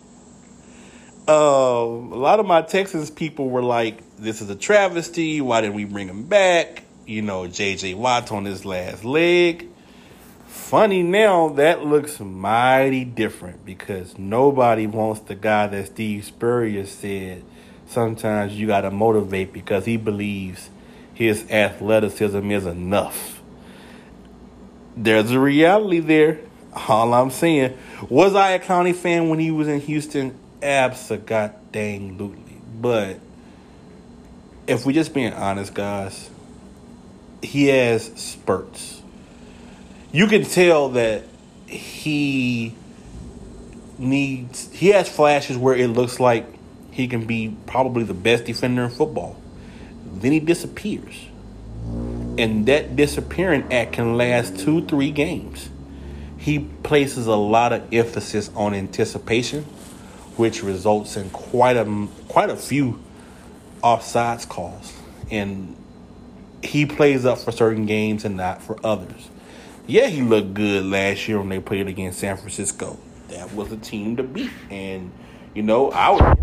Uh, 1.29 1.33
a 1.33 2.19
lot 2.19 2.41
of 2.41 2.47
my 2.47 2.63
Texas 2.63 3.11
people 3.11 3.49
were 3.49 3.63
like, 3.63 4.03
"This 4.17 4.41
is 4.41 4.51
a 4.51 4.55
travesty. 4.55 5.41
Why 5.41 5.61
didn't 5.61 5.75
we 5.75 5.85
bring 5.85 6.09
him 6.09 6.25
back?" 6.25 6.85
You 7.07 7.23
know, 7.23 7.47
J.J. 7.47 7.95
Watt 7.95 8.31
on 8.31 8.45
his 8.45 8.65
last 8.65 9.05
leg. 9.05 9.69
Funny 10.69 11.03
now, 11.03 11.49
that 11.51 11.85
looks 11.85 12.19
mighty 12.21 13.05
different 13.05 13.65
because 13.65 14.19
nobody 14.19 14.87
wants 14.87 15.21
the 15.21 15.35
guy 15.35 15.67
that 15.69 15.87
Steve 15.87 16.25
Spurrier 16.25 16.87
said. 16.87 17.45
Sometimes 17.87 18.53
you 18.55 18.67
got 18.67 18.81
to 18.81 18.91
motivate 18.91 19.53
because 19.53 19.85
he 19.85 19.97
believes 19.97 20.71
his 21.15 21.49
athleticism 21.51 22.51
is 22.51 22.67
enough 22.67 23.37
there's 24.97 25.31
a 25.31 25.39
reality 25.39 26.01
there. 26.01 26.41
All 26.89 27.13
I'm 27.13 27.31
saying. 27.31 27.77
Was 28.09 28.35
I 28.35 28.53
a 28.53 28.59
Clowney 28.59 28.95
fan 28.95 29.29
when 29.29 29.39
he 29.39 29.51
was 29.51 29.69
in 29.69 29.81
Houston? 29.81 30.39
Absolutely. 30.63 32.33
But 32.81 33.21
if 34.67 34.85
we're 34.85 34.93
just 34.93 35.15
being 35.15 35.33
honest, 35.33 35.75
guys, 35.75 36.31
he 37.43 37.67
has 37.67 38.07
spurts. 38.17 38.96
You 40.17 40.27
can 40.29 40.45
tell 40.45 40.89
that 40.93 41.25
he 41.67 42.75
needs 43.99 44.73
he 44.73 44.89
has 44.89 45.11
flashes 45.11 45.59
where 45.59 45.77
it 45.77 45.89
looks 45.89 46.19
like 46.19 46.47
he 46.91 47.07
can 47.07 47.27
be 47.27 47.55
probably 47.67 48.03
the 48.03 48.15
best 48.15 48.47
defender 48.47 48.85
in 48.85 48.89
football. 48.89 49.37
Then 50.07 50.33
he 50.33 50.41
disappears 50.41 51.27
and 52.39 52.65
that 52.65 52.97
disappearing 52.97 53.71
act 53.71 53.93
can 53.93 54.17
last 54.17 54.59
two, 54.59 54.87
three 54.87 55.11
games. 55.11 55.69
He 56.39 56.61
places 56.61 57.27
a 57.27 57.37
lot 57.37 57.75
of 57.75 57.93
emphasis 57.93 58.51
on 58.55 58.73
anticipation, 58.73 59.65
which 60.39 60.63
results 60.63 61.19
in 61.19 61.29
quite 61.29 61.77
a 61.77 62.09
quite 62.29 62.49
a 62.49 62.57
few 62.57 63.05
offsides 63.85 64.49
calls, 64.49 64.95
and 65.31 65.77
he 66.63 66.87
plays 66.87 67.27
up 67.27 67.37
for 67.37 67.53
certain 67.53 67.85
games 67.85 68.25
and 68.25 68.39
not 68.39 68.63
for 68.63 68.79
others. 68.83 69.29
Yeah, 69.87 70.09
he 70.09 70.23
looked 70.23 70.55
good 70.55 70.85
last 70.85 71.29
year 71.29 71.39
when 71.39 71.49
they 71.49 71.61
played 71.61 71.87
against 71.87 72.19
San 72.19 72.37
Francisco. 72.37 72.99
That 73.29 73.53
was 73.55 73.71
a 73.71 73.77
team 73.77 74.17
to 74.17 74.25
beat, 74.25 74.51
and 74.69 75.13
you 75.55 75.63
know 75.63 75.93
I 75.93 76.11
was. 76.11 76.37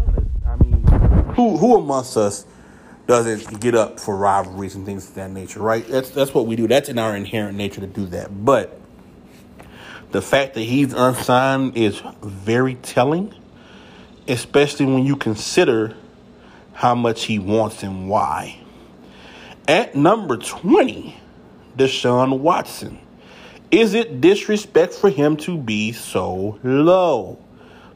I 0.47 0.56
mean, 0.56 0.82
who 1.36 1.58
who 1.58 1.77
amongst 1.77 2.15
us 2.15 2.45
doesn't 3.06 3.60
get 3.60 3.75
up 3.75 3.99
for 3.99 4.15
rivalries 4.15 4.75
and 4.75 4.86
things 4.86 5.10
of 5.10 5.15
that 5.15 5.32
nature, 5.32 5.60
right? 5.60 5.86
That's 5.86 6.10
that's 6.10 6.34
what 6.34 6.47
we 6.47 6.56
do. 6.56 6.67
That's 6.67 6.88
in 6.88 6.97
our 6.97 7.15
inherent 7.17 7.58
nature 7.58 7.82
to 7.82 7.88
do 7.88 8.06
that. 8.08 8.45
But 8.45 8.79
the 10.12 10.21
fact 10.21 10.53
that 10.53 10.62
he's 10.62 10.93
unsigned 10.93 11.75
is 11.75 12.01
very 12.21 12.75
telling, 12.75 13.34
especially 14.27 14.86
when 14.86 15.06
you 15.06 15.17
consider 15.17 15.97
how 16.71 16.95
much 16.95 17.25
he 17.25 17.39
wants 17.39 17.84
and 17.84 18.08
why. 18.08 18.60
At 19.67 19.95
number 19.95 20.38
20, 20.38 21.17
Deshaun 21.77 22.39
Watson. 22.39 22.99
Is 23.73 23.95
it 23.95 24.21
disrespect 24.21 24.93
for 24.93 25.09
him 25.09 25.36
to 25.38 25.57
be 25.57 25.93
so 25.93 26.59
low? 26.62 27.39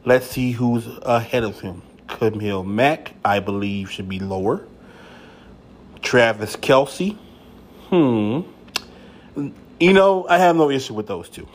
Let's 0.04 0.26
see 0.26 0.50
who's 0.50 0.88
ahead 1.02 1.44
of 1.44 1.60
him. 1.60 1.82
Khalil 2.08 2.64
Mack, 2.64 3.14
I 3.24 3.38
believe, 3.38 3.88
should 3.88 4.08
be 4.08 4.18
lower. 4.18 4.66
Travis 6.02 6.56
Kelce. 6.56 7.16
Hmm. 7.90 8.40
You 9.78 9.92
know, 9.92 10.26
I 10.28 10.38
have 10.38 10.56
no 10.56 10.68
issue 10.68 10.94
with 10.94 11.06
those 11.06 11.28
two. 11.28 11.46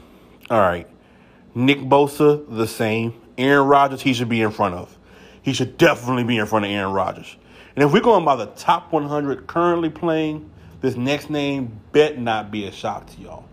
All 0.49 0.61
right. 0.61 0.87
Nick 1.53 1.79
Bosa, 1.79 2.45
the 2.47 2.65
same. 2.65 3.15
Aaron 3.37 3.67
Rodgers, 3.67 4.03
he 4.03 4.13
should 4.13 4.29
be 4.29 4.41
in 4.41 4.51
front 4.51 4.75
of. 4.75 4.97
He 5.41 5.51
should 5.51 5.77
definitely 5.77 6.23
be 6.23 6.37
in 6.37 6.45
front 6.45 6.63
of 6.63 6.71
Aaron 6.71 6.93
Rodgers. 6.93 7.35
And 7.75 7.83
if 7.83 7.91
we're 7.91 7.99
going 7.99 8.23
by 8.23 8.37
the 8.37 8.45
top 8.45 8.93
100 8.93 9.47
currently 9.47 9.89
playing, 9.89 10.49
this 10.79 10.95
next 10.95 11.29
name 11.29 11.77
bet 11.91 12.17
not 12.17 12.51
be 12.51 12.65
a 12.67 12.71
shock 12.71 13.07
to 13.07 13.21
y'all. 13.21 13.49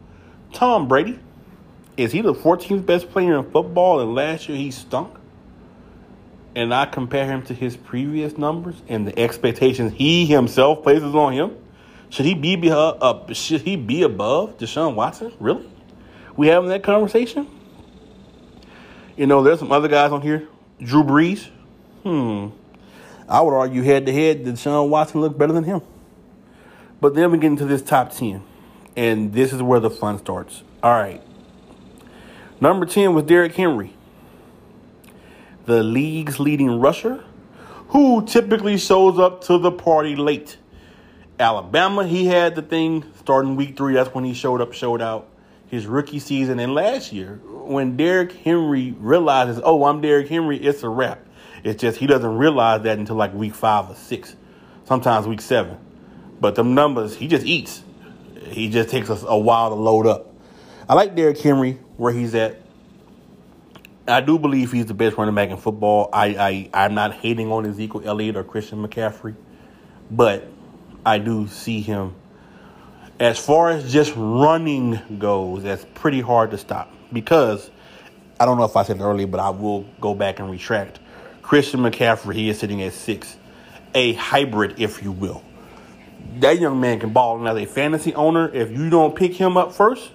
Tom 0.52 0.88
Brady. 0.88 1.18
Is 1.96 2.12
he 2.12 2.22
the 2.22 2.34
14th 2.34 2.86
best 2.86 3.10
player 3.10 3.38
in 3.38 3.50
football? 3.50 4.00
And 4.00 4.14
last 4.14 4.48
year 4.48 4.56
he 4.56 4.70
stunk 4.70 5.16
and 6.54 6.74
I 6.74 6.86
compare 6.86 7.26
him 7.26 7.42
to 7.42 7.54
his 7.54 7.76
previous 7.76 8.36
numbers 8.36 8.74
and 8.88 9.06
the 9.06 9.18
expectations 9.18 9.92
he 9.94 10.26
himself 10.26 10.82
places 10.82 11.14
on 11.14 11.32
him, 11.32 11.56
should 12.08 12.26
he 12.26 12.34
be 12.34 12.70
uh, 12.70 12.76
uh, 12.76 13.32
should 13.32 13.62
he 13.62 13.76
be 13.76 14.02
above 14.02 14.58
Deshaun 14.58 14.94
Watson? 14.94 15.32
Really? 15.38 15.68
We 16.36 16.48
having 16.48 16.68
that 16.70 16.82
conversation? 16.82 17.46
You 19.16 19.26
know, 19.26 19.42
there's 19.42 19.58
some 19.58 19.70
other 19.70 19.88
guys 19.88 20.12
on 20.12 20.22
here. 20.22 20.48
Drew 20.80 21.04
Brees. 21.04 21.48
Hmm. 22.02 22.48
I 23.28 23.40
would 23.42 23.54
argue 23.54 23.82
head 23.82 24.06
to 24.06 24.12
head 24.12 24.44
that 24.44 24.54
Deshaun 24.54 24.88
Watson 24.88 25.20
looked 25.20 25.38
better 25.38 25.52
than 25.52 25.64
him. 25.64 25.82
But 27.00 27.14
then 27.14 27.30
we 27.30 27.38
get 27.38 27.48
into 27.48 27.64
this 27.64 27.82
top 27.82 28.12
10. 28.12 28.42
And 28.96 29.33
this 29.33 29.53
is 29.53 29.62
where 29.62 29.81
the 29.81 29.90
fun 29.90 30.18
starts. 30.18 30.62
All 30.83 30.92
right. 30.92 31.22
Number 32.61 32.87
10 32.87 33.14
was 33.14 33.24
Derrick 33.24 33.55
Henry 33.55 33.94
the 35.70 35.83
league's 35.85 36.40
leading 36.40 36.81
rusher, 36.81 37.22
who 37.88 38.26
typically 38.26 38.76
shows 38.76 39.18
up 39.18 39.42
to 39.44 39.57
the 39.57 39.70
party 39.70 40.16
late. 40.16 40.57
Alabama, 41.38 42.05
he 42.05 42.26
had 42.26 42.55
the 42.55 42.62
thing 42.62 43.05
starting 43.20 43.57
week 43.57 43.76
three. 43.76 43.94
That's 43.94 44.12
when 44.12 44.24
he 44.24 44.35
showed 44.35 44.61
up, 44.61 44.72
showed 44.72 45.00
out 45.00 45.29
his 45.68 45.87
rookie 45.87 46.18
season. 46.18 46.59
And 46.59 46.74
last 46.74 47.12
year, 47.12 47.40
when 47.44 47.96
Derrick 47.96 48.33
Henry 48.33 48.96
realizes, 48.98 49.61
oh, 49.64 49.85
I'm 49.85 50.00
Derrick 50.00 50.29
Henry, 50.29 50.59
it's 50.59 50.83
a 50.83 50.88
wrap. 50.88 51.24
It's 51.62 51.81
just 51.81 51.98
he 51.98 52.07
doesn't 52.07 52.37
realize 52.37 52.83
that 52.83 52.98
until 52.98 53.16
like 53.16 53.33
week 53.33 53.55
five 53.55 53.88
or 53.88 53.94
six, 53.94 54.35
sometimes 54.85 55.26
week 55.29 55.40
seven. 55.40 55.79
But 56.40 56.57
the 56.57 56.64
numbers, 56.64 57.14
he 57.14 57.29
just 57.29 57.46
eats. 57.46 57.83
He 58.50 58.68
just 58.68 58.88
takes 58.88 59.10
us 59.10 59.24
a 59.26 59.38
while 59.38 59.70
to 59.70 59.74
load 59.74 60.06
up. 60.06 60.34
I 60.88 60.94
like 60.94 61.14
Derrick 61.14 61.38
Henry 61.38 61.78
where 61.96 62.12
he's 62.12 62.34
at. 62.34 62.60
I 64.08 64.20
do 64.20 64.38
believe 64.38 64.72
he's 64.72 64.86
the 64.86 64.94
best 64.94 65.16
running 65.16 65.34
back 65.34 65.50
in 65.50 65.56
football. 65.56 66.10
I, 66.12 66.70
I 66.74 66.84
I'm 66.84 66.94
not 66.94 67.12
hating 67.14 67.52
on 67.52 67.64
Ezekiel 67.66 68.02
Elliott 68.04 68.36
or 68.36 68.44
Christian 68.44 68.84
McCaffrey, 68.84 69.36
but 70.10 70.48
I 71.06 71.18
do 71.18 71.46
see 71.46 71.80
him. 71.80 72.14
As 73.20 73.38
far 73.38 73.70
as 73.70 73.92
just 73.92 74.12
running 74.16 74.98
goes, 75.18 75.62
that's 75.62 75.86
pretty 75.94 76.20
hard 76.20 76.50
to 76.52 76.58
stop 76.58 76.90
because 77.12 77.70
I 78.40 78.46
don't 78.46 78.56
know 78.56 78.64
if 78.64 78.74
I 78.74 78.82
said 78.82 78.96
it 78.96 79.02
earlier, 79.02 79.26
but 79.26 79.38
I 79.38 79.50
will 79.50 79.82
go 80.00 80.14
back 80.14 80.38
and 80.38 80.50
retract. 80.50 80.98
Christian 81.42 81.80
McCaffrey, 81.80 82.34
he 82.34 82.48
is 82.48 82.58
sitting 82.58 82.82
at 82.82 82.94
six, 82.94 83.36
a 83.94 84.14
hybrid, 84.14 84.80
if 84.80 85.02
you 85.02 85.12
will. 85.12 85.42
That 86.40 86.59
young 86.59 86.81
man 86.81 87.00
can 87.00 87.12
ball, 87.12 87.46
as 87.46 87.56
a 87.56 87.66
fantasy 87.66 88.14
owner, 88.14 88.48
if 88.48 88.71
you 88.71 88.88
don't 88.88 89.14
pick 89.14 89.35
him 89.35 89.56
up 89.56 89.73
first, 89.73 90.10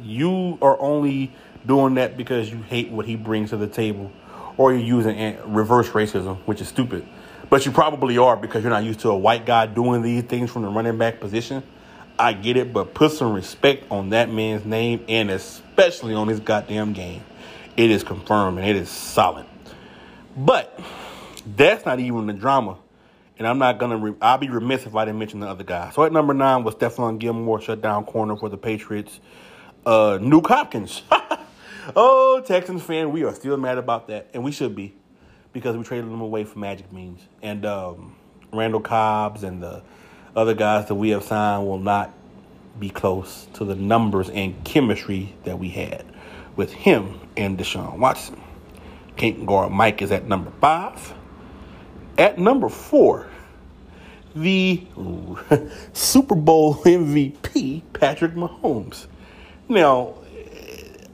you 0.00 0.58
are 0.62 0.80
only 0.80 1.32
doing 1.66 1.94
that 1.94 2.16
because 2.16 2.50
you 2.50 2.62
hate 2.62 2.90
what 2.90 3.06
he 3.06 3.16
brings 3.16 3.50
to 3.50 3.56
the 3.56 3.66
table, 3.66 4.10
or 4.56 4.72
you're 4.72 4.82
using 4.82 5.36
reverse 5.52 5.90
racism, 5.90 6.38
which 6.46 6.60
is 6.60 6.68
stupid. 6.68 7.06
But 7.50 7.66
you 7.66 7.72
probably 7.72 8.18
are 8.18 8.36
because 8.36 8.62
you're 8.62 8.70
not 8.70 8.84
used 8.84 9.00
to 9.00 9.10
a 9.10 9.16
white 9.16 9.46
guy 9.46 9.66
doing 9.66 10.02
these 10.02 10.24
things 10.24 10.50
from 10.50 10.62
the 10.62 10.68
running 10.68 10.98
back 10.98 11.20
position. 11.20 11.62
I 12.18 12.32
get 12.32 12.56
it, 12.56 12.72
but 12.72 12.94
put 12.94 13.12
some 13.12 13.32
respect 13.32 13.84
on 13.90 14.10
that 14.10 14.30
man's 14.30 14.64
name 14.64 15.04
and 15.08 15.30
especially 15.30 16.14
on 16.14 16.28
his 16.28 16.40
goddamn 16.40 16.92
game. 16.92 17.22
It 17.76 17.90
is 17.90 18.02
confirmed 18.02 18.58
and 18.58 18.66
it 18.66 18.76
is 18.76 18.88
solid. 18.88 19.44
But 20.36 20.80
that's 21.56 21.84
not 21.84 22.00
even 22.00 22.26
the 22.26 22.32
drama. 22.32 22.78
And 23.38 23.46
I'm 23.46 23.58
not 23.58 23.78
gonna. 23.78 23.98
Re- 23.98 24.14
I'll 24.20 24.38
be 24.38 24.48
remiss 24.48 24.86
if 24.86 24.94
I 24.94 25.04
didn't 25.04 25.18
mention 25.18 25.40
the 25.40 25.48
other 25.48 25.64
guy. 25.64 25.90
So 25.90 26.04
at 26.04 26.12
number 26.12 26.32
nine 26.32 26.64
was 26.64 26.74
Stephon 26.74 27.18
Gilmore, 27.18 27.60
shut 27.60 27.82
down 27.82 28.04
corner 28.04 28.36
for 28.36 28.48
the 28.48 28.56
Patriots. 28.56 29.20
Uh, 29.84 30.18
Nuke 30.20 30.48
Hopkins. 30.48 31.02
oh, 31.96 32.42
Texans 32.46 32.82
fan, 32.82 33.12
we 33.12 33.24
are 33.24 33.34
still 33.34 33.56
mad 33.56 33.78
about 33.78 34.08
that, 34.08 34.30
and 34.32 34.42
we 34.42 34.52
should 34.52 34.74
be 34.74 34.94
because 35.52 35.76
we 35.76 35.84
traded 35.84 36.06
them 36.06 36.20
away 36.20 36.44
for 36.44 36.58
Magic 36.58 36.92
Means 36.92 37.20
and 37.40 37.64
um, 37.64 38.16
Randall 38.52 38.80
Cobbs 38.80 39.42
and 39.42 39.62
the 39.62 39.82
other 40.34 40.54
guys 40.54 40.86
that 40.88 40.94
we 40.94 41.10
have 41.10 41.22
signed 41.22 41.66
will 41.66 41.78
not 41.78 42.12
be 42.78 42.90
close 42.90 43.48
to 43.54 43.64
the 43.64 43.74
numbers 43.74 44.28
and 44.28 44.62
chemistry 44.64 45.34
that 45.44 45.58
we 45.58 45.70
had 45.70 46.04
with 46.56 46.72
him 46.72 47.18
and 47.36 47.58
Deshaun 47.58 47.98
Watson. 47.98 48.40
Can't 49.16 49.42
Mike 49.70 50.02
is 50.02 50.12
at 50.12 50.26
number 50.26 50.50
five. 50.60 51.14
At 52.18 52.38
number 52.38 52.68
four, 52.68 53.26
the 54.34 54.86
Super 55.92 56.34
Bowl 56.34 56.76
MVP, 56.76 57.82
Patrick 57.92 58.32
Mahomes. 58.32 59.06
Now, 59.68 60.14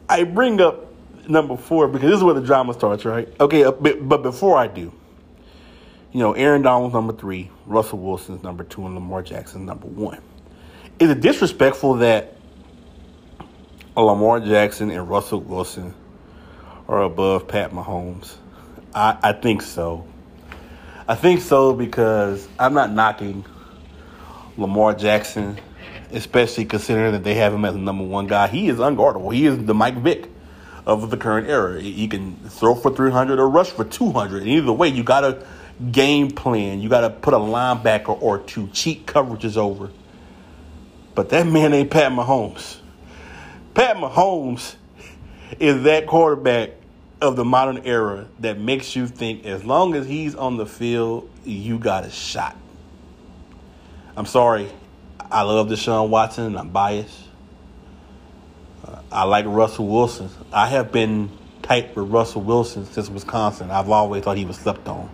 I 0.08 0.24
bring 0.24 0.60
up 0.60 0.86
number 1.28 1.56
four 1.56 1.88
because 1.88 2.10
this 2.10 2.18
is 2.18 2.24
where 2.24 2.34
the 2.34 2.40
drama 2.40 2.74
starts, 2.74 3.04
right? 3.04 3.28
Okay, 3.40 3.64
uh, 3.64 3.72
but 3.72 4.22
before 4.22 4.58
I 4.58 4.66
do, 4.66 4.92
you 6.12 6.20
know, 6.20 6.34
Aaron 6.34 6.62
Donald's 6.62 6.94
number 6.94 7.12
three, 7.14 7.50
Russell 7.66 7.98
Wilson's 7.98 8.42
number 8.42 8.64
two, 8.64 8.84
and 8.84 8.94
Lamar 8.94 9.22
Jackson's 9.22 9.66
number 9.66 9.86
one. 9.86 10.20
Is 10.98 11.10
it 11.10 11.20
disrespectful 11.20 11.94
that 11.94 12.36
Lamar 13.96 14.40
Jackson 14.40 14.90
and 14.90 15.08
Russell 15.08 15.40
Wilson 15.40 15.94
are 16.86 17.02
above 17.02 17.48
Pat 17.48 17.70
Mahomes? 17.70 18.36
I, 18.94 19.16
I 19.22 19.32
think 19.32 19.62
so. 19.62 20.06
I 21.08 21.14
think 21.16 21.40
so 21.40 21.74
because 21.74 22.48
I'm 22.58 22.74
not 22.74 22.92
knocking 22.92 23.44
Lamar 24.56 24.94
Jackson, 24.94 25.58
especially 26.12 26.64
considering 26.64 27.12
that 27.12 27.24
they 27.24 27.34
have 27.34 27.52
him 27.52 27.64
as 27.64 27.74
the 27.74 27.80
number 27.80 28.04
one 28.04 28.28
guy. 28.28 28.46
He 28.48 28.68
is 28.68 28.78
unguardable. 28.78 29.34
He 29.34 29.46
is 29.46 29.64
the 29.64 29.74
Mike 29.74 29.96
Vick 29.96 30.28
of 30.86 31.10
the 31.10 31.16
current 31.16 31.48
era. 31.48 31.80
He 31.80 32.06
can 32.06 32.36
throw 32.48 32.74
for 32.74 32.94
300 32.94 33.38
or 33.38 33.48
rush 33.48 33.70
for 33.70 33.84
200. 33.84 34.42
And 34.42 34.50
either 34.50 34.72
way, 34.72 34.88
you 34.88 35.02
got 35.02 35.20
to 35.22 35.46
game 35.90 36.30
plan. 36.30 36.80
You 36.80 36.88
got 36.88 37.00
to 37.00 37.10
put 37.10 37.34
a 37.34 37.38
linebacker 37.38 38.20
or 38.20 38.38
two. 38.38 38.68
Cheat 38.68 39.06
coverages 39.06 39.56
over. 39.56 39.90
But 41.14 41.30
that 41.30 41.46
man 41.46 41.72
ain't 41.74 41.90
Pat 41.90 42.12
Mahomes. 42.12 42.78
Pat 43.74 43.96
Mahomes 43.96 44.76
is 45.58 45.82
that 45.82 46.06
quarterback 46.06 46.70
of 47.22 47.36
the 47.36 47.44
modern 47.44 47.78
era 47.84 48.26
that 48.40 48.58
makes 48.58 48.96
you 48.96 49.06
think 49.06 49.46
as 49.46 49.64
long 49.64 49.94
as 49.94 50.06
he's 50.06 50.34
on 50.34 50.56
the 50.56 50.66
field, 50.66 51.30
you 51.44 51.78
got 51.78 52.04
a 52.04 52.10
shot. 52.10 52.56
I'm 54.16 54.26
sorry. 54.26 54.68
I 55.30 55.42
love 55.42 55.68
Deshaun 55.68 56.08
Watson 56.08 56.46
and 56.46 56.58
I'm 56.58 56.70
biased. 56.70 57.18
Uh, 58.84 59.00
I 59.10 59.24
like 59.24 59.46
Russell 59.46 59.86
Wilson. 59.86 60.28
I 60.52 60.66
have 60.66 60.90
been 60.90 61.30
tight 61.62 61.94
with 61.94 62.10
Russell 62.10 62.42
Wilson 62.42 62.84
since 62.86 63.08
Wisconsin. 63.08 63.70
I've 63.70 63.88
always 63.88 64.24
thought 64.24 64.36
he 64.36 64.44
was 64.44 64.56
slept 64.56 64.88
on. 64.88 65.08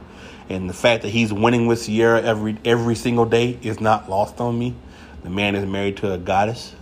And 0.48 0.68
the 0.68 0.74
fact 0.74 1.02
that 1.02 1.10
he's 1.10 1.30
winning 1.30 1.66
with 1.66 1.84
Ciara 1.84 2.22
every 2.22 2.56
every 2.64 2.94
single 2.94 3.26
day 3.26 3.58
is 3.62 3.80
not 3.80 4.08
lost 4.08 4.40
on 4.40 4.58
me. 4.58 4.74
The 5.22 5.30
man 5.30 5.54
is 5.54 5.66
married 5.66 5.98
to 5.98 6.14
a 6.14 6.16
goddess. 6.16 6.74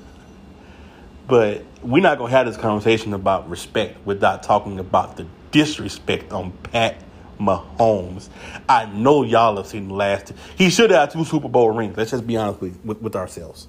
But 1.26 1.64
we're 1.82 2.02
not 2.02 2.18
gonna 2.18 2.30
have 2.30 2.46
this 2.46 2.56
conversation 2.56 3.14
about 3.14 3.48
respect 3.48 4.04
without 4.06 4.42
talking 4.42 4.78
about 4.78 5.16
the 5.16 5.26
disrespect 5.50 6.32
on 6.32 6.52
Pat 6.52 7.02
Mahomes. 7.38 8.28
I 8.68 8.86
know 8.86 9.22
y'all 9.22 9.56
have 9.56 9.66
seen 9.66 9.88
the 9.88 9.94
last. 9.94 10.32
He 10.56 10.70
should 10.70 10.90
have 10.90 11.12
two 11.12 11.24
Super 11.24 11.48
Bowl 11.48 11.70
rings. 11.70 11.96
Let's 11.96 12.10
just 12.10 12.26
be 12.26 12.36
honest 12.36 12.60
with, 12.60 12.78
with, 12.84 13.00
with 13.00 13.16
ourselves. 13.16 13.68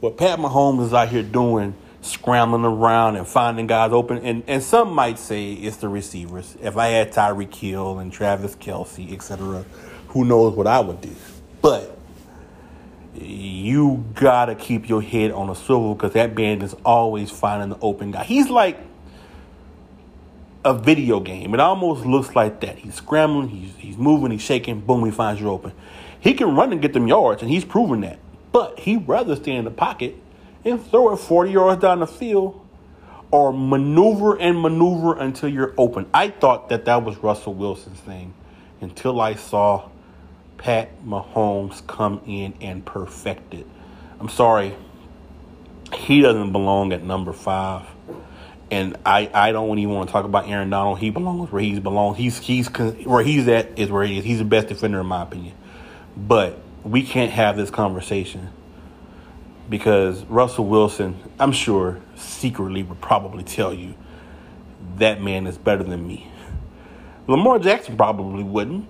What 0.00 0.16
Pat 0.16 0.38
Mahomes 0.38 0.86
is 0.86 0.94
out 0.94 1.08
here 1.08 1.22
doing, 1.22 1.74
scrambling 2.02 2.64
around 2.64 3.16
and 3.16 3.26
finding 3.26 3.66
guys 3.66 3.92
open, 3.92 4.18
and, 4.18 4.42
and 4.46 4.62
some 4.62 4.92
might 4.92 5.18
say 5.18 5.52
it's 5.52 5.78
the 5.78 5.88
receivers. 5.88 6.56
If 6.60 6.76
I 6.76 6.88
had 6.88 7.12
Tyreek 7.12 7.54
Hill 7.54 7.98
and 7.98 8.12
Travis 8.12 8.56
Kelce, 8.56 9.12
etc., 9.12 9.64
who 10.08 10.24
knows 10.24 10.54
what 10.54 10.66
I 10.66 10.80
would 10.80 11.00
do. 11.00 11.14
But 11.62 11.93
you 13.16 14.04
gotta 14.14 14.54
keep 14.54 14.88
your 14.88 15.02
head 15.02 15.30
on 15.30 15.48
a 15.50 15.54
swivel 15.54 15.94
because 15.94 16.12
that 16.12 16.34
band 16.34 16.62
is 16.62 16.74
always 16.84 17.30
finding 17.30 17.70
the 17.70 17.78
open 17.80 18.10
guy. 18.10 18.24
He's 18.24 18.48
like 18.48 18.78
a 20.64 20.74
video 20.74 21.20
game. 21.20 21.54
It 21.54 21.60
almost 21.60 22.06
looks 22.06 22.34
like 22.34 22.60
that. 22.60 22.78
He's 22.78 22.94
scrambling, 22.94 23.48
he's 23.48 23.74
he's 23.76 23.96
moving, 23.96 24.30
he's 24.30 24.42
shaking, 24.42 24.80
boom, 24.80 25.04
he 25.04 25.10
finds 25.10 25.40
you 25.40 25.50
open. 25.50 25.72
He 26.18 26.34
can 26.34 26.54
run 26.56 26.72
and 26.72 26.80
get 26.80 26.92
them 26.94 27.06
yards, 27.06 27.42
and 27.42 27.50
he's 27.50 27.64
proven 27.64 28.00
that. 28.00 28.18
But 28.50 28.80
he'd 28.80 29.06
rather 29.06 29.36
stay 29.36 29.52
in 29.52 29.64
the 29.64 29.70
pocket 29.70 30.16
and 30.64 30.84
throw 30.84 31.12
it 31.12 31.16
40 31.18 31.50
yards 31.50 31.82
down 31.82 32.00
the 32.00 32.06
field 32.06 32.64
or 33.30 33.52
maneuver 33.52 34.40
and 34.40 34.60
maneuver 34.60 35.18
until 35.18 35.48
you're 35.48 35.74
open. 35.76 36.06
I 36.14 36.28
thought 36.28 36.68
that 36.70 36.84
that 36.86 37.04
was 37.04 37.18
Russell 37.18 37.52
Wilson's 37.52 38.00
thing 38.00 38.32
until 38.80 39.20
I 39.20 39.34
saw 39.34 39.90
Pat 40.58 41.04
Mahomes 41.04 41.86
come 41.86 42.20
in 42.26 42.54
and 42.60 42.84
perfect 42.84 43.54
it. 43.54 43.66
I'm 44.20 44.28
sorry, 44.28 44.74
he 45.92 46.20
doesn't 46.20 46.52
belong 46.52 46.92
at 46.92 47.02
number 47.02 47.32
five. 47.32 47.86
And 48.70 48.96
I, 49.04 49.30
I 49.32 49.52
don't 49.52 49.78
even 49.78 49.94
want 49.94 50.08
to 50.08 50.12
talk 50.12 50.24
about 50.24 50.48
Aaron 50.48 50.70
Donald. 50.70 50.98
He 50.98 51.10
belongs 51.10 51.52
where 51.52 51.62
he's 51.62 51.80
belongs. 51.80 52.16
He's 52.16 52.38
he's 52.38 52.68
where 52.68 53.22
he's 53.22 53.46
at 53.46 53.78
is 53.78 53.90
where 53.90 54.04
he 54.04 54.18
is. 54.18 54.24
He's 54.24 54.38
the 54.38 54.44
best 54.44 54.68
defender 54.68 55.00
in 55.00 55.06
my 55.06 55.22
opinion. 55.22 55.54
But 56.16 56.58
we 56.82 57.02
can't 57.02 57.30
have 57.30 57.56
this 57.56 57.70
conversation 57.70 58.50
because 59.68 60.24
Russell 60.24 60.66
Wilson, 60.66 61.16
I'm 61.38 61.52
sure, 61.52 62.00
secretly 62.16 62.82
would 62.82 63.00
probably 63.00 63.44
tell 63.44 63.72
you 63.72 63.94
that 64.96 65.22
man 65.22 65.46
is 65.46 65.58
better 65.58 65.82
than 65.82 66.06
me. 66.06 66.30
Lamar 67.26 67.58
Jackson 67.58 67.96
probably 67.96 68.42
wouldn't, 68.42 68.86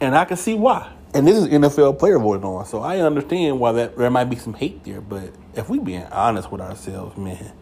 and 0.00 0.16
I 0.16 0.24
can 0.24 0.36
see 0.36 0.54
why 0.54 0.90
and 1.14 1.26
this 1.26 1.36
is 1.36 1.46
NFL 1.48 1.98
player 1.98 2.18
voting 2.18 2.44
on, 2.44 2.64
so 2.64 2.80
I 2.80 3.00
understand 3.00 3.60
why 3.60 3.72
that 3.72 3.98
there 3.98 4.10
might 4.10 4.24
be 4.24 4.36
some 4.36 4.54
hate 4.54 4.82
there. 4.84 5.02
But 5.02 5.30
if 5.54 5.68
we 5.68 5.78
being 5.78 6.04
honest 6.04 6.50
with 6.50 6.62
ourselves, 6.62 7.18
man, 7.18 7.52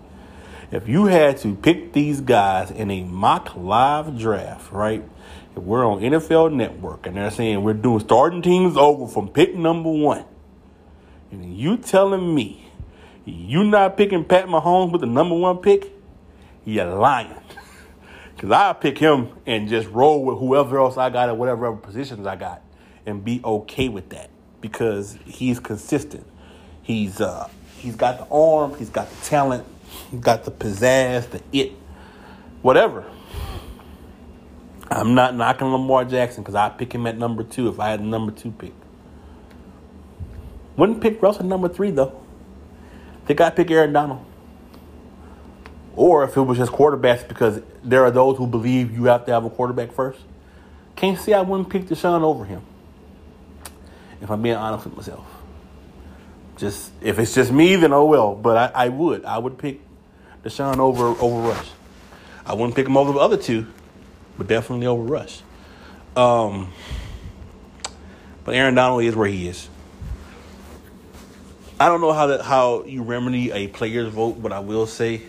if 0.71 0.89
you 0.89 1.07
had 1.07 1.39
to 1.39 1.57
pick 1.57 1.93
these 1.93 2.21
guys 2.21 2.71
in 2.71 2.93
a 2.93 3.03
mock 3.03 3.57
live 3.57 4.17
draft, 4.17 4.71
right? 4.71 5.03
If 5.57 5.65
we're 5.65 5.85
on 5.85 6.01
NFL 6.01 6.53
Network 6.55 7.07
and 7.07 7.17
they're 7.17 7.31
saying 7.33 7.65
we're 7.65 7.75
doing 7.75 7.99
starting 7.99 8.41
teams 8.41 8.77
over 8.77 9.09
from 9.09 9.29
pick 9.29 9.57
number 9.57 9.91
one, 9.91 10.25
and 11.33 11.57
you 11.57 11.77
telling 11.77 12.33
me 12.33 12.71
you 13.25 13.65
not 13.65 13.97
picking 13.97 14.25
Pat 14.25 14.47
Mahomes 14.47 14.93
with 14.93 15.01
the 15.01 15.09
number 15.09 15.35
one 15.35 15.59
pick, 15.59 15.93
you're 16.65 16.85
lying. 16.85 17.35
Cause 18.39 18.53
I 18.53 18.73
pick 18.75 18.97
him 18.97 19.31
and 19.45 19.69
just 19.69 19.89
roll 19.89 20.25
with 20.25 20.39
whoever 20.39 20.79
else 20.79 20.97
I 20.97 21.11
got 21.11 21.29
at 21.29 21.37
whatever 21.37 21.73
positions 21.75 22.27
I 22.29 22.37
got 22.37 22.63
and 23.11 23.25
be 23.25 23.41
okay 23.45 23.89
with 23.89 24.09
that 24.11 24.31
because 24.61 25.19
he's 25.27 25.61
consistent. 25.61 26.27
He's 26.83 27.21
uh, 27.21 27.49
he's 27.77 27.97
got 27.97 28.19
the 28.19 28.35
arm, 28.35 28.77
he's 28.79 28.91
got 28.91 29.11
the 29.11 29.25
talent, 29.25 29.67
he's 30.11 30.21
got 30.21 30.45
the 30.45 30.51
pizzazz, 30.51 31.29
the 31.31 31.43
it, 31.53 31.73
whatever. 32.63 33.05
I'm 34.91 35.15
not 35.15 35.37
knocking 35.37 35.69
Lamar 35.69 36.05
Jackson 36.05 36.43
because 36.43 36.57
I 36.57 36.69
pick 36.69 36.93
him 36.93 37.07
at 37.07 37.17
number 37.17 37.45
two 37.45 37.69
if 37.69 37.79
I 37.79 37.91
had 37.91 38.01
a 38.01 38.05
number 38.05 38.33
two 38.33 38.51
pick. 38.51 38.73
Wouldn't 40.77 41.01
pick 41.01 41.23
Russell 41.23 41.45
number 41.45 41.69
three 41.69 41.91
though. 41.91 42.21
Think 43.27 43.41
I'd 43.41 43.55
pick 43.55 43.71
Aaron 43.71 43.93
Donald. 43.93 44.25
Or 45.95 46.25
if 46.25 46.37
it 46.37 46.41
was 46.41 46.57
just 46.57 46.73
quarterbacks, 46.73 47.27
because 47.27 47.61
there 47.85 48.05
are 48.05 48.11
those 48.11 48.39
who 48.39 48.47
believe 48.47 48.93
you 48.93 49.05
have 49.05 49.27
to 49.27 49.33
have 49.33 49.45
a 49.45 49.51
quarterback 49.51 49.93
first. 49.93 50.21
Can't 50.97 51.19
see 51.19 51.35
I 51.35 51.41
wouldn't 51.43 51.69
pick 51.69 51.87
Deshaun 51.87 52.23
over 52.23 52.45
him 52.45 52.63
if 54.21 54.31
I'm 54.31 54.43
being 54.43 54.57
honest 54.57 54.85
with 54.85 54.97
myself. 54.97 55.27
Just 56.57 56.93
if 57.01 57.19
it's 57.19 57.35
just 57.35 57.51
me, 57.51 57.77
then 57.77 57.93
oh 57.93 58.05
well. 58.05 58.35
But 58.35 58.75
I, 58.75 58.87
I 58.87 58.89
would. 58.89 59.25
I 59.25 59.39
would 59.39 59.59
pick 59.59 59.81
Deshaun 60.45 60.79
over 60.79 61.07
over 61.07 61.49
Rush. 61.49 61.69
I 62.45 62.55
wouldn't 62.55 62.75
pick 62.75 62.87
him 62.87 62.97
over 62.97 63.13
the 63.13 63.19
other 63.19 63.37
two, 63.37 63.67
but 64.37 64.47
definitely 64.47 64.87
over 64.87 65.03
Rush. 65.03 65.41
Um, 66.17 66.73
but 68.45 68.55
Aaron 68.55 68.75
Donald 68.75 69.05
is 69.05 69.15
where 69.15 69.29
he 69.29 69.49
is. 69.49 69.69
I 71.79 71.89
don't 71.89 72.03
know 72.03 72.13
how 72.13 72.27
that 72.27 72.43
how 72.43 72.85
you 72.85 73.03
remedy 73.03 73.51
a 73.53 73.69
player's 73.69 74.13
vote, 74.13 74.43
but 74.43 74.53
I 74.53 74.59
will 74.59 74.87
say, 74.87 75.23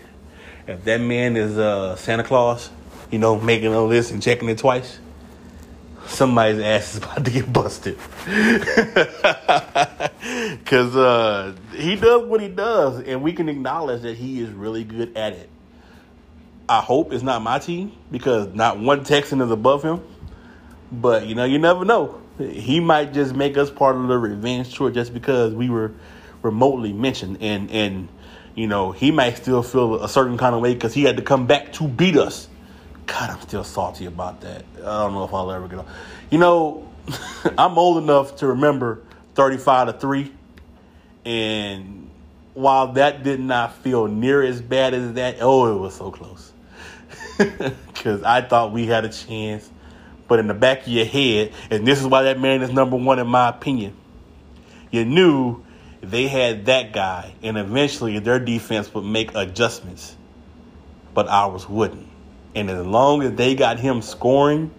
if 0.67 0.83
that 0.83 0.99
man 0.99 1.37
is 1.37 1.57
uh, 1.57 1.95
Santa 1.95 2.23
Claus, 2.23 2.69
you 3.09 3.19
know, 3.19 3.39
making 3.39 3.73
a 3.73 3.81
list 3.81 4.11
and 4.11 4.21
checking 4.21 4.49
it 4.49 4.57
twice, 4.57 4.99
somebody's 6.11 6.61
ass 6.61 6.95
is 6.95 6.97
about 6.97 7.25
to 7.25 7.31
get 7.31 7.51
busted. 7.51 7.97
Because 10.21 10.95
uh, 10.95 11.55
he 11.73 11.95
does 11.95 12.27
what 12.27 12.41
he 12.41 12.47
does, 12.47 13.01
and 13.01 13.23
we 13.23 13.33
can 13.33 13.49
acknowledge 13.49 14.03
that 14.03 14.15
he 14.15 14.39
is 14.39 14.51
really 14.51 14.83
good 14.83 15.17
at 15.17 15.33
it. 15.33 15.49
I 16.69 16.79
hope 16.79 17.11
it's 17.11 17.23
not 17.23 17.41
my 17.41 17.59
team 17.59 17.91
because 18.11 18.53
not 18.53 18.79
one 18.79 19.03
Texan 19.03 19.41
is 19.41 19.51
above 19.51 19.83
him. 19.83 20.01
But, 20.91 21.25
you 21.25 21.35
know, 21.35 21.43
you 21.43 21.59
never 21.59 21.83
know. 21.85 22.21
He 22.37 22.79
might 22.79 23.13
just 23.13 23.35
make 23.35 23.57
us 23.57 23.69
part 23.69 23.95
of 23.95 24.07
the 24.07 24.17
revenge 24.17 24.75
tour 24.75 24.91
just 24.91 25.13
because 25.13 25.53
we 25.53 25.69
were 25.69 25.91
remotely 26.41 26.93
mentioned. 26.93 27.39
And, 27.41 27.69
and 27.71 28.07
you 28.55 28.67
know, 28.67 28.91
he 28.91 29.11
might 29.11 29.37
still 29.37 29.63
feel 29.63 30.03
a 30.03 30.09
certain 30.09 30.37
kind 30.37 30.55
of 30.55 30.61
way 30.61 30.73
because 30.73 30.93
he 30.93 31.03
had 31.03 31.17
to 31.17 31.23
come 31.23 31.47
back 31.47 31.73
to 31.73 31.87
beat 31.87 32.17
us. 32.17 32.47
God, 33.05 33.29
I'm 33.29 33.41
still 33.41 33.63
salty 33.63 34.05
about 34.05 34.41
that. 34.41 34.63
I 34.77 35.03
don't 35.03 35.13
know 35.13 35.23
if 35.23 35.33
I'll 35.33 35.51
ever 35.51 35.67
get. 35.67 35.85
You 36.29 36.37
know, 36.37 36.89
I'm 37.57 37.77
old 37.77 38.01
enough 38.01 38.37
to 38.37 38.47
remember 38.47 39.01
35 39.35 39.87
to 39.87 39.93
3 39.93 40.31
and 41.25 42.09
while 42.53 42.93
that 42.93 43.23
did 43.23 43.39
not 43.39 43.75
feel 43.75 44.07
near 44.07 44.41
as 44.41 44.61
bad 44.61 44.93
as 44.93 45.13
that, 45.13 45.37
oh, 45.39 45.75
it 45.75 45.79
was 45.79 45.95
so 45.95 46.11
close. 46.11 46.51
Because 47.87 48.23
I 48.23 48.41
thought 48.41 48.71
we 48.71 48.87
had 48.87 49.05
a 49.05 49.09
chance. 49.09 49.69
But 50.27 50.39
in 50.39 50.47
the 50.47 50.55
back 50.55 50.81
of 50.81 50.87
your 50.87 51.05
head, 51.05 51.53
and 51.69 51.85
this 51.85 51.99
is 51.99 52.07
why 52.07 52.23
that 52.23 52.39
man 52.39 52.63
is 52.63 52.71
number 52.71 52.95
one 52.95 53.19
in 53.19 53.27
my 53.27 53.49
opinion, 53.49 53.95
you 54.89 55.05
knew 55.05 55.63
they 56.01 56.27
had 56.27 56.65
that 56.65 56.93
guy, 56.93 57.33
and 57.43 57.57
eventually 57.57 58.17
their 58.17 58.39
defense 58.39 58.91
would 58.93 59.03
make 59.03 59.35
adjustments, 59.35 60.15
but 61.13 61.27
ours 61.27 61.69
wouldn't. 61.69 62.07
And 62.55 62.69
as 62.69 62.85
long 62.85 63.23
as 63.23 63.33
they 63.33 63.55
got 63.55 63.79
him 63.79 64.01
scoring, 64.01 64.71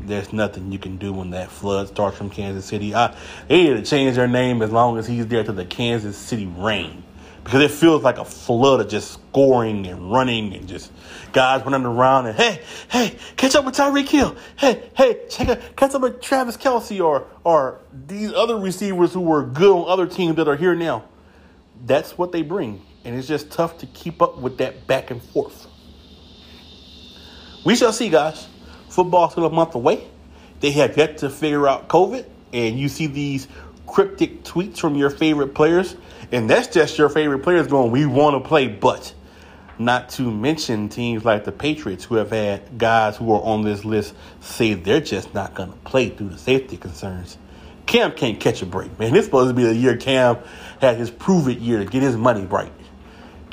there's 0.00 0.32
nothing 0.32 0.70
you 0.70 0.78
can 0.78 0.96
do 0.98 1.12
when 1.12 1.30
that 1.30 1.50
flood 1.50 1.88
starts 1.88 2.16
from 2.16 2.30
Kansas 2.30 2.64
City. 2.64 2.94
I, 2.94 3.16
they 3.48 3.64
need 3.64 3.76
to 3.76 3.82
change 3.82 4.16
their 4.16 4.28
name 4.28 4.62
as 4.62 4.70
long 4.70 4.98
as 4.98 5.06
he's 5.06 5.26
there 5.26 5.42
to 5.42 5.52
the 5.52 5.64
Kansas 5.64 6.16
City 6.16 6.46
Rain. 6.46 7.02
Because 7.42 7.62
it 7.62 7.70
feels 7.70 8.02
like 8.02 8.18
a 8.18 8.24
flood 8.24 8.80
of 8.80 8.88
just 8.88 9.12
scoring 9.12 9.86
and 9.86 10.10
running 10.10 10.52
and 10.52 10.66
just 10.66 10.90
guys 11.32 11.62
running 11.64 11.86
around 11.86 12.26
and 12.26 12.36
hey, 12.36 12.60
hey, 12.90 13.16
catch 13.36 13.54
up 13.54 13.64
with 13.64 13.76
Tyreek 13.76 14.08
Hill. 14.08 14.36
Hey, 14.56 14.90
hey, 14.96 15.20
check 15.30 15.50
out, 15.50 15.76
catch 15.76 15.94
up 15.94 16.02
with 16.02 16.20
Travis 16.20 16.56
Kelce 16.56 17.00
or 17.04 17.28
or 17.44 17.80
these 18.08 18.32
other 18.32 18.58
receivers 18.58 19.12
who 19.12 19.20
were 19.20 19.44
good 19.44 19.70
on 19.70 19.88
other 19.88 20.08
teams 20.08 20.34
that 20.36 20.48
are 20.48 20.56
here 20.56 20.74
now. 20.74 21.04
That's 21.84 22.18
what 22.18 22.32
they 22.32 22.42
bring. 22.42 22.84
And 23.04 23.14
it's 23.14 23.28
just 23.28 23.52
tough 23.52 23.78
to 23.78 23.86
keep 23.86 24.20
up 24.20 24.38
with 24.38 24.58
that 24.58 24.88
back 24.88 25.12
and 25.12 25.22
forth. 25.22 25.65
We 27.66 27.74
shall 27.74 27.92
see, 27.92 28.10
guys. 28.10 28.46
Football 28.90 29.28
still 29.28 29.44
a 29.44 29.50
month 29.50 29.74
away. 29.74 30.06
They 30.60 30.70
have 30.70 30.96
yet 30.96 31.18
to 31.18 31.28
figure 31.28 31.66
out 31.66 31.88
COVID, 31.88 32.24
and 32.52 32.78
you 32.78 32.88
see 32.88 33.08
these 33.08 33.48
cryptic 33.88 34.44
tweets 34.44 34.78
from 34.78 34.94
your 34.94 35.10
favorite 35.10 35.52
players, 35.52 35.96
and 36.30 36.48
that's 36.48 36.68
just 36.68 36.96
your 36.96 37.08
favorite 37.08 37.40
players 37.40 37.66
going, 37.66 37.90
"We 37.90 38.06
want 38.06 38.40
to 38.40 38.48
play," 38.48 38.68
but 38.68 39.12
not 39.80 40.10
to 40.10 40.30
mention 40.30 40.88
teams 40.88 41.24
like 41.24 41.44
the 41.44 41.50
Patriots 41.50 42.04
who 42.04 42.14
have 42.14 42.30
had 42.30 42.78
guys 42.78 43.16
who 43.16 43.32
are 43.32 43.42
on 43.42 43.62
this 43.62 43.84
list 43.84 44.14
say 44.40 44.74
they're 44.74 45.00
just 45.00 45.34
not 45.34 45.54
going 45.54 45.70
to 45.72 45.78
play 45.78 46.10
due 46.10 46.28
to 46.28 46.38
safety 46.38 46.76
concerns. 46.76 47.36
Cam 47.86 48.12
can't 48.12 48.38
catch 48.38 48.62
a 48.62 48.66
break, 48.66 48.96
man. 48.96 49.12
This 49.12 49.24
supposed 49.24 49.50
to 49.50 49.54
be 49.54 49.64
the 49.64 49.74
year 49.74 49.96
Cam 49.96 50.38
had 50.80 50.98
his 50.98 51.10
prove 51.10 51.48
it 51.48 51.58
year 51.58 51.80
to 51.80 51.84
get 51.84 52.02
his 52.02 52.16
money 52.16 52.44
right. 52.46 52.70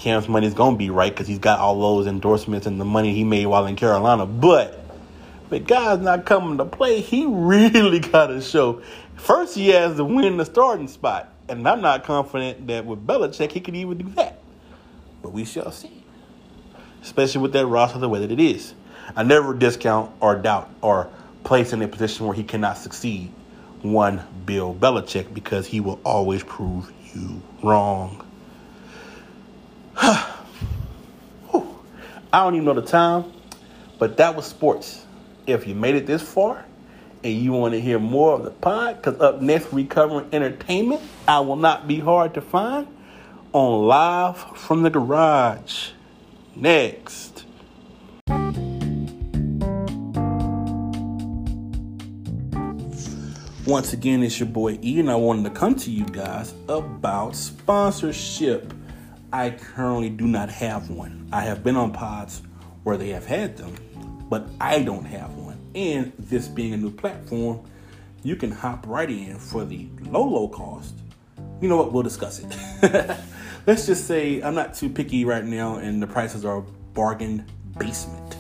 Cam's 0.04 0.28
money 0.28 0.45
is 0.45 0.54
going 0.54 0.74
to 0.74 0.78
be 0.78 0.89
right 0.89 1.14
because 1.14 1.30
he's 1.30 1.39
got 1.39 1.60
all 1.60 1.80
those 1.80 2.08
endorsements 2.08 2.68
and 2.68 2.78
the 2.78 2.84
money 2.84 3.14
he 3.14 3.24
made 3.24 3.45
while 3.45 3.66
in 3.66 3.78
Carolina, 3.78 4.26
but 4.26 4.84
the 5.49 5.60
guy's 5.60 5.99
not 5.99 6.26
coming 6.26 6.58
to 6.58 6.66
play, 6.66 6.99
he 6.99 7.26
really 7.30 7.99
got 7.99 8.28
to 8.28 8.41
show. 8.41 8.82
First, 9.16 9.56
he 9.56 9.70
has 9.70 9.95
to 9.95 10.04
win 10.04 10.36
the 10.36 10.43
starting 10.43 10.89
spot. 10.89 11.30
And 11.47 11.66
I'm 11.66 11.80
not 11.80 12.04
confident 12.04 12.68
that 12.68 12.86
with 12.86 13.08
Belichick, 13.08 13.54
he 13.54 13.62
could 13.62 13.78
even 13.78 13.97
do 13.97 14.10
that. 14.16 14.39
But 15.22 15.32
we 15.32 15.45
shall 15.45 15.72
see. 15.72 16.04
Especially 17.01 17.39
with 17.39 17.54
that 17.54 17.66
roster 17.66 17.99
the 17.99 18.10
way 18.10 18.20
that 18.20 18.32
it 18.32 18.41
is. 18.41 18.74
I 19.16 19.24
never 19.24 19.54
discount 19.54 20.12
or 20.20 20.36
doubt 20.36 20.70
or 20.82 21.10
place 21.45 21.72
in 21.72 21.82
a 21.82 21.88
position 21.88 22.26
where 22.26 22.36
he 22.36 22.43
cannot 22.43 22.78
succeed 22.78 23.32
one 23.82 24.22
Bill 24.45 24.76
Belichick 24.76 25.34
because 25.34 25.66
he 25.66 25.80
will 25.80 26.01
always 26.04 26.43
prove 26.43 26.91
you 27.14 27.41
wrong. 27.62 28.26
I 29.95 30.35
don't 32.31 32.55
even 32.55 32.65
know 32.65 32.73
the 32.73 32.81
time, 32.81 33.31
but 33.99 34.17
that 34.17 34.35
was 34.35 34.45
sports 34.45 35.05
if 35.45 35.67
you 35.67 35.75
made 35.75 35.95
it 35.95 36.07
this 36.07 36.21
far 36.21 36.65
and 37.23 37.33
you 37.33 37.53
want 37.53 37.73
to 37.73 37.79
hear 37.79 37.99
more 37.99 38.33
of 38.33 38.43
the 38.43 38.51
pod, 38.51 38.97
because 38.97 39.19
up 39.21 39.41
next 39.41 39.71
we 39.71 39.85
covering 39.85 40.27
entertainment. 40.33 41.01
I 41.27 41.39
will 41.39 41.55
not 41.55 41.87
be 41.87 41.99
hard 41.99 42.33
to 42.33 42.41
find 42.41 42.87
on 43.53 43.87
Live 43.87 44.37
from 44.57 44.81
the 44.81 44.89
Garage. 44.89 45.91
Next. 46.55 47.45
Once 53.65 53.93
again, 53.93 54.21
it's 54.21 54.39
your 54.39 54.49
boy 54.49 54.77
and 54.83 55.09
I 55.09 55.15
wanted 55.15 55.45
to 55.45 55.49
come 55.51 55.75
to 55.75 55.89
you 55.89 56.03
guys 56.05 56.53
about 56.67 57.35
sponsorship. 57.35 58.73
I 59.34 59.49
currently 59.49 60.11
do 60.11 60.27
not 60.27 60.49
have 60.49 60.91
one. 60.91 61.27
I 61.31 61.41
have 61.41 61.63
been 61.63 61.75
on 61.75 61.91
pods 61.91 62.43
where 62.84 62.97
they 62.97 63.09
have 63.09 63.25
had 63.25 63.57
them, 63.57 63.75
but 64.29 64.47
I 64.61 64.84
don't 64.84 65.05
have 65.05 65.34
one. 65.34 65.57
And 65.73 66.13
this 66.19 66.47
being 66.47 66.71
a 66.75 66.77
new 66.77 66.91
platform, 66.91 67.65
you 68.21 68.36
can 68.36 68.51
hop 68.51 68.86
right 68.86 69.09
in 69.09 69.39
for 69.39 69.65
the 69.65 69.88
low, 70.01 70.23
low 70.23 70.47
cost. 70.47 70.93
You 71.61 71.67
know 71.67 71.77
what? 71.77 71.91
We'll 71.91 72.03
discuss 72.03 72.43
it. 72.43 73.17
Let's 73.65 73.88
just 73.88 74.05
say 74.05 74.39
I'm 74.43 74.53
not 74.53 74.75
too 74.75 74.88
picky 74.88 75.25
right 75.25 75.43
now, 75.43 75.77
and 75.77 75.99
the 75.99 76.05
prices 76.05 76.45
are 76.45 76.61
bargain 76.93 77.43
basement. 77.79 78.38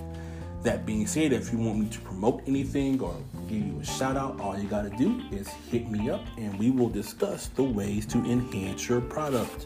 That 0.61 0.85
being 0.85 1.07
said, 1.07 1.33
if 1.33 1.51
you 1.51 1.57
want 1.57 1.79
me 1.79 1.89
to 1.89 1.99
promote 2.01 2.43
anything 2.45 3.01
or 3.01 3.15
give 3.49 3.65
you 3.65 3.79
a 3.81 3.85
shout 3.85 4.15
out, 4.15 4.39
all 4.39 4.55
you 4.59 4.69
got 4.69 4.83
to 4.83 4.91
do 4.91 5.23
is 5.31 5.47
hit 5.71 5.89
me 5.89 6.11
up 6.11 6.21
and 6.37 6.57
we 6.59 6.69
will 6.69 6.87
discuss 6.87 7.47
the 7.47 7.63
ways 7.63 8.05
to 8.05 8.19
enhance 8.19 8.87
your 8.87 9.01
product. 9.01 9.65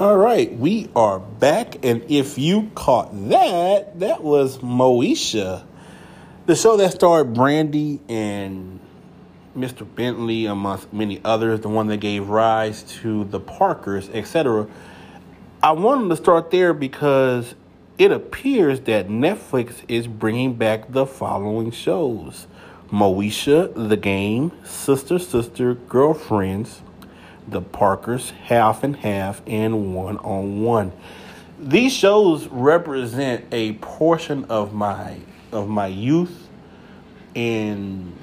All 0.00 0.16
right, 0.16 0.50
we 0.50 0.88
are 0.96 1.18
back, 1.18 1.84
and 1.84 2.02
if 2.08 2.38
you 2.38 2.70
caught 2.74 3.10
that, 3.28 4.00
that 4.00 4.22
was 4.22 4.56
Moesha, 4.60 5.62
the 6.46 6.56
show 6.56 6.78
that 6.78 6.92
starred 6.92 7.34
Brandy 7.34 8.00
and 8.08 8.80
Mr. 9.54 9.86
Bentley, 9.94 10.46
amongst 10.46 10.90
many 10.90 11.20
others, 11.22 11.60
the 11.60 11.68
one 11.68 11.88
that 11.88 11.98
gave 11.98 12.30
rise 12.30 12.82
to 13.02 13.24
the 13.24 13.38
Parkers, 13.40 14.08
etc. 14.14 14.68
I 15.62 15.72
wanted 15.72 16.08
to 16.08 16.16
start 16.16 16.50
there 16.50 16.72
because 16.72 17.54
it 17.98 18.10
appears 18.10 18.80
that 18.80 19.08
Netflix 19.08 19.82
is 19.86 20.06
bringing 20.06 20.54
back 20.54 20.90
the 20.90 21.04
following 21.04 21.72
shows 21.72 22.46
Moesha, 22.90 23.70
The 23.90 23.98
Game, 23.98 24.52
Sister 24.64 25.18
Sister, 25.18 25.74
Girlfriends, 25.74 26.80
The 27.48 27.60
Parkers, 27.60 28.30
Half 28.30 28.84
and 28.84 28.96
Half, 28.96 29.42
and 29.46 29.94
One 29.94 30.18
on 30.18 30.62
One. 30.62 30.92
These 31.58 31.92
shows 31.92 32.46
represent 32.48 33.46
a 33.52 33.74
portion 33.74 34.44
of 34.46 34.72
my 34.72 35.18
of 35.52 35.68
my 35.68 35.88
youth 35.88 36.48
and 37.34 38.16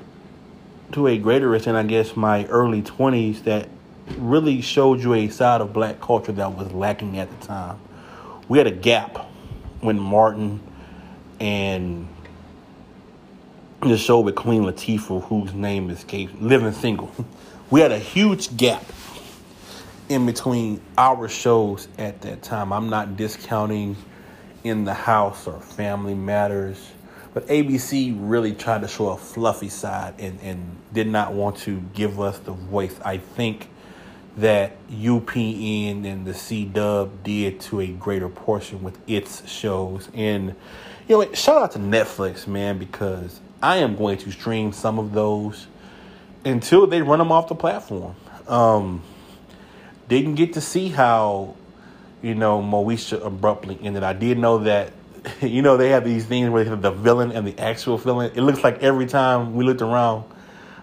to 0.94 1.08
a 1.08 1.18
greater 1.18 1.54
extent, 1.56 1.78
I 1.78 1.84
guess, 1.84 2.16
my 2.16 2.46
early 2.46 2.82
20s 2.82 3.44
that 3.44 3.68
really 4.18 4.62
showed 4.62 5.02
you 5.02 5.14
a 5.14 5.28
side 5.30 5.62
of 5.62 5.74
black 5.74 6.00
culture 6.00 6.32
that 6.32 6.54
was 6.54 6.72
lacking 6.72 7.20
at 7.20 7.30
the 7.40 7.48
time. 7.48 7.80
We 8.48 8.58
had 8.58 8.68
a 8.68 8.72
gap 8.72 9.18
when 9.82 10.00
Martin 10.00 10.62
and 11.40 12.08
the 13.82 13.98
show 13.98 14.22
with 14.22 14.36
Queen 14.36 14.64
Latifah, 14.64 15.24
whose 15.26 15.54
name 15.54 15.90
escapes, 15.90 16.34
Living 16.40 16.74
Single. 16.74 17.12
We 17.70 17.82
had 17.82 17.92
a 17.92 18.00
huge 18.00 18.56
gap 18.56 18.82
in 20.10 20.26
between 20.26 20.82
our 20.98 21.28
shows 21.28 21.88
at 21.98 22.22
that 22.22 22.42
time. 22.42 22.72
I'm 22.72 22.90
not 22.90 23.18
discounting 23.18 23.96
In 24.64 24.86
the 24.86 24.94
House 24.94 25.48
or 25.48 25.60
Family 25.60 26.16
Matters, 26.16 26.92
but 27.34 27.46
ABC 27.48 28.16
really 28.18 28.54
tried 28.54 28.82
to 28.82 28.88
show 28.88 29.10
a 29.10 29.18
fluffy 29.18 29.70
side 29.70 30.16
and, 30.20 30.40
and 30.42 30.78
did 30.94 31.08
not 31.08 31.34
want 31.34 31.58
to 31.58 31.82
give 31.94 32.20
us 32.20 32.40
the 32.40 32.52
voice. 32.52 32.98
I 33.04 33.18
think 33.18 33.70
that 34.38 34.78
UPN 34.90 36.06
and 36.06 36.26
the 36.26 36.34
C 36.34 36.64
Dub 36.66 37.24
did 37.24 37.60
to 37.62 37.82
a 37.82 37.88
greater 37.88 38.30
portion 38.30 38.84
with 38.84 38.98
its 39.08 39.48
shows. 39.50 40.10
And 40.14 40.56
you 41.08 41.18
know, 41.18 41.34
shout 41.34 41.62
out 41.62 41.72
to 41.72 41.80
Netflix, 41.80 42.48
man, 42.48 42.78
because 42.78 43.40
I 43.62 43.78
am 43.78 43.96
going 43.96 44.20
to 44.20 44.32
stream 44.32 44.72
some 44.72 45.00
of 45.00 45.14
those 45.14 45.68
until 46.46 46.86
they 46.88 47.02
run 47.02 47.20
them 47.20 47.32
off 47.32 47.48
the 47.48 47.56
platform. 47.56 48.16
Um, 48.48 49.02
didn't 50.08 50.36
get 50.36 50.54
to 50.54 50.62
see 50.62 50.90
how, 50.90 51.56
you 52.22 52.36
know, 52.36 52.62
Moesha 52.62 53.24
abruptly 53.26 53.78
ended. 53.82 54.04
I 54.04 54.14
did 54.14 54.38
know 54.38 54.60
that, 54.60 54.94
you 55.42 55.62
know, 55.62 55.78
they 55.78 55.90
have 55.90 56.04
these 56.04 56.26
things 56.26 56.50
where 56.50 56.64
they 56.64 56.70
have 56.70 56.82
the 56.82 56.92
villain 56.92 57.32
and 57.32 57.48
the 57.48 57.58
actual 57.60 57.98
villain. 57.98 58.32
It 58.36 58.42
looks 58.42 58.64
like 58.64 58.82
every 58.82 59.06
time 59.06 59.56
we 59.56 59.66
looked 59.66 59.82
around, 59.82 60.26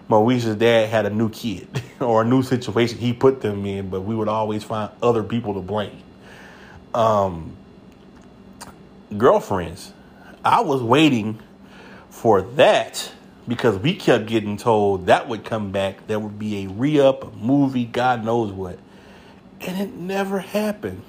Moesha's 0.09 0.55
dad 0.55 0.89
had 0.89 1.05
a 1.05 1.09
new 1.09 1.29
kid 1.29 1.67
or 1.99 2.21
a 2.21 2.25
new 2.25 2.43
situation 2.43 2.99
he 2.99 3.13
put 3.13 3.41
them 3.41 3.65
in, 3.65 3.89
but 3.89 4.01
we 4.01 4.15
would 4.15 4.27
always 4.27 4.63
find 4.63 4.91
other 5.01 5.23
people 5.23 5.55
to 5.55 5.61
blame. 5.61 5.97
Um, 6.93 7.55
girlfriends. 9.17 9.91
I 10.43 10.61
was 10.61 10.83
waiting 10.83 11.39
for 12.09 12.41
that 12.41 13.11
because 13.47 13.77
we 13.77 13.95
kept 13.95 14.27
getting 14.27 14.57
told 14.57 15.07
that 15.07 15.27
would 15.27 15.43
come 15.43 15.71
back. 15.71 16.05
There 16.07 16.19
would 16.19 16.37
be 16.37 16.65
a 16.65 16.67
re 16.67 16.99
up, 16.99 17.35
movie, 17.35 17.85
God 17.85 18.23
knows 18.23 18.51
what. 18.51 18.77
And 19.61 19.79
it 19.81 19.93
never 19.93 20.39
happened. 20.39 21.01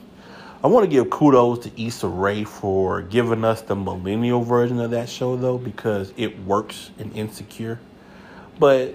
I 0.65 0.69
want 0.69 0.85
to 0.85 0.91
give 0.91 1.11
kudos 1.11 1.61
to 1.61 1.83
Issa 1.83 2.09
Rae 2.09 2.45
for 2.45 3.03
giving 3.03 3.45
us 3.45 3.63
the 3.63 3.77
millennial 3.77 4.43
version 4.43 4.81
of 4.81 4.91
that 4.93 5.09
show, 5.09 5.37
though, 5.37 5.59
because 5.59 6.13
it 6.17 6.39
works 6.45 6.91
in 6.99 7.13
Insecure. 7.13 7.79
But 8.59 8.95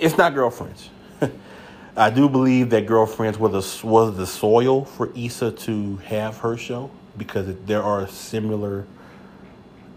it's 0.00 0.16
not 0.16 0.34
Girlfriends. 0.34 0.90
I 1.96 2.10
do 2.10 2.28
believe 2.28 2.70
that 2.70 2.86
Girlfriends 2.86 3.38
was 3.38 3.80
the, 3.80 3.86
was 3.86 4.16
the 4.16 4.26
soil 4.26 4.84
for 4.84 5.12
Issa 5.14 5.52
to 5.52 5.96
have 5.96 6.38
her 6.38 6.56
show 6.56 6.90
because 7.16 7.54
there 7.66 7.82
are 7.82 8.08
similar 8.08 8.86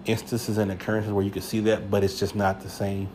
instances 0.05 0.57
and 0.57 0.71
occurrences 0.71 1.11
where 1.11 1.23
you 1.23 1.31
can 1.31 1.41
see 1.41 1.59
that, 1.61 1.89
but 1.89 2.03
it's 2.03 2.19
just 2.19 2.35
not 2.35 2.61
the 2.61 2.69
same. 2.69 3.07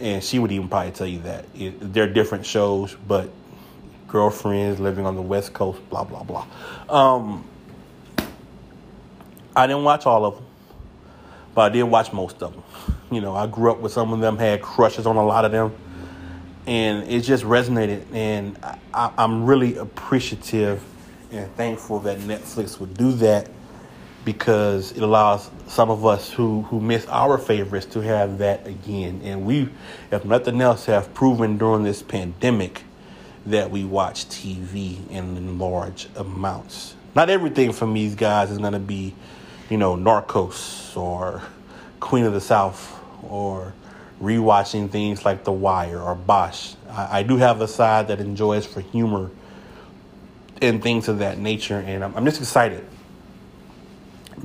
And 0.00 0.22
she 0.22 0.38
would 0.38 0.52
even 0.52 0.68
probably 0.68 0.92
tell 0.92 1.06
you 1.06 1.20
that 1.20 1.46
it, 1.54 1.92
they're 1.92 2.12
different 2.12 2.46
shows, 2.46 2.96
but 3.08 3.30
girlfriends 4.08 4.80
living 4.80 5.06
on 5.06 5.16
the 5.16 5.22
West 5.22 5.52
Coast, 5.52 5.80
blah 5.90 6.04
blah 6.04 6.22
blah. 6.22 6.46
Um, 6.88 7.44
I 9.54 9.66
didn't 9.66 9.84
watch 9.84 10.06
all 10.06 10.24
of 10.24 10.36
them, 10.36 10.44
but 11.54 11.62
I 11.62 11.68
did 11.74 11.84
watch 11.84 12.12
most 12.12 12.42
of 12.42 12.52
them. 12.52 12.62
You 13.10 13.20
know, 13.20 13.34
I 13.34 13.46
grew 13.46 13.70
up 13.70 13.78
with 13.78 13.92
some 13.92 14.12
of 14.12 14.20
them, 14.20 14.36
had 14.38 14.60
crushes 14.62 15.06
on 15.06 15.16
a 15.16 15.24
lot 15.24 15.44
of 15.44 15.52
them, 15.52 15.74
and 16.66 17.08
it 17.08 17.20
just 17.22 17.44
resonated. 17.44 18.04
And 18.12 18.58
I, 18.92 19.12
I'm 19.16 19.44
really 19.46 19.76
appreciative 19.76 20.82
and 21.30 21.54
thankful 21.56 22.00
that 22.00 22.18
Netflix 22.18 22.78
would 22.80 22.94
do 22.94 23.12
that 23.12 23.48
because 24.26 24.90
it 24.92 25.02
allows 25.02 25.50
some 25.68 25.88
of 25.88 26.04
us 26.04 26.30
who, 26.32 26.62
who 26.62 26.80
miss 26.80 27.06
our 27.06 27.38
favorites 27.38 27.86
to 27.86 28.00
have 28.00 28.38
that 28.38 28.66
again. 28.66 29.20
And 29.22 29.46
we, 29.46 29.68
if 30.10 30.24
nothing 30.24 30.60
else, 30.60 30.86
have 30.86 31.14
proven 31.14 31.58
during 31.58 31.84
this 31.84 32.02
pandemic 32.02 32.82
that 33.46 33.70
we 33.70 33.84
watch 33.84 34.26
TV 34.26 35.08
in 35.10 35.58
large 35.58 36.08
amounts. 36.16 36.94
Not 37.14 37.30
everything 37.30 37.72
from 37.72 37.94
these 37.94 38.14
guys 38.14 38.50
is 38.50 38.58
going 38.58 38.72
to 38.72 38.78
be, 38.78 39.14
you 39.70 39.78
know, 39.78 39.96
Narcos 39.96 40.96
or 40.96 41.42
Queen 42.00 42.24
of 42.24 42.32
the 42.32 42.40
South 42.40 43.00
or 43.22 43.72
rewatching 44.20 44.90
things 44.90 45.24
like 45.24 45.44
The 45.44 45.52
Wire 45.52 46.00
or 46.00 46.14
Bosch. 46.14 46.74
I, 46.90 47.20
I 47.20 47.22
do 47.22 47.36
have 47.36 47.60
a 47.60 47.68
side 47.68 48.08
that 48.08 48.20
enjoys 48.20 48.66
for 48.66 48.80
humor 48.80 49.30
and 50.60 50.82
things 50.82 51.08
of 51.08 51.18
that 51.18 51.38
nature, 51.38 51.78
and 51.78 52.02
I'm, 52.02 52.14
I'm 52.16 52.24
just 52.24 52.40
excited 52.40 52.86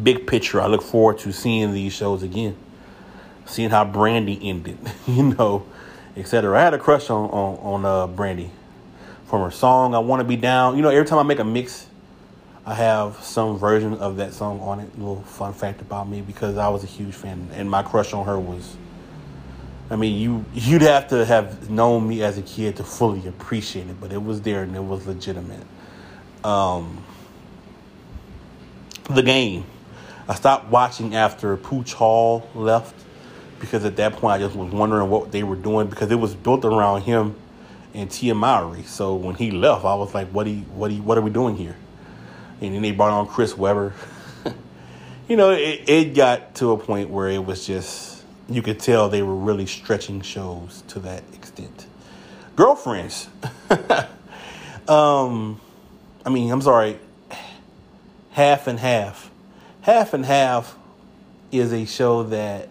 big 0.02 0.28
picture, 0.28 0.62
I 0.62 0.68
look 0.68 0.82
forward 0.82 1.20
to 1.20 1.32
seeing 1.32 1.74
these 1.74 1.94
shows 1.94 2.24
again, 2.24 2.56
seeing 3.46 3.70
how 3.70 3.86
Brandy 3.86 4.40
ended, 4.42 4.78
you 5.08 5.24
know, 5.24 5.66
etc. 6.16 6.58
I 6.58 6.64
had 6.64 6.74
a 6.74 6.80
crush 6.80 7.10
on 7.10 7.30
on, 7.30 7.58
on 7.58 7.86
uh, 7.86 8.08
Brandy 8.08 8.52
from 9.32 9.44
her 9.44 9.50
song 9.50 9.96
"I 9.96 10.00
Want 10.00 10.20
to 10.20 10.26
Be 10.26 10.36
Down." 10.36 10.76
You 10.76 10.82
know, 10.82 10.90
every 10.90 11.06
time 11.06 11.18
I 11.18 11.24
make 11.24 11.40
a 11.40 11.46
mix, 11.46 11.88
I 12.66 12.76
have 12.76 13.24
some 13.24 13.58
version 13.58 13.94
of 13.94 14.18
that 14.18 14.34
song 14.34 14.60
on 14.60 14.82
it. 14.82 14.92
A 14.94 14.98
little 15.00 15.24
fun 15.24 15.54
fact 15.54 15.80
about 15.80 16.10
me 16.10 16.20
because 16.20 16.58
I 16.58 16.68
was 16.68 16.84
a 16.84 16.88
huge 16.88 17.16
fan, 17.16 17.48
and 17.54 17.72
my 17.72 17.82
crush 17.82 18.14
on 18.14 18.26
her 18.26 18.38
was. 18.38 18.76
I 19.90 19.96
mean, 19.96 20.20
you 20.20 20.46
you'd 20.54 20.82
have 20.82 21.08
to 21.08 21.26
have 21.26 21.70
known 21.70 22.08
me 22.08 22.24
as 22.24 22.38
a 22.38 22.42
kid 22.42 22.76
to 22.76 22.84
fully 22.84 23.26
appreciate 23.26 23.88
it, 23.88 24.00
but 24.02 24.12
it 24.12 24.22
was 24.22 24.42
there 24.42 24.64
and 24.64 24.76
it 24.76 24.84
was 24.84 25.08
legitimate. 25.08 25.66
Um, 26.44 27.04
the 29.10 29.24
game 29.24 29.66
I 30.28 30.36
stopped 30.36 30.70
watching 30.70 31.16
after 31.16 31.56
Pooch 31.58 31.94
Hall 31.94 32.50
left 32.54 32.96
because 33.60 33.86
at 33.86 33.96
that 33.96 34.14
point 34.14 34.34
I 34.34 34.46
just 34.46 34.56
was 34.56 34.72
wondering 34.72 35.10
what 35.10 35.32
they 35.32 35.44
were 35.44 35.56
doing 35.56 35.88
because 35.88 36.12
it 36.12 36.16
was 36.16 36.36
built 36.36 36.64
around 36.66 37.02
him 37.02 37.36
and 37.94 38.10
Tia 38.10 38.36
Mowry. 38.36 38.84
So 38.84 39.16
when 39.16 39.36
he 39.36 39.52
left, 39.52 39.86
I 39.86 39.96
was 39.96 40.14
like, 40.14 40.30
"What 40.30 40.48
he, 40.48 40.60
what 40.76 40.92
he, 40.92 41.00
what 41.00 41.18
are 41.18 41.22
we 41.22 41.32
doing 41.32 41.56
here?" 41.56 41.76
And 42.62 42.76
then 42.76 42.82
they 42.82 42.92
brought 42.92 43.12
on 43.12 43.28
Chris 43.28 43.58
Webber. 43.58 43.94
you 45.28 45.36
know, 45.36 45.52
it, 45.52 45.88
it 45.88 46.16
got 46.16 46.56
to 46.56 46.72
a 46.72 46.78
point 46.78 47.10
where 47.10 47.30
it 47.30 47.44
was 47.44 47.66
just 47.66 48.24
you 48.50 48.62
could 48.62 48.80
tell 48.80 49.10
they 49.10 49.24
were 49.24 49.36
really 49.36 49.66
stretching 49.66 50.22
shows 50.22 50.84
to 50.90 51.00
that 51.00 51.24
extent. 51.34 51.86
Girlfriends. 52.56 53.30
um, 54.88 55.60
I 56.26 56.30
mean, 56.30 56.52
I'm 56.52 56.62
sorry, 56.62 57.00
half 58.32 58.68
and 58.68 58.80
half 58.80 59.32
Half 59.82 60.14
and 60.14 60.26
Half 60.26 60.78
is 61.52 61.74
a 61.74 61.86
show 61.86 62.24
that 62.24 62.70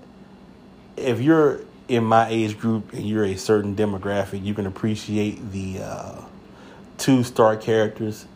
if 0.96 1.20
you're 1.20 1.60
in 1.90 2.04
my 2.04 2.28
age 2.28 2.56
group 2.56 2.92
and 2.92 3.06
you're 3.06 3.24
a 3.24 3.34
certain 3.36 3.74
demographic, 3.74 4.44
you 4.44 4.54
can 4.54 4.64
appreciate 4.66 5.50
the 5.50 5.80
uh, 5.82 6.20
two 6.98 7.24
star 7.24 7.56
characters, 7.56 8.26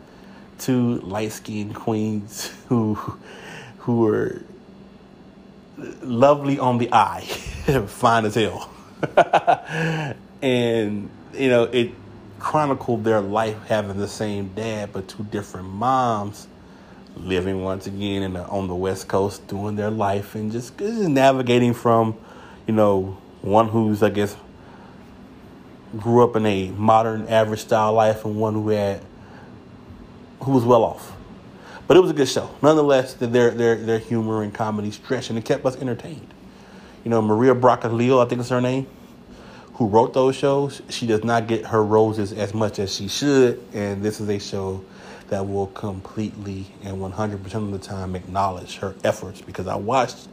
two 0.59 0.99
light 0.99 1.31
skinned 1.31 1.73
queens 1.73 2.51
who 2.67 2.95
who 3.79 4.07
are 4.07 4.41
lovely 6.01 6.59
on 6.59 6.79
the 6.79 6.91
eye, 6.91 7.21
fine 7.87 8.25
as 8.25 8.35
hell. 8.35 8.69
and 10.41 11.09
you 11.33 11.49
know, 11.49 11.63
it 11.63 11.91
chronicled 12.39 13.05
their 13.05 13.21
life 13.21 13.57
having 13.67 13.97
the 13.97 14.07
same 14.07 14.49
dad 14.49 14.91
but 14.91 15.07
two 15.07 15.23
different 15.23 15.67
moms 15.67 16.47
living 17.15 17.63
once 17.63 17.87
again 17.87 18.21
in 18.21 18.33
the, 18.33 18.45
on 18.47 18.67
the 18.67 18.75
West 18.75 19.07
Coast, 19.07 19.47
doing 19.47 19.77
their 19.77 19.89
life 19.89 20.35
and 20.35 20.51
just, 20.51 20.77
just 20.77 21.07
navigating 21.07 21.73
from, 21.73 22.17
you 22.67 22.73
know, 22.73 23.17
one 23.45 23.69
who's 23.69 24.03
I 24.03 24.09
guess 24.09 24.35
grew 25.97 26.23
up 26.23 26.35
in 26.35 26.45
a 26.45 26.69
modern 26.71 27.27
average 27.27 27.61
style 27.61 27.93
life 27.93 28.25
and 28.25 28.35
one 28.35 28.53
who 28.53 28.69
had 28.69 29.01
who 30.41 30.51
was 30.51 30.65
well 30.65 30.83
off. 30.83 31.15
But 31.87 31.97
it 31.97 31.99
was 31.99 32.09
a 32.09 32.15
good 32.15 32.27
show. 32.27 32.49
Nonetheless, 32.61 33.13
their 33.13 33.51
their 33.51 33.75
their 33.75 33.99
humor 33.99 34.43
and 34.43 34.53
comedy 34.53 34.91
stretched 34.91 35.29
and 35.29 35.39
it 35.39 35.45
kept 35.45 35.65
us 35.65 35.75
entertained. 35.77 36.33
You 37.03 37.11
know, 37.11 37.21
Mara 37.21 37.53
Brock 37.53 37.85
Akil, 37.85 38.19
I 38.19 38.25
think 38.25 38.41
is 38.41 38.49
her 38.49 38.61
name, 38.61 38.87
who 39.75 39.87
wrote 39.87 40.13
those 40.13 40.35
shows, 40.35 40.81
she 40.89 41.05
does 41.05 41.23
not 41.23 41.47
get 41.47 41.67
her 41.67 41.83
roses 41.83 42.33
as 42.33 42.53
much 42.53 42.79
as 42.79 42.93
she 42.95 43.07
should, 43.07 43.63
and 43.73 44.01
this 44.01 44.19
is 44.19 44.27
a 44.27 44.39
show 44.39 44.83
that 45.27 45.47
will 45.47 45.67
completely 45.67 46.65
and 46.83 46.97
100% 46.97 47.55
of 47.55 47.71
the 47.71 47.77
time 47.77 48.15
acknowledge 48.15 48.77
her 48.77 48.95
efforts 49.03 49.41
because 49.41 49.67
I 49.67 49.75
watched 49.75 50.27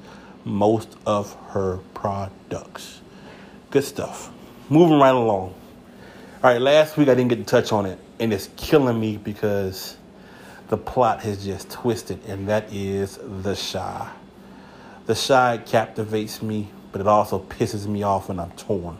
most 0.45 0.97
of 1.07 1.35
her 1.51 1.81
products. 1.93 3.02
Good 3.73 3.85
stuff. 3.85 4.31
Moving 4.69 4.99
right 4.99 5.15
along. 5.15 5.55
All 6.45 6.51
right, 6.51 6.61
last 6.61 6.99
week 6.99 7.09
I 7.09 7.15
didn't 7.15 7.31
get 7.31 7.37
to 7.37 7.45
touch 7.45 7.73
on 7.73 7.87
it, 7.87 7.99
and 8.21 8.31
it's 8.31 8.51
killing 8.59 9.01
me 9.01 9.17
because 9.17 9.97
the 10.69 10.77
plot 10.77 11.23
has 11.23 11.43
just 11.43 11.71
twisted, 11.71 12.23
and 12.27 12.47
that 12.51 12.71
is 12.71 13.19
The 13.23 13.57
Chi. 13.57 14.11
The 15.07 15.15
Chi 15.15 15.63
captivates 15.65 16.43
me, 16.43 16.69
but 16.93 17.01
it 17.01 17.07
also 17.07 17.39
pisses 17.39 17.87
me 17.87 18.03
off, 18.03 18.29
and 18.29 18.43
I'm 18.43 18.51
torn. 18.51 18.99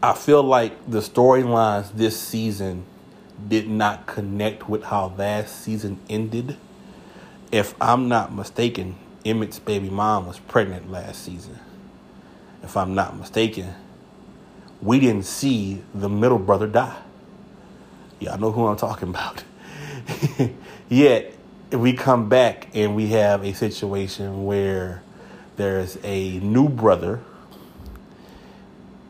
I 0.00 0.12
feel 0.12 0.44
like 0.44 0.88
the 0.88 1.00
storylines 1.00 1.92
this 1.94 2.16
season 2.16 2.84
did 3.48 3.68
not 3.68 4.06
connect 4.06 4.68
with 4.68 4.84
how 4.84 5.12
last 5.18 5.64
season 5.64 5.98
ended. 6.08 6.56
If 7.50 7.74
I'm 7.80 8.06
not 8.06 8.32
mistaken, 8.32 8.94
Emmett's 9.24 9.58
baby 9.58 9.90
mom 9.90 10.28
was 10.28 10.38
pregnant 10.38 10.92
last 10.92 11.24
season. 11.24 11.58
If 12.68 12.76
I'm 12.76 12.94
not 12.94 13.16
mistaken, 13.18 13.74
we 14.82 15.00
didn't 15.00 15.24
see 15.24 15.80
the 15.94 16.10
middle 16.10 16.38
brother 16.38 16.66
die. 16.66 16.98
Y'all 18.20 18.36
know 18.36 18.52
who 18.52 18.66
I'm 18.66 18.76
talking 18.76 19.08
about. 19.08 19.42
Yet, 20.90 21.32
we 21.72 21.94
come 21.94 22.28
back 22.28 22.68
and 22.74 22.94
we 22.94 23.06
have 23.06 23.42
a 23.42 23.54
situation 23.54 24.44
where 24.44 25.02
there's 25.56 25.96
a 26.04 26.40
new 26.40 26.68
brother. 26.68 27.20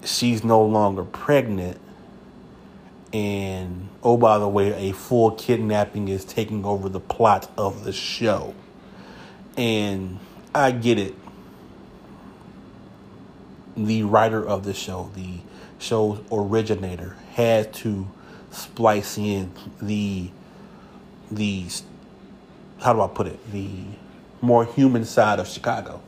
She's 0.04 0.44
no 0.44 0.64
longer 0.64 1.02
pregnant 1.02 1.80
and 3.12 3.88
oh, 4.04 4.16
by 4.16 4.38
the 4.38 4.48
way, 4.48 4.88
a 4.88 4.92
full 4.92 5.32
kidnapping 5.32 6.06
is 6.06 6.24
taking 6.24 6.64
over 6.64 6.88
the 6.88 7.00
plot 7.00 7.50
of 7.58 7.82
the 7.82 7.92
show. 7.92 8.54
And 9.56 10.20
I 10.54 10.70
get 10.70 11.00
it. 11.00 11.16
The 13.78 14.02
writer 14.02 14.44
of 14.44 14.64
the 14.64 14.74
show, 14.74 15.10
the 15.14 15.38
show's 15.78 16.20
originator, 16.32 17.16
had 17.32 17.72
to 17.74 18.08
splice 18.50 19.16
in 19.16 19.52
the 19.80 20.30
the 21.30 21.66
how 22.80 22.92
do 22.92 23.00
I 23.02 23.08
put 23.08 23.26
it 23.28 23.52
the 23.52 23.68
more 24.40 24.64
human 24.64 25.04
side 25.04 25.38
of 25.38 25.48
Chicago. 25.48 26.00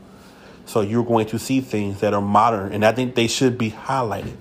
So 0.66 0.80
you're 0.80 1.04
going 1.04 1.26
to 1.26 1.38
see 1.38 1.60
things 1.60 2.00
that 2.00 2.14
are 2.14 2.20
modern, 2.20 2.72
and 2.72 2.84
I 2.84 2.92
think 2.92 3.14
they 3.14 3.26
should 3.26 3.58
be 3.58 3.70
highlighted. 3.70 4.36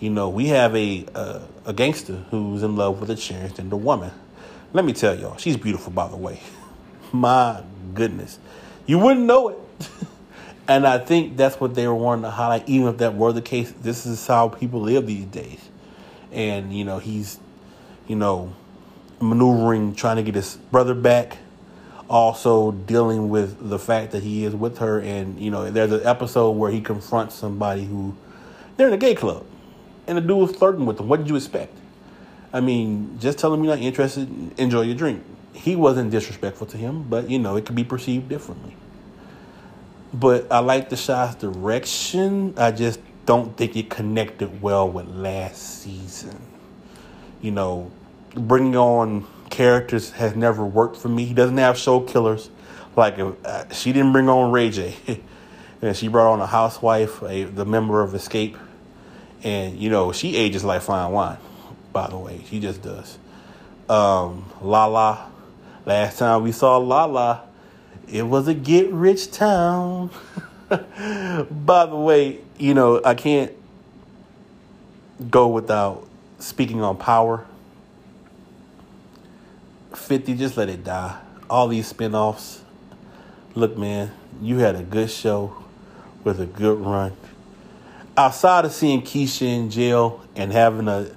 You 0.00 0.10
know, 0.10 0.28
we 0.28 0.48
have 0.48 0.74
a 0.76 1.06
a, 1.14 1.42
a 1.66 1.72
gangster 1.72 2.16
who's 2.30 2.62
in 2.62 2.76
love 2.76 3.00
with 3.00 3.10
a 3.10 3.14
transgender 3.14 3.78
woman. 3.78 4.12
Let 4.72 4.84
me 4.84 4.92
tell 4.92 5.18
y'all, 5.18 5.36
she's 5.36 5.56
beautiful, 5.56 5.92
by 5.92 6.08
the 6.08 6.16
way. 6.16 6.40
My 7.12 7.62
goodness. 7.94 8.38
You 8.86 8.98
wouldn't 8.98 9.26
know 9.26 9.48
it. 9.48 9.58
and 10.68 10.86
I 10.86 10.98
think 10.98 11.36
that's 11.36 11.60
what 11.60 11.74
they 11.74 11.86
were 11.86 11.94
wanting 11.94 12.22
to 12.24 12.30
highlight, 12.30 12.68
even 12.68 12.88
if 12.88 12.98
that 12.98 13.14
were 13.14 13.32
the 13.32 13.42
case. 13.42 13.72
This 13.82 14.06
is 14.06 14.26
how 14.26 14.48
people 14.48 14.80
live 14.80 15.06
these 15.06 15.26
days. 15.26 15.60
And, 16.32 16.76
you 16.76 16.84
know, 16.84 16.98
he's, 16.98 17.38
you 18.08 18.16
know, 18.16 18.52
maneuvering, 19.20 19.94
trying 19.94 20.16
to 20.16 20.22
get 20.22 20.34
his 20.34 20.56
brother 20.70 20.94
back. 20.94 21.38
Also 22.08 22.70
dealing 22.70 23.30
with 23.30 23.68
the 23.68 23.78
fact 23.78 24.12
that 24.12 24.22
he 24.22 24.44
is 24.44 24.54
with 24.54 24.78
her. 24.78 25.00
And, 25.00 25.40
you 25.40 25.50
know, 25.50 25.70
there's 25.70 25.92
an 25.92 26.06
episode 26.06 26.50
where 26.52 26.70
he 26.70 26.80
confronts 26.80 27.34
somebody 27.34 27.84
who, 27.84 28.16
they're 28.76 28.88
in 28.88 28.94
a 28.94 28.98
gay 28.98 29.14
club. 29.14 29.44
And 30.06 30.16
the 30.16 30.22
dude 30.22 30.36
was 30.36 30.54
flirting 30.54 30.86
with 30.86 30.98
them. 30.98 31.08
What 31.08 31.18
did 31.18 31.28
you 31.28 31.36
expect? 31.36 31.76
I 32.52 32.60
mean, 32.60 33.18
just 33.18 33.38
tell 33.38 33.52
him 33.52 33.64
you're 33.64 33.74
not 33.74 33.82
interested, 33.82 34.28
enjoy 34.58 34.82
your 34.82 34.94
drink. 34.94 35.24
He 35.52 35.74
wasn't 35.74 36.10
disrespectful 36.10 36.68
to 36.68 36.76
him, 36.76 37.02
but, 37.08 37.28
you 37.28 37.38
know, 37.38 37.56
it 37.56 37.66
could 37.66 37.74
be 37.74 37.84
perceived 37.84 38.28
differently. 38.28 38.76
But 40.18 40.50
I 40.50 40.60
like 40.60 40.88
the 40.88 40.96
shot's 40.96 41.34
direction. 41.34 42.54
I 42.56 42.72
just 42.72 43.00
don't 43.26 43.54
think 43.56 43.76
it 43.76 43.90
connected 43.90 44.62
well 44.62 44.88
with 44.88 45.06
last 45.08 45.82
season. 45.82 46.40
You 47.42 47.50
know, 47.50 47.90
bringing 48.34 48.76
on 48.76 49.26
characters 49.50 50.12
has 50.12 50.34
never 50.34 50.64
worked 50.64 50.96
for 50.96 51.08
me. 51.08 51.26
He 51.26 51.34
doesn't 51.34 51.58
have 51.58 51.76
show 51.76 52.00
killers. 52.00 52.48
Like 52.96 53.18
uh, 53.18 53.68
she 53.72 53.92
didn't 53.92 54.12
bring 54.12 54.28
on 54.30 54.52
Ray 54.52 54.70
J, 54.70 54.96
and 55.82 55.94
she 55.94 56.08
brought 56.08 56.32
on 56.32 56.40
a 56.40 56.46
housewife, 56.46 57.22
a, 57.22 57.44
the 57.44 57.66
member 57.66 58.00
of 58.00 58.12
Xscape, 58.12 58.56
and 59.42 59.76
you 59.78 59.90
know 59.90 60.12
she 60.12 60.34
ages 60.34 60.64
like 60.64 60.80
fine 60.80 61.12
wine. 61.12 61.36
By 61.92 62.08
the 62.08 62.16
way, 62.16 62.42
she 62.48 62.58
just 62.58 62.80
does. 62.80 63.18
Um, 63.90 64.50
Lala, 64.62 65.30
last 65.84 66.18
time 66.18 66.42
we 66.42 66.52
saw 66.52 66.78
Lala, 66.78 67.45
it 68.08 68.22
was 68.22 68.48
a 68.48 68.54
get 68.54 68.92
rich 68.92 69.30
town. 69.30 70.10
By 70.68 71.86
the 71.86 71.96
way, 71.96 72.40
you 72.58 72.74
know, 72.74 73.00
I 73.04 73.14
can't 73.14 73.52
go 75.30 75.48
without 75.48 76.06
speaking 76.38 76.82
on 76.82 76.96
power. 76.96 77.46
50, 79.94 80.34
just 80.34 80.56
let 80.56 80.68
it 80.68 80.84
die. 80.84 81.18
All 81.48 81.68
these 81.68 81.92
spinoffs. 81.92 82.60
Look, 83.54 83.78
man, 83.78 84.12
you 84.42 84.58
had 84.58 84.76
a 84.76 84.82
good 84.82 85.10
show 85.10 85.64
with 86.24 86.40
a 86.40 86.46
good 86.46 86.78
run. 86.78 87.12
Outside 88.16 88.64
of 88.64 88.72
seeing 88.72 89.02
Keisha 89.02 89.42
in 89.42 89.70
jail 89.70 90.22
and 90.34 90.52
having 90.52 90.86
to 90.86 91.14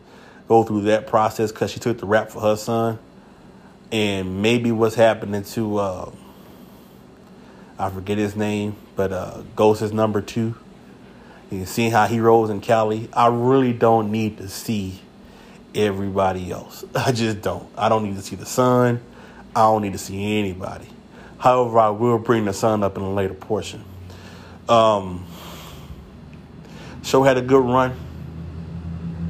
go 0.47 0.63
through 0.63 0.81
that 0.81 1.07
process 1.07 1.51
because 1.51 1.71
she 1.71 1.79
took 1.79 1.97
the 1.99 2.05
rap 2.05 2.29
for 2.29 2.41
her 2.41 2.55
son, 2.55 2.99
and 3.91 4.41
maybe 4.41 4.71
what's 4.71 4.95
happening 4.95 5.43
to 5.43 5.77
uh, 5.77 6.11
I 7.79 7.89
forget 7.89 8.17
his 8.17 8.35
name, 8.35 8.75
but 8.97 9.13
uh, 9.13 9.41
Ghost 9.55 9.81
is 9.81 9.93
number 9.93 10.21
two. 10.21 10.53
You 11.49 11.65
see 11.65 11.89
how 11.89 12.07
he 12.07 12.19
rolls 12.19 12.49
in 12.49 12.59
Cali. 12.59 13.07
I 13.13 13.27
really 13.27 13.71
don't 13.71 14.11
need 14.11 14.37
to 14.39 14.49
see 14.49 14.99
everybody 15.73 16.51
else. 16.51 16.83
I 16.95 17.13
just 17.13 17.41
don't. 17.41 17.67
I 17.77 17.87
don't 17.87 18.03
need 18.03 18.17
to 18.17 18.21
see 18.21 18.35
the 18.35 18.45
son. 18.45 19.01
I 19.55 19.61
don't 19.61 19.81
need 19.81 19.93
to 19.93 19.97
see 19.97 20.37
anybody. 20.37 20.87
However, 21.37 21.79
I 21.79 21.89
will 21.89 22.19
bring 22.19 22.43
the 22.43 22.53
son 22.53 22.83
up 22.83 22.97
in 22.97 23.03
a 23.03 23.13
later 23.13 23.33
portion. 23.33 23.85
Um, 24.67 25.25
show 27.01 27.23
had 27.23 27.37
a 27.37 27.41
good 27.41 27.63
run. 27.63 27.97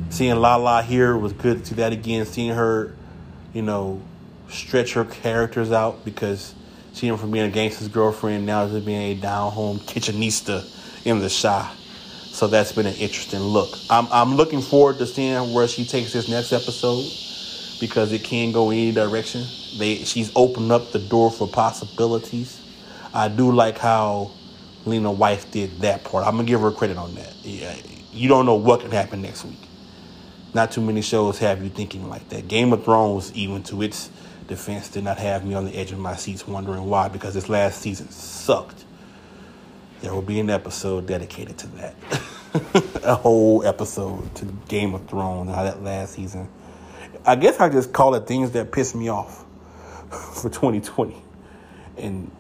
Seeing 0.10 0.36
Lala 0.38 0.82
here 0.82 1.16
was 1.16 1.34
good 1.34 1.60
to 1.60 1.66
see 1.68 1.76
that 1.76 1.94
again. 1.94 2.26
Seeing 2.26 2.56
her, 2.56 2.96
you 3.54 3.62
know, 3.62 4.02
stretch 4.50 4.94
her 4.94 5.06
characters 5.06 5.72
out 5.72 6.04
because 6.04 6.56
she 7.00 7.16
from 7.16 7.32
being 7.32 7.46
a 7.46 7.50
gangster's 7.50 7.88
girlfriend 7.88 8.46
now 8.46 8.68
to 8.68 8.82
being 8.82 9.02
a 9.02 9.14
down 9.16 9.54
home 9.54 9.80
kitchenista 9.80 10.66
in 11.06 11.20
the 11.20 11.30
Chi. 11.30 11.72
So 12.32 12.48
that's 12.48 12.74
been 12.74 12.86
an 12.86 12.96
interesting 12.96 13.40
look. 13.40 13.78
I'm 13.90 14.08
I'm 14.12 14.36
looking 14.36 14.62
forward 14.62 14.98
to 14.98 15.06
seeing 15.06 15.54
where 15.54 15.68
she 15.68 15.86
takes 15.86 16.12
this 16.12 16.28
next 16.28 16.52
episode 16.52 17.06
because 17.80 18.12
it 18.12 18.26
can 18.26 18.52
go 18.52 18.70
any 18.70 18.92
direction. 18.92 19.46
They 19.78 20.04
she's 20.04 20.32
opened 20.36 20.74
up 20.74 20.92
the 20.92 21.00
door 21.00 21.32
for 21.32 21.48
possibilities. 21.48 22.62
I 23.14 23.30
do 23.30 23.52
like 23.52 23.78
how 23.78 24.32
Lena 24.86 25.14
Waithe 25.14 25.50
did 25.52 25.80
that 25.80 26.04
part. 26.04 26.28
I'm 26.28 26.36
gonna 26.36 26.48
give 26.48 26.62
her 26.62 26.72
credit 26.72 26.98
on 26.98 27.16
that. 27.16 27.34
Yeah, 27.44 27.76
you 28.12 28.28
don't 28.28 28.46
know 28.46 28.56
what 28.56 28.82
can 28.82 28.92
happen 28.92 29.22
next 29.22 29.46
week. 29.46 29.60
Not 30.54 30.72
too 30.72 30.82
many 30.82 31.02
shows 31.02 31.40
have 31.40 31.64
you 31.64 31.70
thinking 31.70 32.10
like 32.10 32.28
that. 32.30 32.50
Game 32.50 32.74
of 32.74 32.84
Thrones, 32.84 33.34
even 33.34 33.64
to 33.64 33.82
its 33.84 34.10
defense 34.50 34.90
did 34.90 35.04
not 35.06 35.18
have 35.20 35.46
me 35.46 35.54
on 35.54 35.64
the 35.64 35.76
edge 35.76 35.92
of 35.94 36.00
my 36.00 36.16
seats 36.16 36.46
wondering 36.46 36.84
why, 36.86 37.08
because 37.08 37.36
this 37.36 37.48
last 37.48 37.80
season 37.80 38.10
sucked. 38.10 38.84
There 40.02 40.14
will 40.14 40.22
be 40.22 40.40
an 40.40 40.50
episode 40.50 41.06
dedicated 41.08 41.58
to 41.60 41.68
that. 41.68 41.96
a 43.04 43.16
whole 43.16 43.64
episode 43.66 44.34
to 44.36 44.46
Game 44.68 44.96
of 44.96 45.08
Thrones, 45.08 45.48
and 45.48 45.56
how 45.56 45.64
that 45.64 45.84
last 45.84 46.14
season. 46.14 46.50
I 47.26 47.36
guess 47.36 47.60
I 47.60 47.70
just 47.70 47.94
call 47.94 48.16
it 48.16 48.26
things 48.26 48.52
that 48.52 48.72
piss 48.72 48.96
me 48.96 49.10
off 49.10 49.46
for 50.10 50.50
2020 50.50 51.16
and 51.98 52.32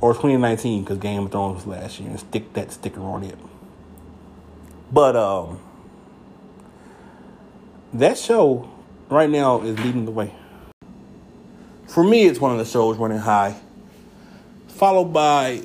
or 0.00 0.14
2019 0.14 0.82
because 0.82 0.98
Game 0.98 1.26
of 1.26 1.32
Thrones 1.32 1.64
was 1.64 1.66
last 1.66 2.00
year 2.00 2.10
and 2.10 2.18
stick 2.18 2.52
that 2.54 2.72
sticker 2.72 3.02
on 3.02 3.22
it. 3.22 3.38
But 4.90 5.14
um, 5.14 5.60
that 7.92 8.18
show 8.18 8.68
right 9.08 9.30
now 9.30 9.60
is 9.60 9.78
leading 9.78 10.06
the 10.06 10.10
way 10.10 10.34
for 11.92 12.02
me, 12.02 12.24
it's 12.24 12.40
one 12.40 12.52
of 12.52 12.58
the 12.58 12.64
shows 12.64 12.96
running 12.96 13.18
high, 13.18 13.54
followed 14.68 15.12
by 15.12 15.60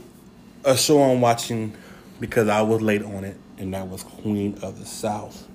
a 0.65 0.75
show 0.75 1.01
I'm 1.01 1.21
watching 1.21 1.73
because 2.19 2.49
I 2.49 2.63
was 2.63 2.81
late 2.81 3.01
on 3.01 3.23
it, 3.23 3.37
and 3.57 3.73
that 3.73 3.87
was 3.87 4.03
Queen 4.03 4.59
of 4.61 4.77
the 4.77 4.85
South. 4.85 5.47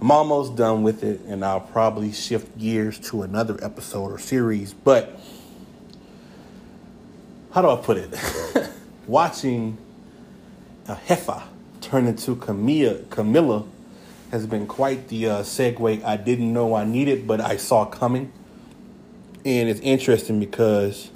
I'm 0.00 0.10
almost 0.10 0.56
done 0.56 0.82
with 0.82 1.04
it, 1.04 1.20
and 1.26 1.44
I'll 1.44 1.60
probably 1.60 2.12
shift 2.12 2.56
gears 2.56 2.98
to 3.10 3.20
another 3.20 3.62
episode 3.62 4.12
or 4.12 4.18
series. 4.18 4.72
But 4.72 5.20
how 7.52 7.60
do 7.60 7.68
I 7.68 7.76
put 7.76 7.98
it? 7.98 8.70
Watching 9.06 9.76
a 10.88 10.94
heifer 10.94 11.42
turn 11.82 12.06
into 12.06 12.34
Camilla, 12.36 13.00
Camilla 13.10 13.66
has 14.30 14.46
been 14.46 14.66
quite 14.66 15.08
the 15.08 15.28
uh, 15.28 15.42
segue 15.42 16.02
I 16.02 16.16
didn't 16.16 16.50
know 16.50 16.74
I 16.74 16.84
needed, 16.84 17.26
but 17.26 17.42
I 17.42 17.58
saw 17.58 17.84
coming. 17.84 18.32
And 19.46 19.68
it's 19.68 19.78
interesting 19.78 20.40
because 20.40 21.08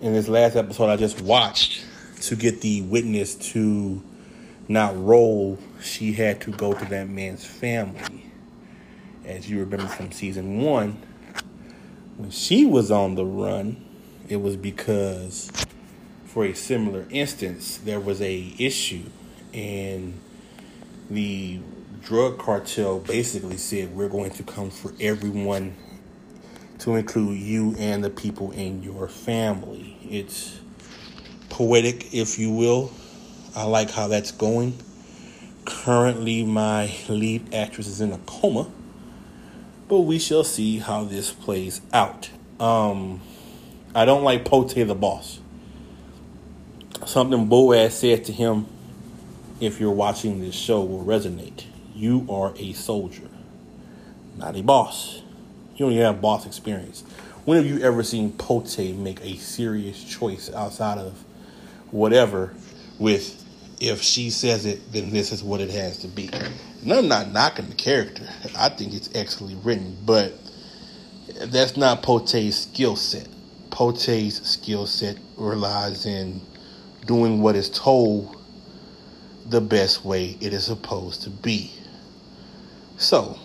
in 0.00 0.12
this 0.12 0.28
last 0.28 0.54
episode 0.54 0.88
I 0.88 0.94
just 0.94 1.20
watched 1.20 1.84
to 2.20 2.36
get 2.36 2.60
the 2.60 2.82
witness 2.82 3.34
to 3.52 4.00
not 4.68 4.96
roll, 4.96 5.58
she 5.82 6.12
had 6.12 6.40
to 6.42 6.52
go 6.52 6.72
to 6.72 6.84
that 6.84 7.08
man's 7.08 7.44
family. 7.44 8.26
As 9.24 9.50
you 9.50 9.58
remember 9.58 9.88
from 9.88 10.12
season 10.12 10.60
one, 10.60 11.02
when 12.18 12.30
she 12.30 12.64
was 12.64 12.92
on 12.92 13.16
the 13.16 13.24
run, 13.24 13.84
it 14.28 14.36
was 14.36 14.54
because 14.54 15.50
for 16.24 16.44
a 16.44 16.54
similar 16.54 17.04
instance, 17.10 17.78
there 17.78 17.98
was 17.98 18.22
a 18.22 18.54
issue 18.60 19.02
and 19.52 20.14
the 21.10 21.58
drug 22.00 22.38
cartel 22.38 23.00
basically 23.00 23.56
said 23.56 23.92
we're 23.96 24.08
going 24.08 24.30
to 24.30 24.44
come 24.44 24.70
for 24.70 24.94
everyone 25.00 25.74
to 26.78 26.94
include 26.94 27.38
you 27.38 27.74
and 27.78 28.04
the 28.04 28.10
people 28.10 28.52
in 28.52 28.82
your 28.82 29.08
family. 29.08 29.96
It's 30.08 30.58
poetic, 31.48 32.14
if 32.14 32.38
you 32.38 32.52
will. 32.52 32.92
I 33.56 33.64
like 33.64 33.90
how 33.90 34.08
that's 34.08 34.30
going. 34.30 34.78
Currently, 35.64 36.44
my 36.44 36.94
lead 37.08 37.52
actress 37.52 37.86
is 37.86 38.00
in 38.00 38.12
a 38.12 38.18
coma, 38.18 38.70
but 39.88 40.00
we 40.00 40.18
shall 40.18 40.44
see 40.44 40.78
how 40.78 41.04
this 41.04 41.32
plays 41.32 41.80
out. 41.92 42.30
Um, 42.60 43.20
I 43.94 44.04
don't 44.04 44.22
like 44.22 44.44
Pote 44.44 44.74
the 44.74 44.94
boss. 44.94 45.40
Something 47.06 47.46
Boaz 47.46 47.98
said 47.98 48.24
to 48.26 48.32
him, 48.32 48.66
if 49.60 49.80
you're 49.80 49.90
watching 49.90 50.40
this 50.40 50.54
show, 50.54 50.82
will 50.82 51.04
resonate. 51.04 51.64
You 51.94 52.26
are 52.30 52.54
a 52.56 52.72
soldier, 52.74 53.28
not 54.36 54.56
a 54.56 54.62
boss. 54.62 55.22
You 55.78 55.86
don't 55.86 55.92
even 55.92 56.04
have 56.06 56.20
boss 56.20 56.44
experience. 56.44 57.04
When 57.44 57.56
have 57.56 57.66
you 57.66 57.78
ever 57.78 58.02
seen 58.02 58.32
Pote 58.32 58.76
make 58.96 59.20
a 59.20 59.36
serious 59.36 60.02
choice 60.02 60.52
outside 60.52 60.98
of 60.98 61.24
whatever 61.92 62.52
with 62.98 63.44
if 63.80 64.02
she 64.02 64.30
says 64.30 64.66
it, 64.66 64.80
then 64.90 65.10
this 65.10 65.30
is 65.30 65.44
what 65.44 65.60
it 65.60 65.70
has 65.70 65.98
to 65.98 66.08
be. 66.08 66.28
And 66.82 66.92
I'm 66.92 67.06
not 67.06 67.30
knocking 67.30 67.68
the 67.68 67.76
character. 67.76 68.28
I 68.56 68.70
think 68.70 68.92
it's 68.92 69.08
excellently 69.14 69.60
written, 69.62 69.96
but 70.04 70.32
that's 71.44 71.76
not 71.76 72.02
Pote's 72.02 72.56
skill 72.56 72.96
set. 72.96 73.28
Pote's 73.70 74.34
skill 74.48 74.84
set 74.84 75.16
relies 75.36 76.06
in 76.06 76.40
doing 77.06 77.40
what 77.40 77.54
is 77.54 77.70
told 77.70 78.36
the 79.46 79.60
best 79.60 80.04
way 80.04 80.36
it 80.40 80.52
is 80.52 80.64
supposed 80.64 81.22
to 81.22 81.30
be. 81.30 81.70
So, 82.96 83.38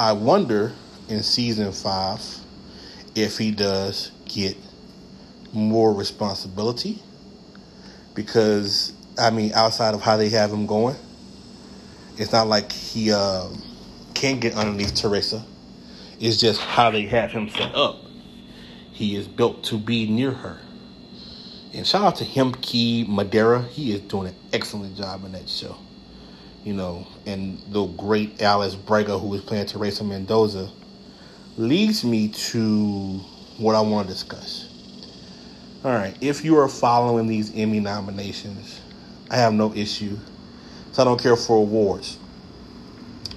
I 0.00 0.10
wonder 0.10 0.72
in 1.08 1.22
season 1.22 1.72
five 1.72 2.20
if 3.14 3.38
he 3.38 3.50
does 3.50 4.10
get 4.26 4.56
more 5.52 5.92
responsibility. 5.92 7.02
Because, 8.14 8.92
I 9.18 9.30
mean, 9.30 9.52
outside 9.52 9.94
of 9.94 10.02
how 10.02 10.16
they 10.16 10.28
have 10.30 10.52
him 10.52 10.66
going, 10.66 10.96
it's 12.16 12.32
not 12.32 12.46
like 12.46 12.72
he 12.72 13.12
uh, 13.12 13.48
can't 14.14 14.40
get 14.40 14.54
underneath 14.54 14.94
Teresa. 14.94 15.44
It's 16.18 16.38
just 16.38 16.60
how 16.60 16.90
they 16.90 17.02
have 17.06 17.30
him 17.30 17.48
set 17.50 17.74
up. 17.74 18.00
He 18.92 19.16
is 19.16 19.28
built 19.28 19.64
to 19.64 19.78
be 19.78 20.08
near 20.08 20.30
her. 20.30 20.58
And 21.74 21.86
shout 21.86 22.02
out 22.02 22.16
to 22.16 22.24
him, 22.24 22.54
Hemky 22.54 23.04
Madera. 23.06 23.62
He 23.62 23.92
is 23.92 24.00
doing 24.00 24.28
an 24.28 24.34
excellent 24.54 24.96
job 24.96 25.24
in 25.26 25.32
that 25.32 25.46
show. 25.46 25.76
You 26.64 26.72
know, 26.72 27.06
and 27.26 27.60
the 27.68 27.84
great 27.84 28.40
Alice 28.40 28.74
Braga, 28.74 29.18
who 29.18 29.34
is 29.34 29.42
playing 29.42 29.66
Teresa 29.66 30.02
Mendoza, 30.02 30.70
leads 31.56 32.04
me 32.04 32.28
to 32.28 33.18
what 33.56 33.74
I 33.74 33.80
want 33.80 34.08
to 34.08 34.12
discuss. 34.12 34.68
All 35.84 35.92
right, 35.92 36.16
if 36.20 36.44
you 36.44 36.58
are 36.58 36.68
following 36.68 37.26
these 37.26 37.54
Emmy 37.54 37.80
nominations, 37.80 38.80
I 39.30 39.36
have 39.36 39.54
no 39.54 39.72
issue. 39.74 40.18
So 40.92 41.02
I 41.02 41.04
don't 41.04 41.20
care 41.20 41.36
for 41.36 41.56
awards. 41.56 42.18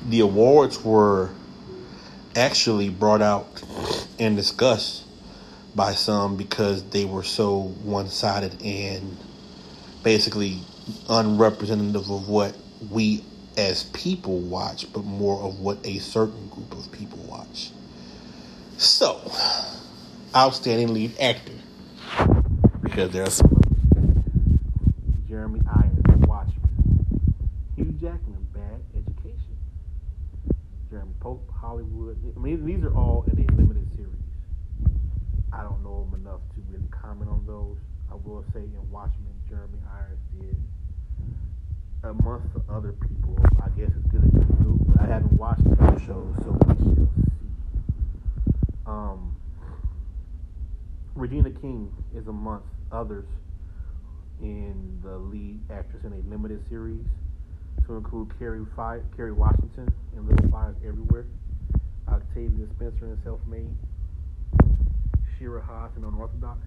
The 0.09 0.21
awards 0.21 0.83
were 0.83 1.29
actually 2.35 2.89
brought 2.89 3.21
out 3.21 3.63
and 4.19 4.35
discussed 4.35 5.03
by 5.75 5.93
some 5.93 6.35
because 6.35 6.83
they 6.89 7.05
were 7.05 7.23
so 7.23 7.61
one 7.83 8.09
sided 8.09 8.61
and 8.61 9.17
basically 10.03 10.59
unrepresentative 11.09 12.09
of 12.09 12.27
what 12.27 12.55
we 12.89 13.23
as 13.57 13.83
people 13.83 14.39
watch, 14.39 14.91
but 14.91 15.03
more 15.03 15.41
of 15.41 15.59
what 15.59 15.77
a 15.85 15.99
certain 15.99 16.47
group 16.47 16.71
of 16.73 16.91
people 16.91 17.19
watch. 17.19 17.71
So, 18.79 19.19
outstanding 20.33 20.93
lead 20.93 21.19
actor. 21.19 21.51
Because 22.81 23.11
there's 23.11 23.33
some 23.33 23.61
Jeremy 25.27 25.59
Irons, 25.67 26.25
Watchmen. 26.25 27.35
Hugh 27.75 27.91
Jackman, 27.99 28.47
Bad 28.53 28.79
Education. 28.95 29.57
Jeremy 30.89 31.11
Pope, 31.19 31.45
Hollywood. 31.53 32.17
I 32.33 32.39
mean, 32.39 32.65
these 32.65 32.81
are 32.85 32.95
all 32.95 33.25
in 33.27 33.43
a 33.43 33.51
limited 33.51 33.85
series. 33.97 34.15
I 35.51 35.63
don't 35.63 35.83
know 35.83 36.07
them 36.09 36.21
enough 36.21 36.39
to 36.55 36.61
really 36.71 36.87
comment 36.89 37.29
on 37.29 37.45
those. 37.45 37.75
I 38.09 38.15
will 38.15 38.45
say 38.53 38.61
in 38.61 38.89
Watchmen, 38.89 39.35
Jeremy 39.49 39.79
Irons 39.93 40.21
did 40.39 40.55
amongst 42.03 42.53
the 42.53 42.61
other 42.73 42.93
people, 42.93 43.37
I 43.61 43.67
guess 43.77 43.89
it's 43.89 44.07
good 44.07 44.23
as 44.23 44.31
you 44.31 44.55
do. 44.63 44.79
But 44.87 45.01
I 45.01 45.07
haven't 45.07 45.33
watched 45.33 45.65
those 45.65 46.01
shows, 46.03 46.33
so 46.43 46.57
we 46.65 46.75
shall 46.77 46.95
see. 46.95 47.28
Um, 48.89 49.35
Regina 51.13 51.51
King 51.51 51.93
is 52.15 52.27
amongst 52.27 52.69
others 52.91 53.27
in 54.41 54.99
the 55.03 55.15
lead 55.15 55.59
actress 55.69 56.03
in 56.05 56.13
a 56.13 56.27
limited 56.27 56.67
series 56.69 57.05
to 57.85 57.97
include 57.97 58.33
Kerry, 58.39 58.65
Fi- 58.75 59.01
Kerry 59.15 59.31
Washington 59.31 59.93
in 60.15 60.27
Little 60.27 60.49
Fires 60.49 60.75
Everywhere, 60.83 61.27
Octavia 62.07 62.65
Spencer 62.75 63.05
in 63.05 63.19
Self 63.23 63.39
Made, 63.45 63.69
Shira 65.37 65.61
Haas 65.61 65.91
in 65.95 66.03
Unorthodox. 66.03 66.59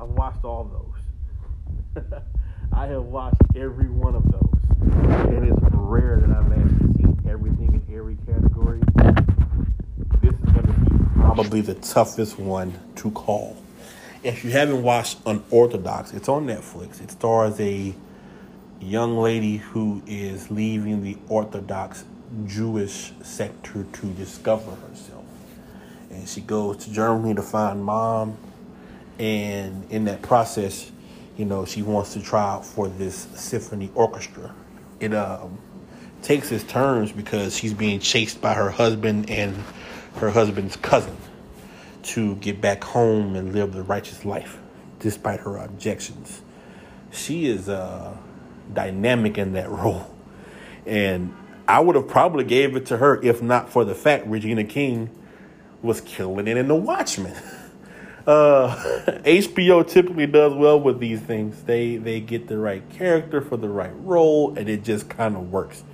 I've 0.00 0.08
watched 0.08 0.44
all 0.44 0.64
those. 0.64 2.04
I 2.72 2.86
have 2.86 3.04
watched 3.04 3.42
every 3.54 3.90
one 3.90 4.14
of 4.14 4.30
those. 4.30 4.56
And 4.80 5.46
it's 5.46 5.60
rare 5.74 6.20
that 6.20 6.30
I've 6.30 6.50
actually 6.52 6.94
seen 6.94 7.22
everything 7.28 7.82
in 7.86 7.94
every 7.94 8.16
category. 8.24 8.80
This 10.24 10.32
is 10.32 10.40
going 10.40 10.66
to 10.66 10.72
be 10.72 11.20
probably 11.20 11.60
the 11.60 11.74
toughest 11.74 12.38
one 12.38 12.72
to 12.96 13.10
call. 13.10 13.56
If 14.22 14.42
you 14.42 14.50
haven't 14.50 14.82
watched 14.82 15.18
Unorthodox, 15.26 16.14
it's 16.14 16.30
on 16.30 16.46
Netflix. 16.46 17.02
It 17.02 17.10
stars 17.10 17.60
a 17.60 17.94
young 18.80 19.18
lady 19.18 19.58
who 19.58 20.02
is 20.06 20.50
leaving 20.50 21.02
the 21.02 21.18
Orthodox 21.28 22.04
Jewish 22.46 23.12
sector 23.22 23.84
to 23.84 24.06
discover 24.12 24.70
herself. 24.70 25.24
And 26.10 26.26
she 26.26 26.40
goes 26.40 26.78
to 26.84 26.92
Germany 26.92 27.34
to 27.34 27.42
find 27.42 27.84
mom. 27.84 28.38
And 29.18 29.84
in 29.90 30.06
that 30.06 30.22
process, 30.22 30.90
you 31.36 31.44
know, 31.44 31.66
she 31.66 31.82
wants 31.82 32.14
to 32.14 32.22
try 32.22 32.42
out 32.42 32.64
for 32.64 32.88
this 32.88 33.28
symphony 33.34 33.90
orchestra. 33.94 34.54
It 35.00 35.12
um, 35.12 35.58
takes 36.22 36.50
its 36.50 36.64
turns 36.64 37.12
because 37.12 37.54
she's 37.56 37.74
being 37.74 38.00
chased 38.00 38.40
by 38.40 38.54
her 38.54 38.70
husband 38.70 39.28
and 39.28 39.54
her 40.16 40.30
husband's 40.30 40.76
cousin 40.76 41.16
to 42.02 42.36
get 42.36 42.60
back 42.60 42.84
home 42.84 43.34
and 43.34 43.52
live 43.52 43.72
the 43.72 43.82
righteous 43.82 44.24
life 44.24 44.58
despite 45.00 45.40
her 45.40 45.56
objections. 45.56 46.42
She 47.10 47.46
is 47.46 47.68
uh, 47.68 48.16
dynamic 48.72 49.38
in 49.38 49.52
that 49.52 49.70
role. 49.70 50.10
And 50.86 51.34
I 51.66 51.80
would 51.80 51.96
have 51.96 52.08
probably 52.08 52.44
gave 52.44 52.76
it 52.76 52.86
to 52.86 52.98
her 52.98 53.22
if 53.22 53.42
not 53.42 53.70
for 53.70 53.84
the 53.84 53.94
fact 53.94 54.26
Regina 54.26 54.64
King 54.64 55.10
was 55.82 56.00
killing 56.00 56.46
it 56.48 56.56
in 56.56 56.68
The 56.68 56.74
Watchmen. 56.74 57.34
Uh, 58.26 58.74
HBO 59.24 59.86
typically 59.86 60.26
does 60.26 60.54
well 60.54 60.80
with 60.80 60.98
these 60.98 61.20
things. 61.20 61.62
They 61.64 61.96
they 61.96 62.20
get 62.20 62.48
the 62.48 62.56
right 62.56 62.82
character 62.88 63.42
for 63.42 63.58
the 63.58 63.68
right 63.68 63.92
role, 63.96 64.56
and 64.56 64.66
it 64.66 64.82
just 64.82 65.10
kind 65.10 65.36
of 65.36 65.52
works. 65.52 65.84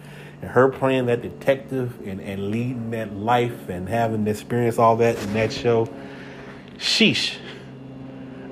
And 0.41 0.51
her 0.51 0.69
playing 0.69 1.07
that 1.07 1.23
detective 1.23 2.07
and, 2.07 2.21
and 2.21 2.51
leading 2.51 2.91
that 2.91 3.15
life 3.15 3.69
and 3.69 3.89
having 3.89 4.25
to 4.25 4.31
experience 4.31 4.79
all 4.79 4.97
that 4.97 5.23
in 5.23 5.35
that 5.35 5.53
show, 5.53 5.89
sheesh. 6.79 7.37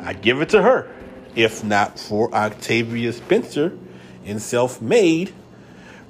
I 0.00 0.12
give 0.12 0.40
it 0.40 0.50
to 0.50 0.62
her. 0.62 0.90
If 1.34 1.64
not 1.64 1.98
for 1.98 2.32
Octavia 2.34 3.12
Spencer 3.12 3.76
in 4.24 4.40
Self 4.40 4.82
Made, 4.82 5.32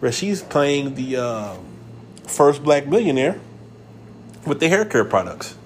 where 0.00 0.12
she's 0.12 0.42
playing 0.42 0.94
the 0.94 1.16
uh, 1.16 1.56
first 2.26 2.62
black 2.62 2.86
millionaire 2.86 3.40
with 4.46 4.60
the 4.60 4.68
hair 4.68 4.84
care 4.84 5.04
products. 5.04 5.56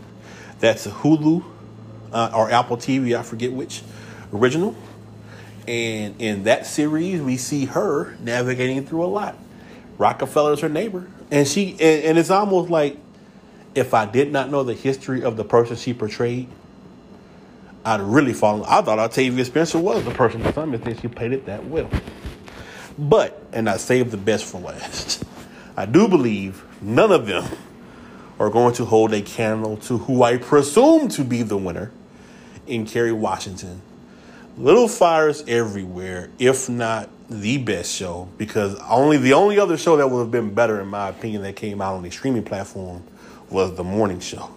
That's 0.59 0.87
a 0.87 0.91
Hulu 0.91 1.45
uh, 2.13 2.31
or 2.35 2.51
Apple 2.51 2.77
TV, 2.77 3.17
I 3.19 3.23
forget 3.23 3.53
which 3.53 3.83
original. 4.33 4.75
And 5.67 6.21
in 6.21 6.45
that 6.45 6.67
series, 6.67 7.21
we 7.21 7.37
see 7.37 7.67
her 7.67 8.17
navigating 8.21 8.85
through 8.85 9.05
a 9.05 9.07
lot. 9.07 9.37
Rockefeller's 10.03 10.61
her 10.61 10.69
neighbor, 10.69 11.07
and 11.31 11.47
she 11.47 11.73
and, 11.73 12.05
and 12.05 12.19
it's 12.19 12.31
almost 12.31 12.71
like 12.71 12.99
if 13.75 13.95
I 13.95 14.05
did 14.05 14.33
not 14.33 14.51
know 14.51 14.65
the 14.65 14.75
history 14.75 15.23
of 15.23 15.37
the 15.37 15.45
person 15.45 15.77
she 15.77 15.95
portrayed, 15.95 16.49
I'd 17.85 18.01
really 18.01 18.33
fallen. 18.33 18.65
I 18.67 18.83
thought 18.83 18.99
Octavia 18.99 19.45
Spencer 19.45 19.79
was 19.79 20.05
the 20.05 20.11
person 20.11 20.43
to 20.43 20.53
some 20.53 20.75
extent. 20.75 21.01
She 21.01 21.09
played 21.09 21.33
it 21.33 21.47
that 21.47 21.65
well. 21.67 21.89
But, 22.99 23.41
and 23.53 23.71
I 23.71 23.77
saved 23.77 24.11
the 24.11 24.17
best 24.17 24.45
for 24.45 24.61
last. 24.61 25.25
I 25.77 25.87
do 25.87 26.09
believe 26.09 26.65
none 26.83 27.13
of 27.13 27.27
them 27.27 27.45
are 28.39 28.51
going 28.51 28.75
to 28.75 28.85
hold 28.85 29.15
a 29.15 29.23
candle 29.23 29.77
to 29.79 29.99
who 29.99 30.23
I 30.23 30.37
presume 30.37 31.09
to 31.11 31.25
be 31.25 31.43
the 31.43 31.57
winner 31.57 31.93
in 32.67 32.87
Kerry 32.87 33.13
Washington. 33.13 33.81
Little 34.59 34.89
Fires 34.89 35.43
Everywhere, 35.49 36.31
if 36.39 36.69
not 36.69 37.09
the 37.41 37.59
best 37.59 37.93
show, 37.95 38.29
because 38.39 38.79
only 38.89 39.17
the 39.17 39.33
only 39.33 39.59
other 39.59 39.77
show 39.77 39.97
that 39.97 40.09
would 40.09 40.21
have 40.21 40.31
been 40.31 40.55
better, 40.55 40.81
in 40.81 40.89
my 40.89 41.09
opinion, 41.09 41.43
that 41.43 41.57
came 41.57 41.81
out 41.81 41.95
on 41.95 42.03
the 42.03 42.11
streaming 42.11 42.45
platform 42.45 43.03
was 43.51 43.75
the 43.75 43.85
morning 43.85 44.21
show. 44.21 44.51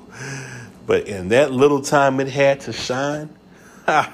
But 0.85 1.07
in 1.07 1.29
that 1.29 1.51
little 1.51 1.81
time 1.81 2.19
it 2.19 2.27
had 2.27 2.61
to 2.61 2.73
shine, 2.73 3.29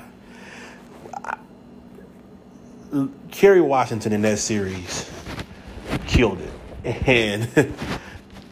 Kerry 3.32 3.62
Washington 3.62 4.14
in 4.14 4.22
that 4.22 4.40
series 4.40 5.10
killed 6.08 6.40
it. 6.42 6.52
And 7.08 7.48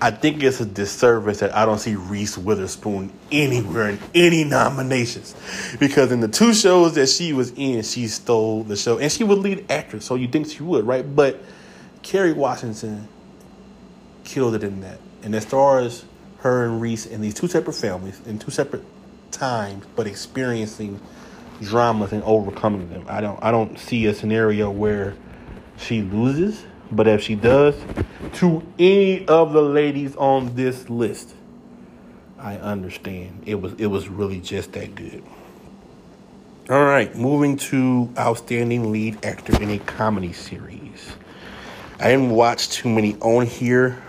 I 0.01 0.11
think 0.11 0.41
it's 0.43 0.61
a 0.61 0.65
disservice 0.65 1.39
that 1.39 1.55
I 1.55 1.65
don't 1.65 1.79
see 1.79 1.95
Reese 1.95 2.37
Witherspoon 2.37 3.11
anywhere 3.31 3.89
in 3.89 3.99
any 4.15 4.43
nominations. 4.45 5.35
Because 5.79 6.11
in 6.11 6.21
the 6.21 6.27
two 6.27 6.53
shows 6.53 6.95
that 6.95 7.09
she 7.09 7.33
was 7.33 7.51
in, 7.55 7.81
she 7.83 8.07
stole 8.07 8.63
the 8.63 8.77
show. 8.77 8.97
And 8.97 9.11
she 9.11 9.23
was 9.23 9.39
lead 9.39 9.69
actress, 9.69 10.05
so 10.05 10.15
you 10.15 10.27
think 10.27 10.47
she 10.47 10.63
would, 10.63 10.87
right? 10.87 11.03
But 11.03 11.41
Kerry 12.01 12.31
Washington 12.31 13.07
killed 14.23 14.55
it 14.55 14.63
in 14.63 14.81
that. 14.81 14.99
And 15.23 15.35
as 15.35 15.43
far 15.43 15.79
as 15.79 16.05
her 16.39 16.65
and 16.65 16.79
Reese 16.79 17.05
in 17.05 17.19
these 17.19 17.33
two 17.33 17.47
separate 17.47 17.73
families, 17.73 18.21
in 18.25 18.39
two 18.39 18.51
separate 18.51 18.83
times, 19.31 19.85
but 19.95 20.07
experiencing 20.07 20.99
dramas 21.61 22.11
and 22.13 22.23
overcoming 22.23 22.89
them. 22.89 23.05
I 23.07 23.21
don't 23.21 23.41
I 23.43 23.51
don't 23.51 23.77
see 23.77 24.05
a 24.05 24.13
scenario 24.13 24.69
where 24.71 25.15
she 25.77 26.01
loses, 26.01 26.63
but 26.91 27.07
if 27.07 27.21
she 27.21 27.35
does, 27.35 27.75
to 28.33 28.63
any 28.77 29.25
of 29.27 29.53
the 29.53 29.61
ladies 29.61 30.15
on 30.15 30.55
this 30.55 30.89
list, 30.89 31.35
I 32.37 32.55
understand. 32.57 33.43
It 33.45 33.55
was 33.55 33.73
it 33.73 33.87
was 33.87 34.07
really 34.07 34.39
just 34.39 34.73
that 34.73 34.95
good. 34.95 35.23
All 36.69 36.85
right, 36.85 37.13
moving 37.15 37.57
to 37.57 38.09
outstanding 38.17 38.91
lead 38.91 39.25
actor 39.25 39.61
in 39.61 39.71
a 39.71 39.79
comedy 39.79 40.33
series. 40.33 41.13
I 41.99 42.09
didn't 42.09 42.29
watch 42.29 42.69
too 42.69 42.89
many 42.89 43.15
on 43.21 43.45
here, 43.45 44.01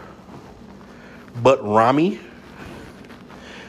but 1.42 1.66
Ramy. 1.66 2.20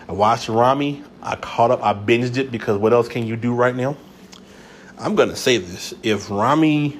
I 0.07 0.11
watched 0.11 0.49
Ramy. 0.49 1.03
I 1.23 1.37
caught 1.37 1.71
up. 1.71 1.83
I 1.83 1.93
binged 1.93 2.37
it 2.37 2.51
because 2.51 2.77
what 2.77 2.93
else 2.93 3.07
can 3.07 3.25
you 3.25 3.35
do 3.35 3.53
right 3.53 3.75
now? 3.75 3.95
I'm 4.99 5.15
gonna 5.15 5.35
say 5.35 5.57
this: 5.57 5.93
if 6.03 6.29
Ramy 6.29 6.99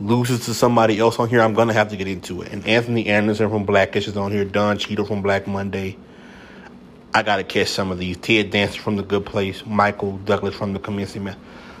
loses 0.00 0.46
to 0.46 0.54
somebody 0.54 0.98
else 0.98 1.18
on 1.18 1.28
here, 1.28 1.40
I'm 1.40 1.54
gonna 1.54 1.72
have 1.72 1.88
to 1.88 1.96
get 1.96 2.06
into 2.06 2.42
it. 2.42 2.52
And 2.52 2.66
Anthony 2.66 3.06
Anderson 3.06 3.48
from 3.50 3.64
Blackish 3.64 4.08
is 4.08 4.16
on 4.16 4.32
here. 4.32 4.44
Don 4.44 4.78
Cheadle 4.78 5.06
from 5.06 5.22
Black 5.22 5.46
Monday. 5.46 5.96
I 7.14 7.22
gotta 7.22 7.44
catch 7.44 7.68
some 7.68 7.90
of 7.90 7.98
these. 7.98 8.16
Ted 8.18 8.50
Danson 8.50 8.80
from 8.80 8.96
The 8.96 9.02
Good 9.02 9.24
Place. 9.24 9.64
Michael 9.64 10.18
Douglas 10.18 10.54
from 10.54 10.72
The 10.72 10.78
Commencement. 10.78 11.38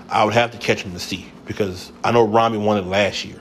I 0.08 0.24
would 0.24 0.34
have 0.34 0.52
to 0.52 0.58
catch 0.58 0.82
them 0.82 0.92
to 0.92 0.98
see 1.00 1.26
because 1.44 1.92
I 2.02 2.12
know 2.12 2.24
Ramy 2.24 2.58
won 2.58 2.78
it 2.78 2.86
last 2.86 3.24
year. 3.24 3.40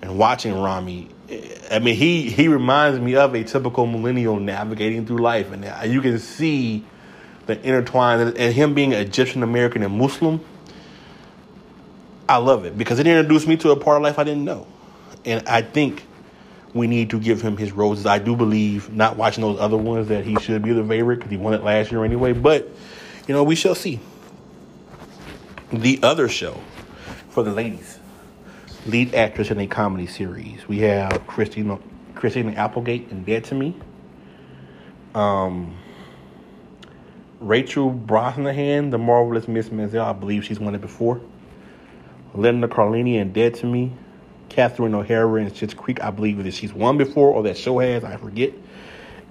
And 0.00 0.18
watching 0.18 0.60
Ramy, 0.60 1.08
eh, 1.28 1.56
I 1.70 1.78
mean, 1.78 1.94
he 1.94 2.30
he 2.30 2.48
reminds 2.48 2.98
me 3.00 3.16
of 3.16 3.34
a 3.34 3.44
typical 3.44 3.86
millennial 3.86 4.40
navigating 4.40 5.06
through 5.06 5.18
life, 5.18 5.52
and 5.52 5.92
you 5.92 6.00
can 6.00 6.18
see 6.18 6.84
the 7.46 7.60
intertwined 7.66 8.36
and 8.36 8.54
him 8.54 8.74
being 8.74 8.92
Egyptian 8.92 9.42
American 9.42 9.82
and 9.82 9.96
Muslim 9.96 10.40
I 12.28 12.36
love 12.36 12.64
it 12.64 12.76
because 12.76 12.98
it 12.98 13.06
introduced 13.06 13.48
me 13.48 13.56
to 13.58 13.70
a 13.70 13.76
part 13.76 13.96
of 13.96 14.02
life 14.02 14.18
I 14.18 14.24
didn't 14.24 14.44
know. 14.44 14.66
And 15.24 15.46
I 15.48 15.62
think 15.62 16.04
we 16.74 16.86
need 16.86 17.10
to 17.10 17.18
give 17.18 17.40
him 17.40 17.56
his 17.56 17.72
roses. 17.72 18.06
I 18.06 18.18
do 18.18 18.36
believe, 18.36 18.92
not 18.92 19.16
watching 19.16 19.42
those 19.42 19.58
other 19.58 19.76
ones, 19.76 20.08
that 20.08 20.24
he 20.24 20.36
should 20.36 20.62
be 20.62 20.72
the 20.72 20.84
favorite 20.84 21.16
because 21.16 21.30
he 21.30 21.36
won 21.36 21.54
it 21.54 21.62
last 21.64 21.90
year 21.90 22.04
anyway. 22.04 22.32
But, 22.32 22.68
you 23.26 23.34
know, 23.34 23.42
we 23.42 23.54
shall 23.54 23.74
see. 23.74 24.00
The 25.72 26.00
other 26.02 26.28
show 26.28 26.60
for 27.30 27.42
the 27.42 27.52
ladies, 27.52 27.98
lead 28.86 29.14
actress 29.14 29.50
in 29.50 29.58
a 29.58 29.66
comedy 29.66 30.06
series. 30.06 30.66
We 30.68 30.78
have 30.80 31.26
Christina, 31.26 31.78
Christina 32.14 32.52
Applegate 32.52 33.10
in 33.10 33.24
Dead 33.24 33.44
to 33.44 33.54
Me. 33.54 33.76
Um, 35.14 35.76
Rachel 37.40 37.92
Brosnahan, 37.92 38.90
the 38.90 38.98
marvelous 38.98 39.48
Miss 39.48 39.68
Maisel. 39.68 40.04
I 40.04 40.12
believe 40.12 40.44
she's 40.44 40.60
won 40.60 40.74
it 40.74 40.80
before. 40.80 41.20
Linda 42.34 42.68
Cardellini 42.68 43.20
and 43.20 43.32
Dead 43.32 43.54
to 43.56 43.66
Me. 43.66 43.92
Catherine 44.48 44.94
O'Hara 44.94 45.40
in 45.42 45.50
Schitt's 45.50 45.74
Creek. 45.74 46.02
I 46.02 46.10
believe 46.10 46.42
that 46.42 46.54
she's 46.54 46.72
won 46.72 46.96
before 46.98 47.32
or 47.32 47.42
that 47.44 47.56
show 47.56 47.78
has. 47.78 48.04
I 48.04 48.16
forget. 48.16 48.52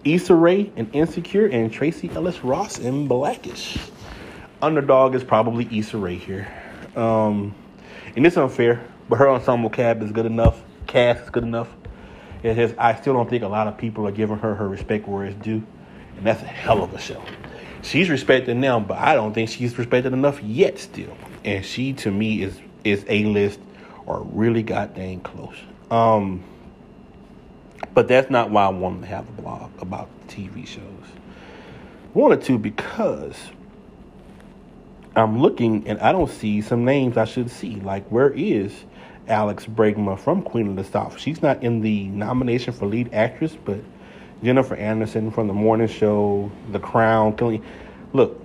Issa 0.04 0.36
Rae 0.36 0.72
in 0.76 0.90
Insecure 0.92 1.48
and 1.48 1.72
Tracee 1.72 2.10
Ellis 2.14 2.44
Ross 2.44 2.80
in 2.80 3.08
Blackish. 3.08 3.78
Underdog 4.62 5.16
is 5.16 5.24
probably 5.24 5.68
Issa 5.80 5.98
Rae 5.98 6.16
here. 6.16 6.48
Um, 6.96 7.54
and 8.16 8.26
it's 8.26 8.38
unfair, 8.38 8.84
but 9.10 9.18
her 9.18 9.30
ensemble 9.30 9.70
cab 9.70 10.02
is 10.02 10.12
good 10.12 10.26
enough. 10.26 10.64
Cast 10.88 11.24
is 11.24 11.30
good 11.30 11.44
enough. 11.44 11.68
It 12.44 12.56
has, 12.56 12.74
I 12.78 12.96
still 12.96 13.14
don't 13.14 13.30
think 13.30 13.44
a 13.44 13.48
lot 13.48 13.68
of 13.68 13.78
people 13.78 14.08
are 14.08 14.12
giving 14.12 14.38
her 14.38 14.56
her 14.56 14.68
respect 14.68 15.08
where 15.08 15.26
it's 15.26 15.36
due. 15.44 15.66
And 16.18 16.26
that's 16.26 16.42
a 16.42 16.48
hell 16.48 16.84
of 16.84 16.94
a 16.94 17.00
show. 17.00 17.22
She's 17.82 18.10
respected 18.10 18.58
now, 18.58 18.80
but 18.80 18.98
I 18.98 19.14
don't 19.14 19.34
think 19.34 19.50
she's 19.50 19.78
respected 19.78 20.14
enough 20.14 20.42
yet 20.42 20.80
still. 20.80 21.16
And 21.44 21.64
she, 21.66 21.94
to 21.94 22.12
me, 22.12 22.42
is 22.42 22.60
is 22.88 23.06
A 23.08 23.26
list 23.26 23.60
or 24.06 24.22
really 24.22 24.64
goddamn 24.64 25.22
close. 25.22 25.56
Um, 25.92 26.44
but 27.94 28.08
that's 28.08 28.30
not 28.30 28.52
why 28.52 28.66
I 28.66 28.70
wanted 28.70 29.02
to 29.02 29.08
have 29.08 29.28
a 29.28 29.42
blog 29.42 29.72
about 29.82 30.10
TV 30.28 30.66
shows. 30.66 30.84
Wanted 32.14 32.42
to 32.44 32.58
because 32.58 33.36
I'm 35.16 35.40
looking 35.40 35.88
and 35.88 36.00
I 36.00 36.12
don't 36.12 36.30
see 36.30 36.62
some 36.62 36.86
names 36.86 37.18
I 37.18 37.26
should 37.26 37.50
see. 37.50 37.76
Like, 37.76 38.08
where 38.10 38.30
is 38.30 38.74
Alice 39.28 39.66
Braga 39.66 40.16
from 40.18 40.42
Queen 40.42 40.68
of 40.70 40.76
the 40.76 40.84
South? 40.84 41.20
She's 41.20 41.42
not 41.42 41.64
in 41.64 41.82
the 41.82 42.06
nomination 42.06 42.74
for 42.74 42.86
lead 42.86 43.14
actress, 43.14 43.56
but 43.66 43.80
Jennifer 44.44 44.76
Aniston 44.76 45.34
from 45.34 45.48
The 45.48 45.54
Morning 45.54 45.88
Show, 45.88 46.52
The 46.72 46.80
Crown, 46.80 47.36
Killing. 47.36 47.64
Look, 48.14 48.40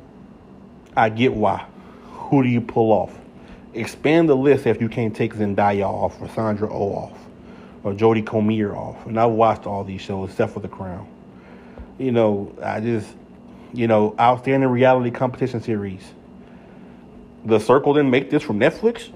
I 0.97 1.11
get 1.11 1.34
why. 1.34 1.66
Who 2.05 2.43
do 2.43 2.49
you 2.49 2.62
pull 2.62 2.93
off? 2.93 3.16
Expand 3.75 4.29
the 4.29 4.37
list 4.37 4.66
if 4.66 4.81
you 4.81 4.89
can't 4.89 5.16
take 5.16 5.35
Zendaya 5.35 5.85
off 5.85 6.20
or 6.20 6.29
Sandra 6.29 6.73
Oh 6.73 6.95
off 6.95 7.18
or 7.83 7.93
Jodie 7.93 8.25
Comer 8.25 8.75
off. 8.75 9.07
And 9.07 9.18
I've 9.18 9.31
watched 9.31 9.66
all 9.66 9.85
these 9.85 10.01
shows 10.01 10.31
except 10.31 10.53
for 10.53 10.61
The 10.61 10.68
Crown. 10.68 11.09
You 11.99 12.12
know, 12.12 12.55
I 12.62 12.81
just, 12.81 13.09
you 13.73 13.87
know, 13.87 14.14
outstanding 14.18 14.68
reality 14.68 15.11
competition 15.11 15.62
series. 15.62 16.03
The 17.45 17.59
Circle 17.59 17.95
didn't 17.95 18.11
make 18.11 18.31
this 18.31 18.43
from 18.43 18.61
Netflix, 18.61 19.11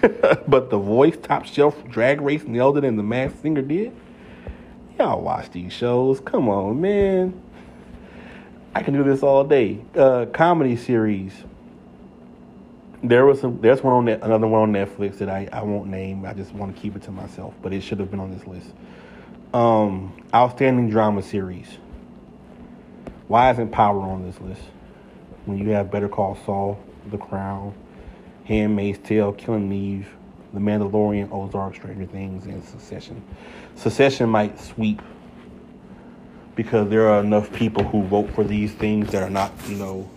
but 0.48 0.70
The 0.70 0.78
Voice, 0.78 1.16
Top 1.22 1.44
Chef, 1.44 1.74
Drag 1.88 2.20
Race 2.20 2.44
nailed 2.44 2.78
it, 2.78 2.84
and 2.84 2.98
The 2.98 3.02
Masked 3.02 3.42
Singer 3.42 3.62
did. 3.62 3.92
Y'all 4.98 5.20
watch 5.22 5.50
these 5.50 5.72
shows. 5.72 6.20
Come 6.20 6.48
on, 6.48 6.80
man. 6.80 7.40
I 8.74 8.82
can 8.82 8.94
do 8.94 9.02
this 9.02 9.22
all 9.22 9.44
day. 9.44 9.80
Uh, 9.94 10.26
comedy 10.26 10.76
series 10.76 11.32
there 13.02 13.24
was 13.24 13.40
some. 13.40 13.60
There's 13.60 13.82
one 13.82 13.94
on 13.94 14.08
another 14.08 14.46
one 14.46 14.62
on 14.62 14.72
Netflix 14.72 15.18
that 15.18 15.28
I, 15.28 15.48
I 15.52 15.62
won't 15.62 15.88
name. 15.88 16.24
I 16.26 16.34
just 16.34 16.52
want 16.52 16.74
to 16.74 16.80
keep 16.80 16.96
it 16.96 17.02
to 17.02 17.10
myself, 17.10 17.54
but 17.62 17.72
it 17.72 17.82
should 17.82 17.98
have 17.98 18.10
been 18.10 18.20
on 18.20 18.30
this 18.30 18.46
list. 18.46 18.68
Um, 19.54 20.22
outstanding 20.34 20.90
drama 20.90 21.22
series. 21.22 21.78
Why 23.28 23.50
isn't 23.52 23.70
Power 23.70 24.00
on 24.00 24.24
this 24.24 24.40
list? 24.40 24.62
When 25.46 25.58
you 25.58 25.70
have 25.70 25.90
Better 25.90 26.08
Call 26.08 26.36
Saul, 26.44 26.78
The 27.10 27.18
Crown, 27.18 27.74
Handmaid's 28.44 28.98
Tale, 28.98 29.32
Killing 29.32 29.72
Eve, 29.72 30.08
The 30.52 30.60
Mandalorian, 30.60 31.32
Ozark, 31.32 31.76
Stranger 31.76 32.06
Things, 32.06 32.44
and 32.46 32.62
Succession. 32.64 33.22
Succession 33.76 34.28
might 34.28 34.60
sweep 34.60 35.00
because 36.54 36.90
there 36.90 37.08
are 37.08 37.20
enough 37.20 37.52
people 37.52 37.84
who 37.84 38.02
vote 38.02 38.30
for 38.34 38.44
these 38.44 38.72
things 38.72 39.10
that 39.12 39.22
are 39.22 39.30
not, 39.30 39.52
you 39.68 39.76
know, 39.76 40.10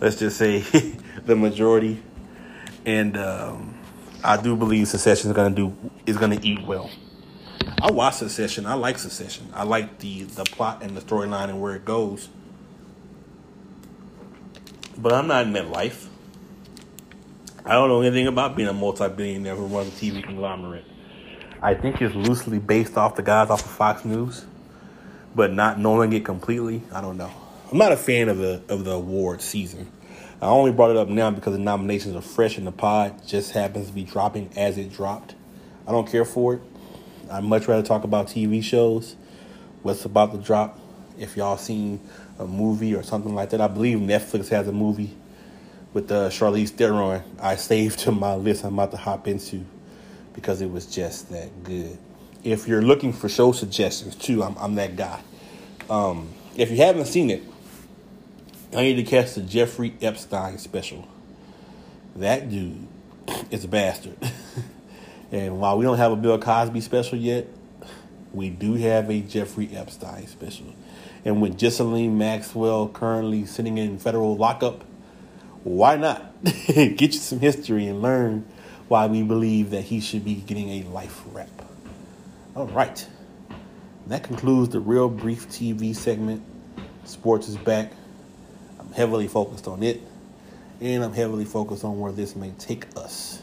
let's 0.00 0.16
just 0.16 0.36
say 0.36 0.60
the 1.24 1.34
majority 1.34 2.00
and 2.84 3.16
um, 3.16 3.74
I 4.24 4.40
do 4.40 4.56
believe 4.56 4.88
Succession 4.88 5.30
is 5.30 5.36
gonna 5.36 5.54
do 5.54 5.76
is 6.06 6.16
gonna 6.16 6.38
eat 6.42 6.64
well. 6.64 6.90
I 7.80 7.90
watch 7.90 8.14
Succession. 8.14 8.66
I 8.66 8.74
like 8.74 8.98
Succession. 8.98 9.50
I 9.54 9.64
like 9.64 9.98
the 9.98 10.24
the 10.24 10.44
plot 10.44 10.82
and 10.82 10.96
the 10.96 11.00
storyline 11.00 11.48
and 11.48 11.60
where 11.60 11.74
it 11.74 11.84
goes. 11.84 12.28
But 14.96 15.12
I'm 15.12 15.26
not 15.26 15.46
in 15.46 15.52
that 15.54 15.68
life. 15.68 16.08
I 17.64 17.72
don't 17.74 17.88
know 17.88 18.00
anything 18.00 18.26
about 18.26 18.56
being 18.56 18.68
a 18.68 18.72
multi-billionaire 18.72 19.54
who 19.54 19.66
runs 19.66 19.88
a 19.88 19.90
TV 19.92 20.22
conglomerate. 20.22 20.84
I 21.62 21.74
think 21.74 22.02
it's 22.02 22.14
loosely 22.14 22.58
based 22.58 22.96
off 22.96 23.14
the 23.14 23.22
guys 23.22 23.50
off 23.50 23.64
of 23.64 23.70
Fox 23.70 24.04
News, 24.04 24.44
but 25.34 25.52
not 25.52 25.78
knowing 25.78 26.12
it 26.12 26.24
completely, 26.24 26.82
I 26.92 27.00
don't 27.00 27.16
know. 27.16 27.30
I'm 27.70 27.78
not 27.78 27.92
a 27.92 27.96
fan 27.96 28.28
of 28.28 28.38
the 28.38 28.62
of 28.68 28.84
the 28.84 28.92
award 28.92 29.40
season. 29.40 29.90
I 30.42 30.46
only 30.46 30.72
brought 30.72 30.90
it 30.90 30.96
up 30.96 31.06
now 31.06 31.30
because 31.30 31.52
the 31.52 31.60
nominations 31.60 32.16
are 32.16 32.20
fresh 32.20 32.58
in 32.58 32.64
the 32.64 32.72
pod. 32.72 33.24
Just 33.24 33.52
happens 33.52 33.86
to 33.86 33.92
be 33.92 34.02
dropping 34.02 34.50
as 34.56 34.76
it 34.76 34.92
dropped. 34.92 35.36
I 35.86 35.92
don't 35.92 36.10
care 36.10 36.24
for 36.24 36.54
it. 36.54 36.62
I'd 37.30 37.44
much 37.44 37.68
rather 37.68 37.84
talk 37.84 38.02
about 38.02 38.26
TV 38.26 38.60
shows. 38.60 39.14
What's 39.84 40.04
about 40.04 40.32
to 40.32 40.38
drop? 40.38 40.80
If 41.16 41.36
y'all 41.36 41.56
seen 41.56 42.00
a 42.40 42.44
movie 42.44 42.92
or 42.92 43.04
something 43.04 43.36
like 43.36 43.50
that, 43.50 43.60
I 43.60 43.68
believe 43.68 43.98
Netflix 43.98 44.48
has 44.48 44.66
a 44.66 44.72
movie 44.72 45.16
with 45.92 46.10
uh, 46.10 46.28
Charlize 46.28 46.70
Theron. 46.70 47.22
I 47.40 47.54
saved 47.54 48.00
to 48.00 48.10
my 48.12 48.34
list. 48.34 48.64
I'm 48.64 48.74
about 48.74 48.90
to 48.90 48.96
hop 48.96 49.28
into 49.28 49.64
because 50.32 50.60
it 50.60 50.72
was 50.72 50.86
just 50.86 51.30
that 51.30 51.62
good. 51.62 51.96
If 52.42 52.66
you're 52.66 52.82
looking 52.82 53.12
for 53.12 53.28
show 53.28 53.52
suggestions 53.52 54.16
too, 54.16 54.42
I'm, 54.42 54.56
I'm 54.58 54.74
that 54.74 54.96
guy. 54.96 55.20
Um, 55.88 56.30
if 56.56 56.68
you 56.72 56.78
haven't 56.78 57.06
seen 57.06 57.30
it, 57.30 57.44
I 58.74 58.82
need 58.82 58.94
to 58.94 59.02
catch 59.02 59.34
the 59.34 59.42
Jeffrey 59.42 59.94
Epstein 60.00 60.56
special. 60.56 61.06
That 62.16 62.48
dude 62.48 62.86
is 63.50 63.64
a 63.64 63.68
bastard. 63.68 64.16
and 65.32 65.60
while 65.60 65.76
we 65.76 65.84
don't 65.84 65.98
have 65.98 66.12
a 66.12 66.16
Bill 66.16 66.38
Cosby 66.38 66.80
special 66.80 67.18
yet, 67.18 67.48
we 68.32 68.48
do 68.48 68.74
have 68.74 69.10
a 69.10 69.20
Jeffrey 69.20 69.68
Epstein 69.74 70.26
special. 70.26 70.74
And 71.22 71.42
with 71.42 71.58
Ghislaine 71.58 72.16
Maxwell 72.16 72.88
currently 72.88 73.44
sitting 73.44 73.76
in 73.76 73.98
federal 73.98 74.38
lockup, 74.38 74.84
why 75.64 75.96
not 75.96 76.42
get 76.66 77.00
you 77.00 77.12
some 77.12 77.40
history 77.40 77.86
and 77.86 78.00
learn 78.00 78.46
why 78.88 79.06
we 79.06 79.22
believe 79.22 79.70
that 79.70 79.82
he 79.82 80.00
should 80.00 80.24
be 80.24 80.34
getting 80.34 80.70
a 80.70 80.82
life 80.88 81.20
rep? 81.32 81.50
All 82.56 82.68
right. 82.68 83.06
That 84.06 84.22
concludes 84.24 84.70
the 84.70 84.80
real 84.80 85.10
brief 85.10 85.48
TV 85.50 85.94
segment. 85.94 86.42
Sports 87.04 87.48
is 87.48 87.56
back 87.58 87.92
heavily 88.92 89.28
focused 89.28 89.66
on 89.68 89.82
it, 89.82 90.00
and 90.80 91.04
I'm 91.04 91.12
heavily 91.12 91.44
focused 91.44 91.84
on 91.84 91.98
where 91.98 92.12
this 92.12 92.36
may 92.36 92.50
take 92.58 92.86
us. 92.96 93.42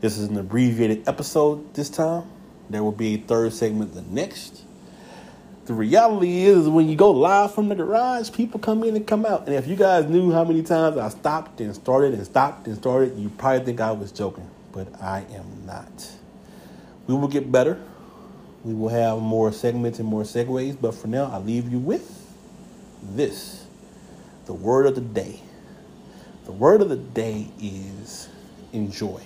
This 0.00 0.18
is 0.18 0.28
an 0.28 0.38
abbreviated 0.38 1.08
episode 1.08 1.74
this 1.74 1.90
time. 1.90 2.24
There 2.70 2.82
will 2.82 2.92
be 2.92 3.14
a 3.14 3.18
third 3.18 3.52
segment 3.52 3.94
the 3.94 4.02
next. 4.02 4.62
The 5.66 5.74
reality 5.74 6.44
is, 6.44 6.68
when 6.68 6.88
you 6.88 6.96
go 6.96 7.10
live 7.10 7.54
from 7.54 7.68
the 7.68 7.74
garage, 7.74 8.32
people 8.32 8.58
come 8.60 8.82
in 8.82 8.96
and 8.96 9.06
come 9.06 9.26
out. 9.26 9.46
And 9.46 9.54
if 9.54 9.66
you 9.66 9.76
guys 9.76 10.06
knew 10.06 10.32
how 10.32 10.44
many 10.44 10.62
times 10.62 10.96
I 10.96 11.08
stopped 11.10 11.60
and 11.60 11.74
started 11.74 12.14
and 12.14 12.24
stopped 12.24 12.66
and 12.66 12.76
started, 12.76 13.16
you 13.18 13.28
probably 13.28 13.64
think 13.64 13.80
I 13.80 13.92
was 13.92 14.10
joking, 14.10 14.48
but 14.72 14.88
I 15.00 15.24
am 15.32 15.66
not. 15.66 16.10
We 17.06 17.14
will 17.14 17.28
get 17.28 17.50
better. 17.52 17.80
We 18.64 18.74
will 18.74 18.88
have 18.88 19.18
more 19.18 19.52
segments 19.52 19.98
and 19.98 20.08
more 20.08 20.22
segues, 20.22 20.76
but 20.80 20.94
for 20.94 21.06
now, 21.06 21.30
I 21.32 21.38
leave 21.38 21.70
you 21.70 21.78
with 21.78 22.26
this 23.02 23.59
the 24.50 24.54
word 24.54 24.84
of 24.84 24.96
the 24.96 25.00
day. 25.00 25.40
The 26.44 26.50
word 26.50 26.82
of 26.82 26.88
the 26.88 26.96
day 26.96 27.46
is 27.62 28.28
enjoy. 28.72 29.22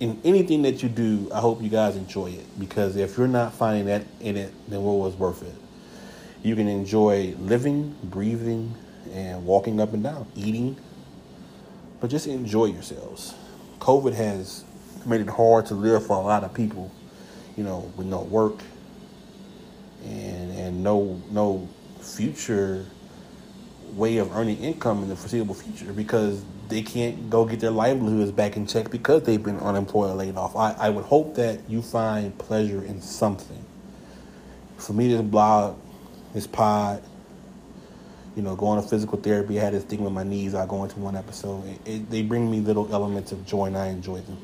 In 0.00 0.20
anything 0.22 0.60
that 0.62 0.82
you 0.82 0.90
do, 0.90 1.30
I 1.32 1.40
hope 1.40 1.62
you 1.62 1.70
guys 1.70 1.96
enjoy 1.96 2.26
it 2.32 2.44
because 2.60 2.96
if 2.96 3.16
you're 3.16 3.26
not 3.26 3.54
finding 3.54 3.86
that 3.86 4.02
in 4.20 4.36
it, 4.36 4.52
then 4.68 4.82
what 4.82 4.96
was 4.96 5.14
worth 5.14 5.42
it? 5.42 5.54
You 6.42 6.54
can 6.54 6.68
enjoy 6.68 7.34
living, 7.38 7.96
breathing, 8.04 8.74
and 9.14 9.46
walking 9.46 9.80
up 9.80 9.94
and 9.94 10.02
down, 10.02 10.26
eating, 10.36 10.76
but 11.98 12.10
just 12.10 12.26
enjoy 12.26 12.66
yourselves. 12.66 13.32
COVID 13.78 14.12
has 14.12 14.62
made 15.06 15.22
it 15.22 15.28
hard 15.30 15.64
to 15.68 15.74
live 15.74 16.06
for 16.06 16.18
a 16.18 16.20
lot 16.20 16.44
of 16.44 16.52
people, 16.52 16.92
you 17.56 17.64
know, 17.64 17.90
with 17.96 18.08
no 18.08 18.20
work 18.20 18.60
and 20.04 20.52
and 20.58 20.84
no 20.84 21.18
no 21.30 21.66
future 22.02 22.84
way 23.94 24.18
of 24.18 24.34
earning 24.34 24.58
income 24.58 25.02
in 25.02 25.08
the 25.08 25.16
foreseeable 25.16 25.54
future 25.54 25.92
because 25.92 26.44
they 26.68 26.82
can't 26.82 27.28
go 27.28 27.44
get 27.44 27.60
their 27.60 27.70
livelihoods 27.70 28.32
back 28.32 28.56
in 28.56 28.66
check 28.66 28.90
because 28.90 29.22
they've 29.24 29.42
been 29.42 29.58
unemployed 29.58 30.10
or 30.10 30.14
laid 30.14 30.36
off. 30.36 30.56
I, 30.56 30.72
I 30.72 30.88
would 30.88 31.04
hope 31.04 31.34
that 31.34 31.60
you 31.68 31.82
find 31.82 32.36
pleasure 32.38 32.82
in 32.82 33.00
something. 33.02 33.64
For 34.78 34.94
me, 34.94 35.08
this 35.08 35.20
blog, 35.20 35.78
this 36.32 36.46
pod, 36.46 37.02
you 38.34 38.42
know, 38.42 38.56
going 38.56 38.82
to 38.82 38.88
physical 38.88 39.18
therapy, 39.18 39.60
I 39.60 39.64
had 39.64 39.74
this 39.74 39.84
thing 39.84 40.02
with 40.02 40.12
my 40.12 40.22
knees. 40.22 40.54
I 40.54 40.66
go 40.66 40.82
into 40.82 40.98
one 40.98 41.16
episode. 41.16 41.66
It, 41.66 41.80
it, 41.84 42.10
they 42.10 42.22
bring 42.22 42.50
me 42.50 42.60
little 42.60 42.92
elements 42.92 43.32
of 43.32 43.44
joy, 43.44 43.66
and 43.66 43.76
I 43.76 43.88
enjoy 43.88 44.20
them. 44.20 44.38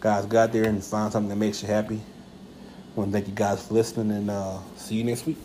Guys, 0.00 0.26
go 0.26 0.40
out 0.40 0.52
there 0.52 0.64
and 0.64 0.82
find 0.82 1.12
something 1.12 1.28
that 1.28 1.36
makes 1.36 1.62
you 1.62 1.68
happy. 1.68 2.00
I 2.00 2.98
want 2.98 3.10
to 3.10 3.12
thank 3.12 3.28
you 3.28 3.34
guys 3.34 3.66
for 3.66 3.74
listening, 3.74 4.16
and 4.16 4.30
uh, 4.30 4.58
see 4.76 4.96
you 4.96 5.04
next 5.04 5.24
week. 5.26 5.38